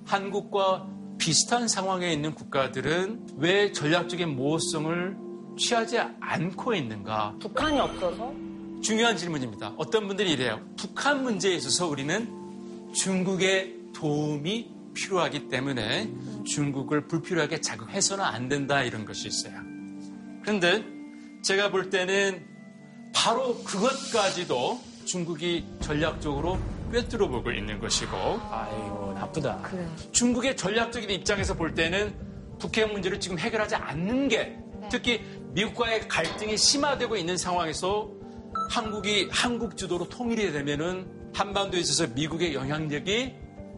한국과 0.05 0.98
비슷한 1.19 1.67
상황에 1.67 2.11
있는 2.11 2.33
국가들은 2.33 3.27
왜 3.37 3.71
전략적인 3.71 4.35
모호성을 4.35 5.17
취하지 5.57 5.99
않고 6.21 6.73
있는가? 6.73 7.35
북한이 7.39 7.77
없어서? 7.79 8.33
중요한 8.81 9.17
질문입니다. 9.17 9.73
어떤 9.77 10.07
분들이 10.07 10.31
이래요. 10.31 10.65
북한 10.77 11.21
문제에 11.21 11.53
있어서 11.55 11.87
우리는 11.87 12.93
중국의 12.93 13.75
도움이 13.93 14.71
필요하기 14.93 15.49
때문에 15.49 16.09
중국을 16.45 17.07
불필요하게 17.07 17.61
자극해서는 17.61 18.23
안 18.23 18.47
된다 18.47 18.81
이런 18.81 19.05
것이 19.05 19.27
있어요. 19.27 19.53
그런데 20.41 20.83
제가 21.43 21.69
볼 21.69 21.89
때는 21.89 22.45
바로 23.13 23.57
그것까지도 23.63 24.79
중국이 25.03 25.65
전략적으로 25.81 26.57
꿰뚫어 26.91 27.27
보고 27.27 27.51
있는 27.51 27.79
것이고 27.79 28.15
아이고 28.15 29.13
나쁘다. 29.13 29.61
중국의 30.11 30.57
전략적인 30.57 31.09
입장에서 31.09 31.53
볼 31.53 31.73
때는 31.73 32.13
북핵 32.59 32.91
문제를 32.91 33.19
지금 33.19 33.39
해결하지 33.39 33.75
않는 33.75 34.27
게 34.27 34.57
특히 34.89 35.21
미국과의 35.53 36.07
갈등이 36.07 36.57
심화되고 36.57 37.15
있는 37.15 37.37
상황에서 37.37 38.09
한국이 38.69 39.29
한국 39.31 39.77
주도로 39.77 40.09
통일이 40.09 40.51
되면은 40.51 41.31
한반도에 41.33 41.79
있어서 41.79 42.07
미국의 42.13 42.53
영향력이 42.53 43.33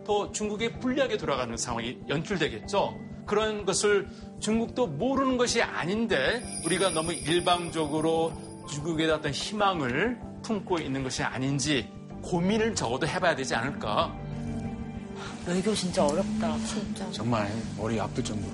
또 0.05 0.31
중국에 0.31 0.79
불리하게 0.79 1.17
돌아가는 1.17 1.55
상황이 1.57 1.97
연출되겠죠. 2.09 2.97
그런 3.25 3.65
것을 3.65 4.09
중국도 4.39 4.87
모르는 4.87 5.37
것이 5.37 5.61
아닌데 5.61 6.43
우리가 6.65 6.89
너무 6.89 7.13
일방적으로 7.13 8.33
중국에 8.69 9.09
어떤 9.09 9.31
희망을 9.31 10.19
품고 10.43 10.79
있는 10.79 11.03
것이 11.03 11.23
아닌지 11.23 11.87
고민을 12.21 12.75
적어도 12.75 13.07
해봐야 13.07 13.35
되지 13.35 13.55
않을까. 13.55 14.15
외교 15.45 15.73
진짜 15.73 16.05
어렵다. 16.05 16.57
진짜. 16.65 17.09
정말 17.11 17.51
머리 17.77 17.99
아플 17.99 18.23
정도로. 18.23 18.53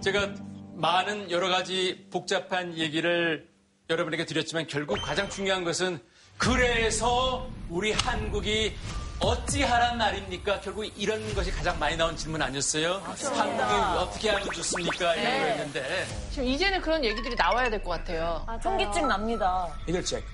제가 0.00 0.28
많은 0.74 1.30
여러 1.30 1.48
가지 1.48 2.06
복잡한 2.10 2.76
얘기를 2.78 3.48
여러분에게 3.90 4.24
드렸지만 4.24 4.66
결국 4.66 4.98
가장 5.02 5.28
중요한 5.28 5.64
것은 5.64 5.98
그래서 6.38 7.48
우리 7.68 7.92
한국이 7.92 8.74
어찌하란 9.18 9.98
말입니까? 9.98 10.60
결국 10.60 10.86
이런 10.96 11.34
것이 11.34 11.50
가장 11.50 11.78
많이 11.78 11.94
나온 11.96 12.16
질문 12.16 12.40
아니었어요? 12.40 13.02
한국이 13.04 13.98
어떻게 13.98 14.30
하면 14.30 14.48
좋습니까? 14.50 15.14
이런 15.16 15.24
네. 15.32 15.40
거였는데. 15.40 16.06
지금 16.30 16.44
이제는 16.48 16.80
그런 16.80 17.04
얘기들이 17.04 17.34
나와야 17.34 17.68
될 17.68 17.82
것 17.82 17.90
같아요. 17.90 18.46
현기증 18.62 19.06
납니다. 19.08 19.68
해결책. 19.86 20.24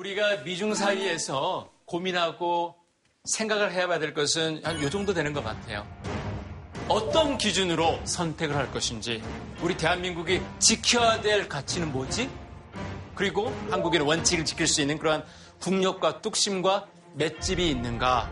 우리가 0.00 0.36
미중 0.44 0.72
사이에서 0.74 1.70
고민하고 1.84 2.74
생각을 3.24 3.72
해봐야 3.74 3.98
될 3.98 4.14
것은 4.14 4.62
한 4.64 4.82
요 4.82 4.88
정도 4.88 5.12
되는 5.12 5.34
것 5.34 5.44
같아요. 5.44 5.86
어떤 6.88 7.36
기준으로 7.36 8.00
선택을 8.06 8.56
할 8.56 8.72
것인지, 8.72 9.22
우리 9.60 9.76
대한민국이 9.76 10.40
지켜야 10.58 11.20
될 11.20 11.46
가치는 11.50 11.92
뭐지? 11.92 12.30
그리고 13.14 13.54
한국의 13.70 14.00
원칙을 14.00 14.46
지킬 14.46 14.66
수 14.66 14.80
있는 14.80 14.98
그러한 14.98 15.22
국력과 15.60 16.22
뚝심과 16.22 16.86
맷집이 17.16 17.68
있는가? 17.68 18.30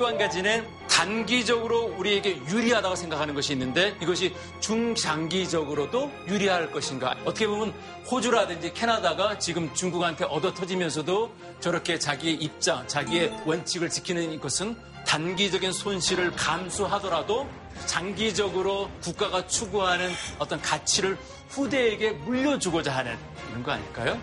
또 0.00 0.06
한 0.06 0.16
가지는 0.16 0.66
단기적으로 0.88 1.94
우리에게 1.98 2.38
유리하다고 2.46 2.96
생각하는 2.96 3.34
것이 3.34 3.52
있는데 3.52 3.94
이것이 4.00 4.34
중장기적으로도 4.60 6.10
유리할 6.26 6.72
것인가. 6.72 7.14
어떻게 7.26 7.46
보면 7.46 7.74
호주라든지 8.10 8.72
캐나다가 8.72 9.38
지금 9.38 9.72
중국한테 9.74 10.24
얻어 10.24 10.54
터지면서도 10.54 11.30
저렇게 11.60 11.98
자기의 11.98 12.36
입장, 12.36 12.88
자기의 12.88 13.42
원칙을 13.44 13.90
지키는 13.90 14.40
것은 14.40 14.74
단기적인 15.06 15.70
손실을 15.70 16.30
감수하더라도 16.30 17.46
장기적으로 17.84 18.90
국가가 19.02 19.46
추구하는 19.46 20.10
어떤 20.38 20.62
가치를 20.62 21.18
후대에게 21.50 22.12
물려주고자 22.12 22.96
하는 22.96 23.18
이런 23.50 23.62
거 23.62 23.72
아닐까요? 23.72 24.18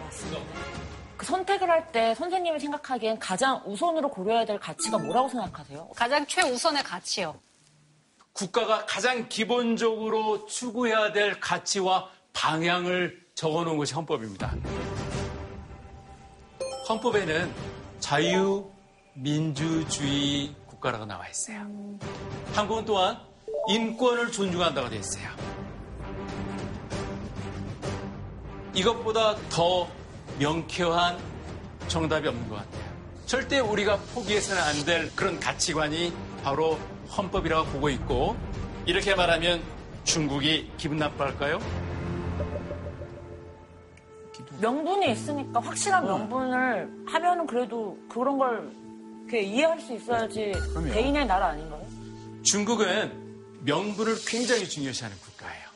그 1.17 1.25
선택을 1.25 1.69
할 1.69 1.91
때 1.91 2.13
선생님이 2.15 2.59
생각하기엔 2.59 3.17
가장 3.19 3.61
우선으로 3.65 4.09
고려해야 4.09 4.45
될 4.45 4.59
가치가 4.59 4.97
뭐라고 4.97 5.29
생각하세요? 5.29 5.89
가장 5.95 6.25
최우선의 6.27 6.83
가치요. 6.83 7.39
국가가 8.33 8.85
가장 8.85 9.27
기본적으로 9.29 10.45
추구해야 10.47 11.11
될 11.13 11.39
가치와 11.39 12.09
방향을 12.33 13.25
적어놓은 13.35 13.77
것이 13.77 13.93
헌법입니다. 13.93 14.53
헌법에는 16.89 17.51
자유 17.99 18.69
민주주의 19.13 20.53
국가라고 20.67 21.05
나와 21.05 21.27
있어요. 21.29 21.61
한국은 22.53 22.85
또한 22.85 23.19
인권을 23.69 24.31
존중한다고 24.31 24.89
되어 24.89 24.99
있어요. 24.99 25.29
이것보다 28.73 29.35
더 29.49 29.87
명쾌한 30.39 31.17
정답이 31.87 32.27
없는 32.27 32.49
것 32.49 32.55
같아요. 32.55 32.83
절대 33.25 33.59
우리가 33.59 33.97
포기해서는 34.13 34.61
안 34.61 34.85
될 34.85 35.13
그런 35.15 35.39
가치관이 35.39 36.13
바로 36.43 36.77
헌법이라고 37.15 37.69
보고 37.71 37.89
있고 37.89 38.37
이렇게 38.85 39.15
말하면 39.15 39.61
중국이 40.05 40.71
기분 40.77 40.97
나빠할까요? 40.97 41.59
명분이 44.61 45.11
있으니까 45.11 45.59
확실한 45.59 46.05
명분을 46.05 46.89
하면은 47.07 47.45
그래도 47.45 47.97
그런 48.09 48.37
걸 48.37 48.71
이해할 49.31 49.79
수 49.81 49.93
있어야지 49.93 50.53
그럼요. 50.73 50.93
개인의 50.93 51.25
나라 51.25 51.47
아닌가요? 51.47 51.85
중국은 52.43 53.11
명분을 53.65 54.15
굉장히 54.25 54.67
중요시하는 54.67 55.17
국가예요. 55.17 55.67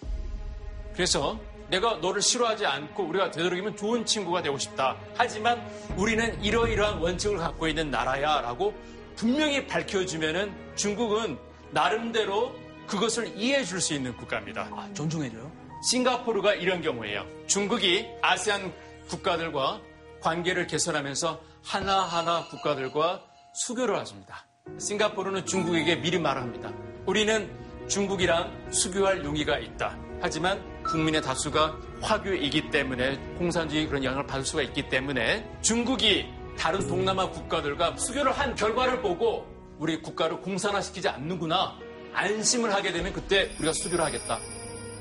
그래서 0.94 1.38
내가 1.72 1.96
너를 1.96 2.22
싫어하지 2.22 2.66
않고 2.66 3.04
우리가 3.06 3.32
되도록이면 3.32 3.78
좋은 3.78 4.06
친구가 4.06 4.42
되고 4.42 4.58
싶다. 4.58 4.98
하지만 5.16 5.66
우리는 5.96 6.44
이러이러한 6.44 7.00
원칙을 7.00 7.38
갖고 7.38 7.68
있는 7.68 7.90
나라야 7.90 8.42
라고 8.42 8.74
분명히 9.16 9.66
밝혀주면은 9.66 10.54
중국은 10.76 11.38
나름대로 11.72 12.54
그것을 12.88 13.36
이해해 13.38 13.64
줄 13.64 13.80
수 13.80 13.94
있는 13.94 14.16
국가입니다. 14.18 14.70
존중해줘요? 14.94 15.50
싱가포르가 15.90 16.56
이런 16.56 16.82
경우예요. 16.82 17.26
중국이 17.48 18.06
아세안 18.22 18.74
국가들과 19.08 19.80
관계를 20.20 20.68
개선하면서 20.68 21.42
하나하나 21.64 22.48
국가들과 22.50 23.24
수교를 23.54 23.98
하십니다. 23.98 24.46
싱가포르는 24.78 25.46
중국에게 25.46 25.96
미리 25.96 26.20
말합니다. 26.20 26.72
우리는 27.06 27.50
중국이랑 27.88 28.72
수교할 28.72 29.24
용의가 29.24 29.58
있다. 29.58 29.98
하지만 30.22 30.62
국민의 30.84 31.22
다수가 31.22 31.78
화교이기 32.02 32.70
때문에 32.72 33.18
공산주의 33.38 33.88
그런 33.88 34.04
영향을 34.04 34.26
받을 34.28 34.46
수가 34.46 34.62
있기 34.64 34.90
때문에 34.90 35.50
중국이 35.62 36.26
다른 36.58 36.86
동남아 36.88 37.30
국가들과 37.30 37.96
수교를 37.98 38.32
한 38.32 38.56
결과를 38.56 39.02
보고 39.02 39.46
우리 39.78 40.02
국가를 40.02 40.42
공산화시키지 40.42 41.08
않는구나 41.10 41.78
안심을 42.14 42.74
하게 42.74 42.92
되면 42.92 43.14
그때 43.14 43.50
우리가 43.58 43.74
수교를 43.74 44.04
하겠다. 44.06 44.40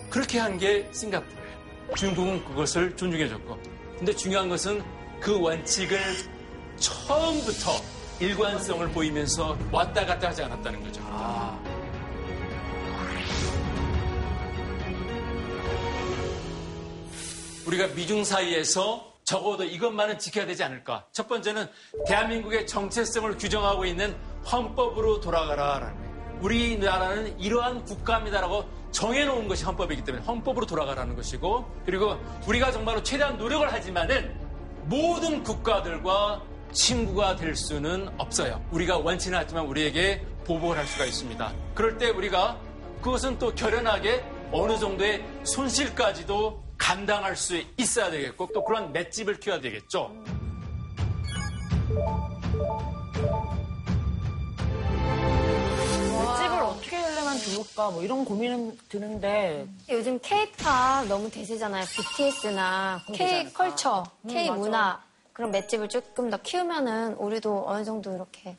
그렇게 0.09 0.39
한 0.39 0.59
게 0.59 0.89
싱가포르예요. 0.93 1.95
중국은 1.97 2.45
그것을 2.45 2.97
존중해줬고. 2.97 3.59
근데 3.99 4.15
중요한 4.15 4.49
것은 4.49 4.83
그 5.21 5.39
원칙을 5.41 5.99
처음부터 6.79 7.73
일관성을 8.21 8.89
보이면서 8.91 9.57
왔다 9.71 10.05
갔다 10.07 10.29
하지 10.29 10.43
않았다는 10.43 10.83
거죠. 10.85 11.01
우리가 17.67 17.89
미중 17.89 18.25
사이에서 18.25 19.11
적어도 19.25 19.65
이것만은 19.65 20.19
지켜야 20.19 20.47
되지 20.47 20.65
않을까. 20.65 21.07
첫 21.13 21.29
번째는 21.29 21.69
대한민국의 22.07 22.67
정체성을 22.67 23.37
규정하고 23.37 23.85
있는 23.85 24.17
헌법으로 24.51 25.21
돌아가라라는 25.21 25.95
거예요. 25.95 26.39
우리나라는 26.41 27.39
이러한 27.39 27.85
국가입니다라고 27.85 28.65
정해놓은 28.93 29.47
것이 29.47 29.65
헌법이기 29.65 30.03
때문에 30.05 30.25
헌법으로 30.25 30.67
돌아가라는 30.67 31.15
것이고 31.15 31.71
그리고 31.85 32.19
우리가 32.47 32.73
정말로 32.73 33.03
최대한 33.03 33.37
노력을 33.37 33.71
하지만은 33.71 34.35
모든 34.85 35.43
국가들과 35.43 36.43
친구가 36.73 37.37
될 37.37 37.55
수는 37.55 38.09
없어요. 38.19 38.65
우리가 38.71 38.99
원치는 38.99 39.39
않지만 39.41 39.67
우리에게 39.67 40.25
보복을 40.45 40.79
할 40.79 40.87
수가 40.87 41.05
있습니다. 41.05 41.53
그럴 41.75 41.99
때 41.99 42.09
우리가 42.09 42.59
그것은 43.03 43.39
또 43.39 43.55
결연하게 43.55 44.25
어느 44.51 44.79
정도의 44.79 45.25
손실까지도 45.45 46.70
감당할 46.91 47.37
수 47.37 47.63
있어야 47.77 48.11
되겠고 48.11 48.49
또 48.53 48.65
그런 48.65 48.93
맷집을 48.93 49.39
키워야 49.39 49.61
되겠죠. 49.61 50.13
맷집을 56.19 56.59
어떻게 56.61 56.97
하려면 56.97 57.39
좋을까 57.39 57.91
뭐 57.93 58.03
이런 58.03 58.25
고민은 58.25 58.77
드는데 58.89 59.69
요즘 59.89 60.19
K-팝 60.19 61.07
너무 61.07 61.31
대세잖아요. 61.31 61.85
BTS나 61.85 63.05
K 63.15 63.53
컬처, 63.53 64.05
K 64.29 64.49
음, 64.49 64.49
맞아. 64.49 64.59
문화 64.59 65.01
그런 65.33 65.53
맷집을 65.53 65.89
조금 65.89 66.29
더 66.29 66.39
키우면은 66.39 67.15
우리도 67.15 67.69
어느 67.69 67.85
정도 67.85 68.13
이렇게 68.13 68.57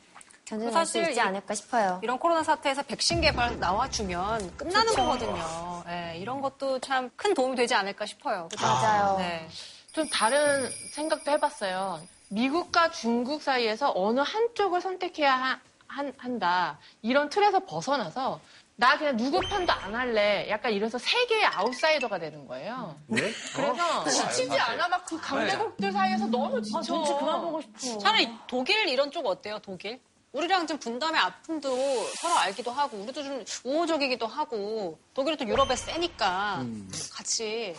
견뎌낼 0.52 0.86
수 0.86 1.00
있지 1.00 1.14
이- 1.16 1.20
않을까 1.20 1.56
싶어요. 1.56 2.00
이런 2.04 2.20
코로나 2.20 2.44
사태에서 2.44 2.84
백신 2.84 3.22
개발 3.22 3.58
나와주면 3.60 4.58
끝나는 4.58 4.88
좋죠. 4.92 5.02
거거든요. 5.04 5.84
예, 5.88 6.18
이런 6.18 6.42
것도 6.42 6.80
참 6.80 7.10
큰 7.16 7.34
도움이 7.34 7.56
되지 7.56 7.74
않을까 7.74 8.06
싶어요. 8.06 8.48
그죠? 8.50 8.66
맞아요. 8.66 9.18
네. 9.18 9.48
좀 9.94 10.08
다른 10.10 10.70
생각도 10.94 11.32
해봤어요. 11.32 12.02
미국과 12.30 12.92
중국 12.92 13.42
사이에서 13.42 13.92
어느 13.96 14.20
한쪽을 14.22 14.82
선택해야 14.82 15.34
하- 15.36 15.60
한, 15.88 16.14
한다. 16.18 16.80
이런 17.02 17.30
틀에서 17.30 17.60
벗어나서 17.66 18.40
나 18.78 18.98
그냥 18.98 19.16
누구 19.18 19.40
편도 19.42 19.72
안 19.72 19.94
할래. 19.94 20.48
약간 20.50 20.72
이래서 20.72 20.98
세계의 20.98 21.46
아웃사이더가 21.46 22.18
되는 22.20 22.48
거예요. 22.48 22.96
네? 23.08 23.32
그래서 23.56 24.04
지치지 24.10 24.58
않아. 24.58 24.88
막 24.88 25.06
그 25.06 25.20
강대국들 25.20 25.92
사이에서 25.92 26.26
너무 26.28 26.62
지쳐. 26.62 26.82
정치 26.82 27.14
그만 27.14 27.42
보고 27.42 27.62
싶어. 27.62 27.98
차라리 28.00 28.30
독일 28.48 28.88
이런 28.88 29.12
쪽 29.12 29.26
어때요? 29.28 29.60
독일? 29.60 30.00
우리랑 30.34 30.66
좀 30.68 30.78
분담의 30.80 31.20
아픔도 31.20 31.70
서로 32.16 32.36
알기도 32.36 32.72
하고 32.72 32.98
우리도 32.98 33.24
좀 33.24 33.44
우호적이기도 33.66 34.26
하고 34.28 34.98
독일은 35.14 35.38
또 35.38 35.46
유럽에 35.46 35.76
세니까 35.76 36.62
음. 36.62 36.90
같이 37.12 37.76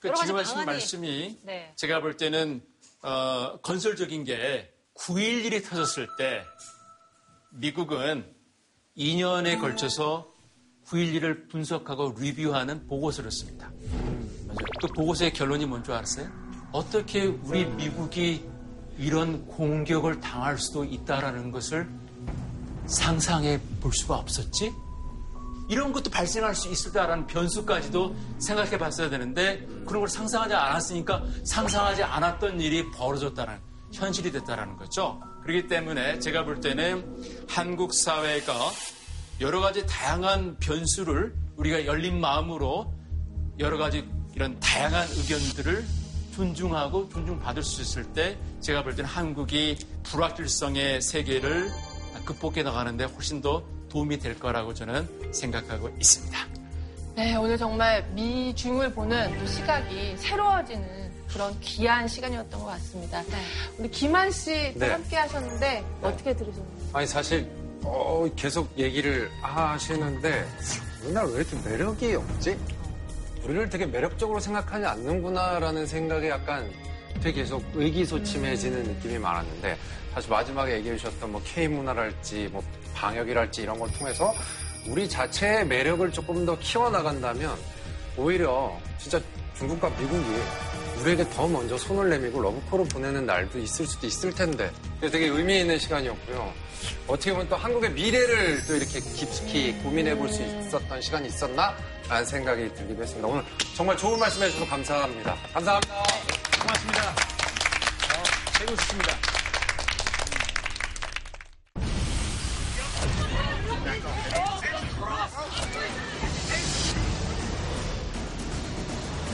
그 0.00 0.08
여러 0.08 0.16
가지 0.16 0.28
지금 0.28 0.40
하신 0.40 0.56
방안이- 0.56 0.64
말씀이 0.66 1.38
네. 1.42 1.72
제가 1.76 2.00
볼 2.00 2.16
때는 2.16 2.62
어, 3.02 3.58
건설적인 3.62 4.24
게 4.24 4.72
9.11이 4.94 5.68
터졌을 5.68 6.08
때 6.16 6.44
미국은 7.50 8.24
2년에 8.96 9.60
걸쳐서 9.60 10.32
9.11을 10.86 11.50
분석하고 11.50 12.14
리뷰하는 12.18 12.86
보고서를 12.86 13.30
씁니다. 13.30 13.70
그 14.80 14.86
보고서의 14.88 15.32
결론이 15.32 15.66
뭔 15.66 15.82
줄 15.84 15.94
알았어요? 15.94 16.30
어떻게 16.72 17.24
우리 17.26 17.66
미국이 17.66 18.44
이런 19.02 19.44
공격을 19.46 20.20
당할 20.20 20.56
수도 20.58 20.84
있다라는 20.84 21.50
것을 21.50 21.88
상상해 22.86 23.60
볼 23.80 23.92
수가 23.92 24.14
없었지? 24.14 24.72
이런 25.68 25.92
것도 25.92 26.10
발생할 26.10 26.54
수 26.54 26.70
있을까라는 26.70 27.26
변수까지도 27.26 28.14
생각해 28.38 28.78
봤어야 28.78 29.10
되는데 29.10 29.66
그런 29.86 30.02
걸 30.02 30.08
상상하지 30.08 30.54
않았으니까 30.54 31.24
상상하지 31.44 32.04
않았던 32.04 32.60
일이 32.60 32.88
벌어졌다는 32.92 33.58
현실이 33.92 34.30
됐다라는 34.30 34.76
거죠. 34.76 35.20
그렇기 35.42 35.66
때문에 35.66 36.20
제가 36.20 36.44
볼 36.44 36.60
때는 36.60 37.04
한국 37.48 37.92
사회가 37.92 38.54
여러 39.40 39.60
가지 39.60 39.84
다양한 39.84 40.58
변수를 40.60 41.34
우리가 41.56 41.86
열린 41.86 42.20
마음으로 42.20 42.94
여러 43.58 43.78
가지 43.78 44.08
이런 44.34 44.60
다양한 44.60 45.08
의견들을 45.08 46.01
존중하고 46.32 47.08
존중받을 47.08 47.62
수 47.62 47.82
있을 47.82 48.04
때 48.12 48.36
제가 48.60 48.82
볼 48.82 48.96
때는 48.96 49.08
한국이 49.08 49.78
불확실성의 50.02 51.00
세계를 51.02 51.70
극복해 52.24 52.62
나가는데 52.62 53.04
훨씬 53.04 53.40
더 53.40 53.62
도움이 53.88 54.18
될 54.18 54.38
거라고 54.38 54.74
저는 54.74 55.08
생각하고 55.32 55.88
있습니다. 56.00 56.38
네, 57.14 57.36
오늘 57.36 57.58
정말 57.58 58.02
미중을 58.12 58.94
보는 58.94 59.38
또 59.38 59.46
시각이 59.46 60.16
새로워지는 60.16 61.12
그런 61.28 61.58
귀한 61.60 62.08
시간이었던 62.08 62.60
것 62.60 62.66
같습니다. 62.66 63.22
우리 63.78 63.90
김한 63.90 64.30
씨도 64.30 64.78
네. 64.78 64.90
함께 64.90 65.16
하셨는데 65.16 65.84
어떻게 66.02 66.34
들으셨나요? 66.34 66.66
아니 66.94 67.06
사실 67.06 67.50
어, 67.84 68.26
계속 68.36 68.70
얘기를 68.78 69.30
하시는데 69.42 70.46
우리나라 71.04 71.26
왜 71.28 71.36
이렇게 71.36 71.56
매력이 71.68 72.14
없지? 72.14 72.58
우리를 73.44 73.68
되게 73.70 73.86
매력적으로 73.86 74.38
생각하지 74.38 74.84
않는구나라는 74.86 75.86
생각에 75.86 76.28
약간 76.28 76.70
되게 77.22 77.42
계속 77.42 77.62
의기소침해지는 77.74 78.82
느낌이 78.84 79.18
많았는데 79.18 79.76
사실 80.14 80.30
마지막에 80.30 80.76
얘기해 80.76 80.96
주셨던 80.96 81.32
뭐 81.32 81.42
K 81.44 81.68
문화랄지 81.68 82.48
뭐 82.52 82.62
방역이랄지 82.94 83.62
이런 83.62 83.78
걸 83.78 83.90
통해서 83.92 84.32
우리 84.86 85.08
자체의 85.08 85.66
매력을 85.66 86.10
조금 86.12 86.44
더 86.44 86.58
키워나간다면 86.58 87.56
오히려 88.16 88.76
진짜 88.98 89.20
중국과 89.56 89.88
미국이 89.90 90.24
우리에게 91.02 91.28
더 91.30 91.48
먼저 91.48 91.76
손을 91.76 92.08
내밀고 92.10 92.40
러브콜을 92.40 92.86
보내는 92.88 93.26
날도 93.26 93.58
있을 93.58 93.86
수도 93.86 94.06
있을 94.06 94.32
텐데 94.32 94.70
되게 95.00 95.26
의미 95.26 95.60
있는 95.60 95.76
시간이었고요. 95.78 96.52
어떻게 97.08 97.32
보면 97.32 97.48
또 97.48 97.56
한국의 97.56 97.90
미래를 97.92 98.64
또 98.66 98.76
이렇게 98.76 99.00
깊숙이 99.00 99.72
고민해 99.82 100.16
볼 100.16 100.28
수 100.32 100.42
있었던 100.42 101.00
시간이 101.00 101.28
있었나? 101.28 101.76
라는 102.08 102.24
생각이 102.24 102.72
들기도 102.74 103.02
했습니다. 103.02 103.26
오늘 103.28 103.42
정말 103.76 103.96
좋은 103.96 104.18
말씀 104.18 104.42
해주셔서 104.42 104.70
감사합니다. 104.70 105.36
감사합니다. 105.52 105.94
고맙습니다. 106.60 107.10
어, 107.10 108.22
최고 108.58 108.76
좋습니다. 108.76 109.31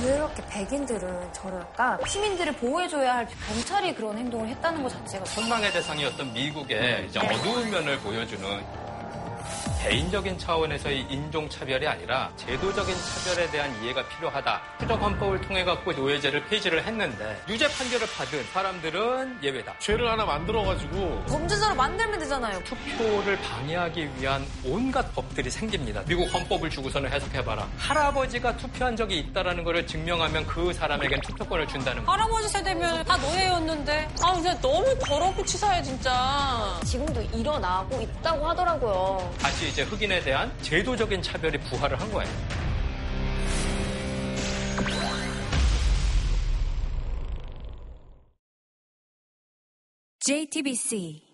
왜 0.04 0.14
이렇게 0.14 0.42
백인들은 0.48 1.32
저럴까? 1.32 1.98
시민들을 2.06 2.52
보호해줘야 2.54 3.16
할 3.16 3.28
경찰이 3.48 3.94
그런 3.94 4.16
행동을 4.16 4.48
했다는 4.48 4.82
것 4.82 4.90
자체가 4.90 5.24
선망의 5.24 5.72
대상이었던 5.72 6.32
미국의 6.32 7.06
이제 7.08 7.18
어두운 7.18 7.70
면을 7.70 7.98
보여주는 7.98 8.64
개인적인 9.82 10.38
차원에서의 10.38 11.06
인종차별이 11.08 11.86
아니라 11.86 12.30
제도적인 12.36 12.94
차별에 12.94 13.50
대한 13.50 13.82
이해가 13.82 14.06
필요하다. 14.08 14.60
추적 14.80 15.00
헌법을 15.00 15.40
통해 15.42 15.64
갖고 15.64 15.92
노예제를 15.92 16.44
폐지를 16.46 16.84
했는데 16.84 17.40
유죄 17.48 17.68
판결을 17.68 18.06
받은 18.16 18.44
사람들은 18.52 19.38
예외다. 19.42 19.74
죄를 19.78 20.10
하나 20.10 20.24
만들어가지고 20.24 21.22
범죄자로 21.28 21.74
만들면 21.76 22.18
되잖아요. 22.18 22.62
투표를 22.64 23.40
방해하기 23.40 24.10
위한 24.18 24.44
온갖 24.64 25.14
법들이 25.14 25.48
생깁니다. 25.50 26.02
미국 26.06 26.32
헌법을 26.34 26.68
주고서는 26.70 27.10
해석해봐라. 27.12 27.68
할아버지가 27.78 28.56
투표한 28.56 28.96
적이 28.96 29.18
있다라는 29.20 29.62
것을 29.64 29.86
증명하면 29.86 30.46
그 30.46 30.72
사람에겐 30.72 31.20
투표권을 31.22 31.68
준다는 31.68 32.04
거. 32.04 32.12
할아버지 32.12 32.48
세대면 32.48 33.04
다 33.04 33.16
노예였는데 33.16 34.08
아 34.22 34.34
진짜 34.34 34.58
너무 34.60 34.98
더럽고 34.98 35.44
치사해 35.44 35.82
진짜 35.82 36.78
지금도 36.84 37.22
일어나고 37.32 38.00
있다고 38.02 38.48
하더라고요. 38.48 39.34
다시 39.40 39.67
이제 39.68 39.82
흑인에 39.82 40.20
대한 40.20 40.50
제도적인 40.62 41.20
차별이 41.22 41.58
부활을 41.58 42.00
한 42.00 42.10
거예요. 42.10 42.30
JTBC 50.20 51.27